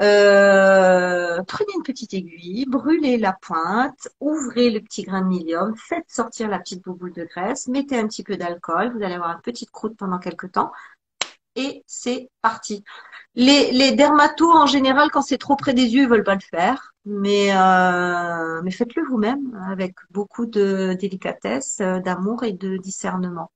[0.00, 6.04] Euh, prenez une petite aiguille, brûlez la pointe, ouvrez le petit grain de milium, faites
[6.08, 9.40] sortir la petite bouboule de graisse, mettez un petit peu d'alcool, vous allez avoir une
[9.40, 10.72] petite croûte pendant quelques temps
[11.56, 12.84] et c'est parti.
[13.34, 16.40] Les, les dermatos, en général, quand c'est trop près des yeux, ils veulent pas le
[16.40, 23.50] faire, mais, euh, mais faites-le vous-même avec beaucoup de délicatesse, euh, d'amour et de discernement.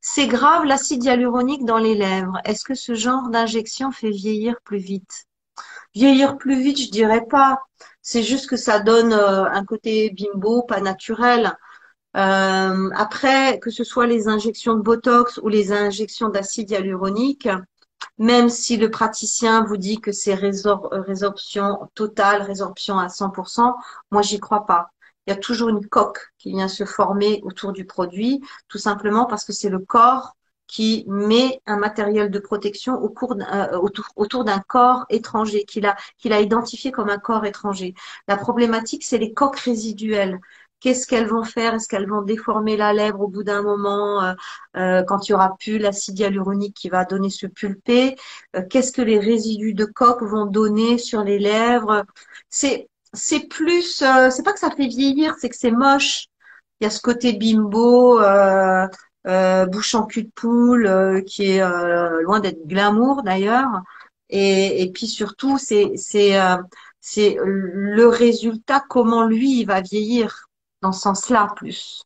[0.00, 2.38] C'est grave l'acide hyaluronique dans les lèvres.
[2.44, 5.26] Est-ce que ce genre d'injection fait vieillir plus vite?
[5.94, 7.60] Vieillir plus vite, je dirais pas.
[8.02, 11.52] C'est juste que ça donne euh, un côté bimbo, pas naturel.
[12.16, 17.48] Euh, après, que ce soit les injections de Botox ou les injections d'acide hyaluronique,
[18.18, 23.74] même si le praticien vous dit que c'est résorption totale, résorption à 100%,
[24.10, 24.90] moi j'y crois pas.
[25.26, 29.26] Il y a toujours une coque qui vient se former autour du produit, tout simplement
[29.26, 30.36] parce que c'est le corps
[30.70, 33.78] qui met un matériel de protection euh,
[34.16, 37.94] autour, d'un corps étranger, qu'il a, identifié comme un corps étranger.
[38.28, 40.38] La problématique, c'est les coques résiduelles.
[40.78, 41.74] Qu'est-ce qu'elles vont faire?
[41.74, 44.34] Est-ce qu'elles vont déformer la lèvre au bout d'un moment euh,
[44.76, 48.16] euh quand il y aura plus l'acide hyaluronique qui va donner ce pulpé?
[48.70, 52.04] Qu'est-ce que les résidus de coque vont donner sur les lèvres?
[52.48, 56.26] C'est c'est plus, c'est pas que ça fait vieillir, c'est que c'est moche.
[56.80, 58.86] Il y a ce côté bimbo, euh,
[59.26, 63.82] euh, bouche en cul de poule, euh, qui est euh, loin d'être glamour d'ailleurs.
[64.30, 66.38] Et, et puis surtout, c'est c'est
[67.00, 70.46] c'est le résultat, comment lui il va vieillir
[70.82, 72.02] dans ce sens-là plus.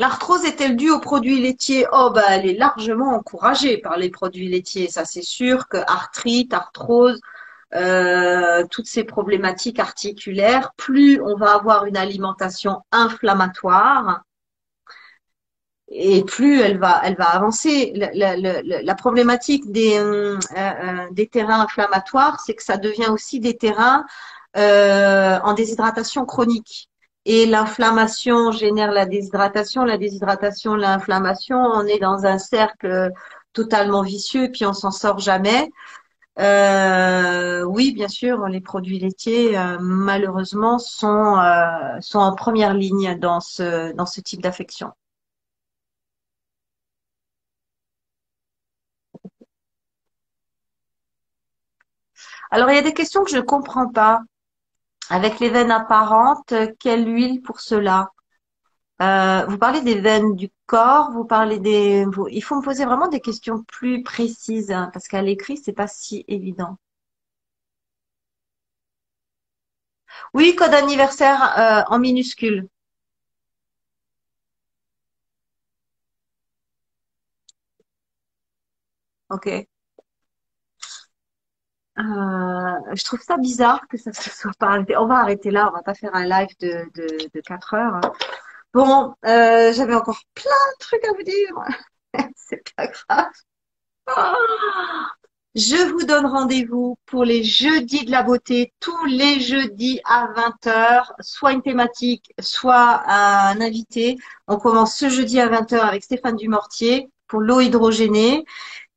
[0.00, 1.86] L'arthrose est-elle due aux produits laitiers?
[1.92, 4.88] Oh, bah, elle est largement encouragée par les produits laitiers.
[4.88, 7.20] Ça, c'est sûr que arthrite, arthrose,
[7.74, 14.22] euh, toutes ces problématiques articulaires, plus on va avoir une alimentation inflammatoire
[15.90, 17.92] et plus elle va, elle va avancer.
[17.94, 24.06] La, problématique des, euh, euh, des terrains inflammatoires, c'est que ça devient aussi des terrains
[24.56, 26.89] euh, en déshydratation chronique.
[27.26, 31.56] Et l'inflammation génère la déshydratation, la déshydratation, l'inflammation.
[31.58, 33.10] On est dans un cercle
[33.52, 35.68] totalement vicieux, puis on s'en sort jamais.
[36.40, 43.18] Euh, oui, bien sûr, les produits laitiers, euh, malheureusement, sont, euh, sont en première ligne
[43.18, 44.92] dans ce, dans ce type d'affection.
[52.52, 54.20] Alors, il y a des questions que je ne comprends pas.
[55.10, 58.12] Avec les veines apparentes, quelle huile pour cela?
[59.02, 62.06] Euh, vous parlez des veines du corps, vous parlez des.
[62.30, 65.88] il faut me poser vraiment des questions plus précises hein, parce qu'à l'écrit c'est pas
[65.88, 66.78] si évident.
[70.34, 72.68] Oui, code anniversaire euh, en minuscule.
[79.28, 79.46] Ok.
[82.00, 84.96] Euh, je trouve ça bizarre que ça se soit pas arrêté.
[84.96, 87.94] On va arrêter là, on va pas faire un live de, de, de 4 heures.
[87.94, 88.12] Hein.
[88.72, 91.54] Bon, euh, j'avais encore plein de trucs à vous dire.
[92.36, 93.32] C'est pas grave.
[94.06, 94.34] Ah.
[95.56, 101.12] Je vous donne rendez-vous pour les jeudis de la beauté, tous les jeudis à 20h,
[101.20, 104.16] soit une thématique, soit un invité.
[104.46, 108.44] On commence ce jeudi à 20h avec Stéphane Dumortier pour l'eau hydrogénée.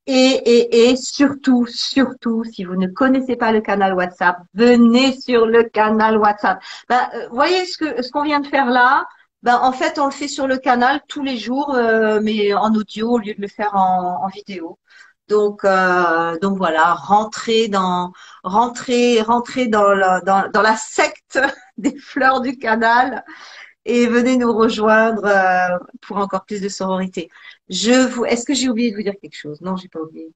[0.06, 5.46] Et, et, et surtout, surtout, si vous ne connaissez pas le canal WhatsApp, venez sur
[5.46, 6.62] le canal WhatsApp.
[6.88, 9.06] Ben, euh, voyez ce que ce qu'on vient de faire là?
[9.42, 12.74] Ben, en fait, on le fait sur le canal tous les jours, euh, mais en
[12.74, 14.78] audio au lieu de le faire en, vidéo.
[15.28, 18.12] Donc, euh, donc voilà, rentrer dans,
[18.42, 21.38] rentrer, rentrer dans la, dans, dans la secte
[21.78, 23.24] des fleurs du canal
[23.84, 27.30] et venez nous rejoindre euh, pour encore plus de sororité.
[27.68, 29.60] Je vous, est-ce que j'ai oublié de vous dire quelque chose?
[29.60, 30.32] Non, j'ai pas oublié.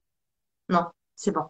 [0.69, 0.85] Non,
[1.15, 1.45] c'est bon.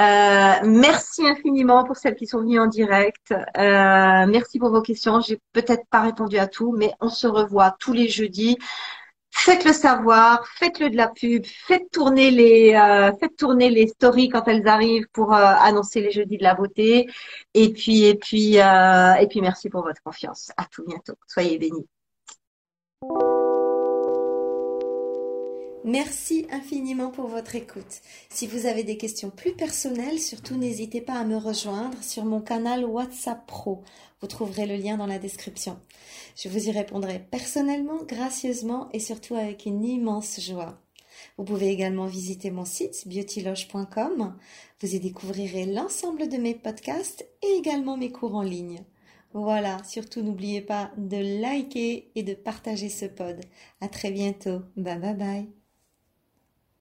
[0.00, 3.32] Euh, merci infiniment pour celles qui sont venues en direct.
[3.32, 5.20] Euh, merci pour vos questions.
[5.20, 8.56] J'ai peut-être pas répondu à tout, mais on se revoit tous les jeudis.
[9.30, 14.46] Faites-le savoir, faites-le de la pub, faites tourner les, euh, faites tourner les stories quand
[14.48, 17.08] elles arrivent pour annoncer les jeudis de la beauté.
[17.54, 20.50] Et puis, et puis, et puis, merci pour votre confiance.
[20.56, 21.14] À tout bientôt.
[21.26, 21.86] Soyez bénis.
[25.84, 28.00] Merci infiniment pour votre écoute.
[28.30, 32.40] Si vous avez des questions plus personnelles, surtout n'hésitez pas à me rejoindre sur mon
[32.40, 33.82] canal WhatsApp Pro.
[34.20, 35.78] Vous trouverez le lien dans la description.
[36.36, 40.80] Je vous y répondrai personnellement, gracieusement et surtout avec une immense joie.
[41.36, 44.36] Vous pouvez également visiter mon site beautyloge.com.
[44.80, 48.84] Vous y découvrirez l'ensemble de mes podcasts et également mes cours en ligne.
[49.32, 53.40] Voilà, surtout n'oubliez pas de liker et de partager ce pod.
[53.80, 54.62] À très bientôt.
[54.76, 55.57] Bye bye bye.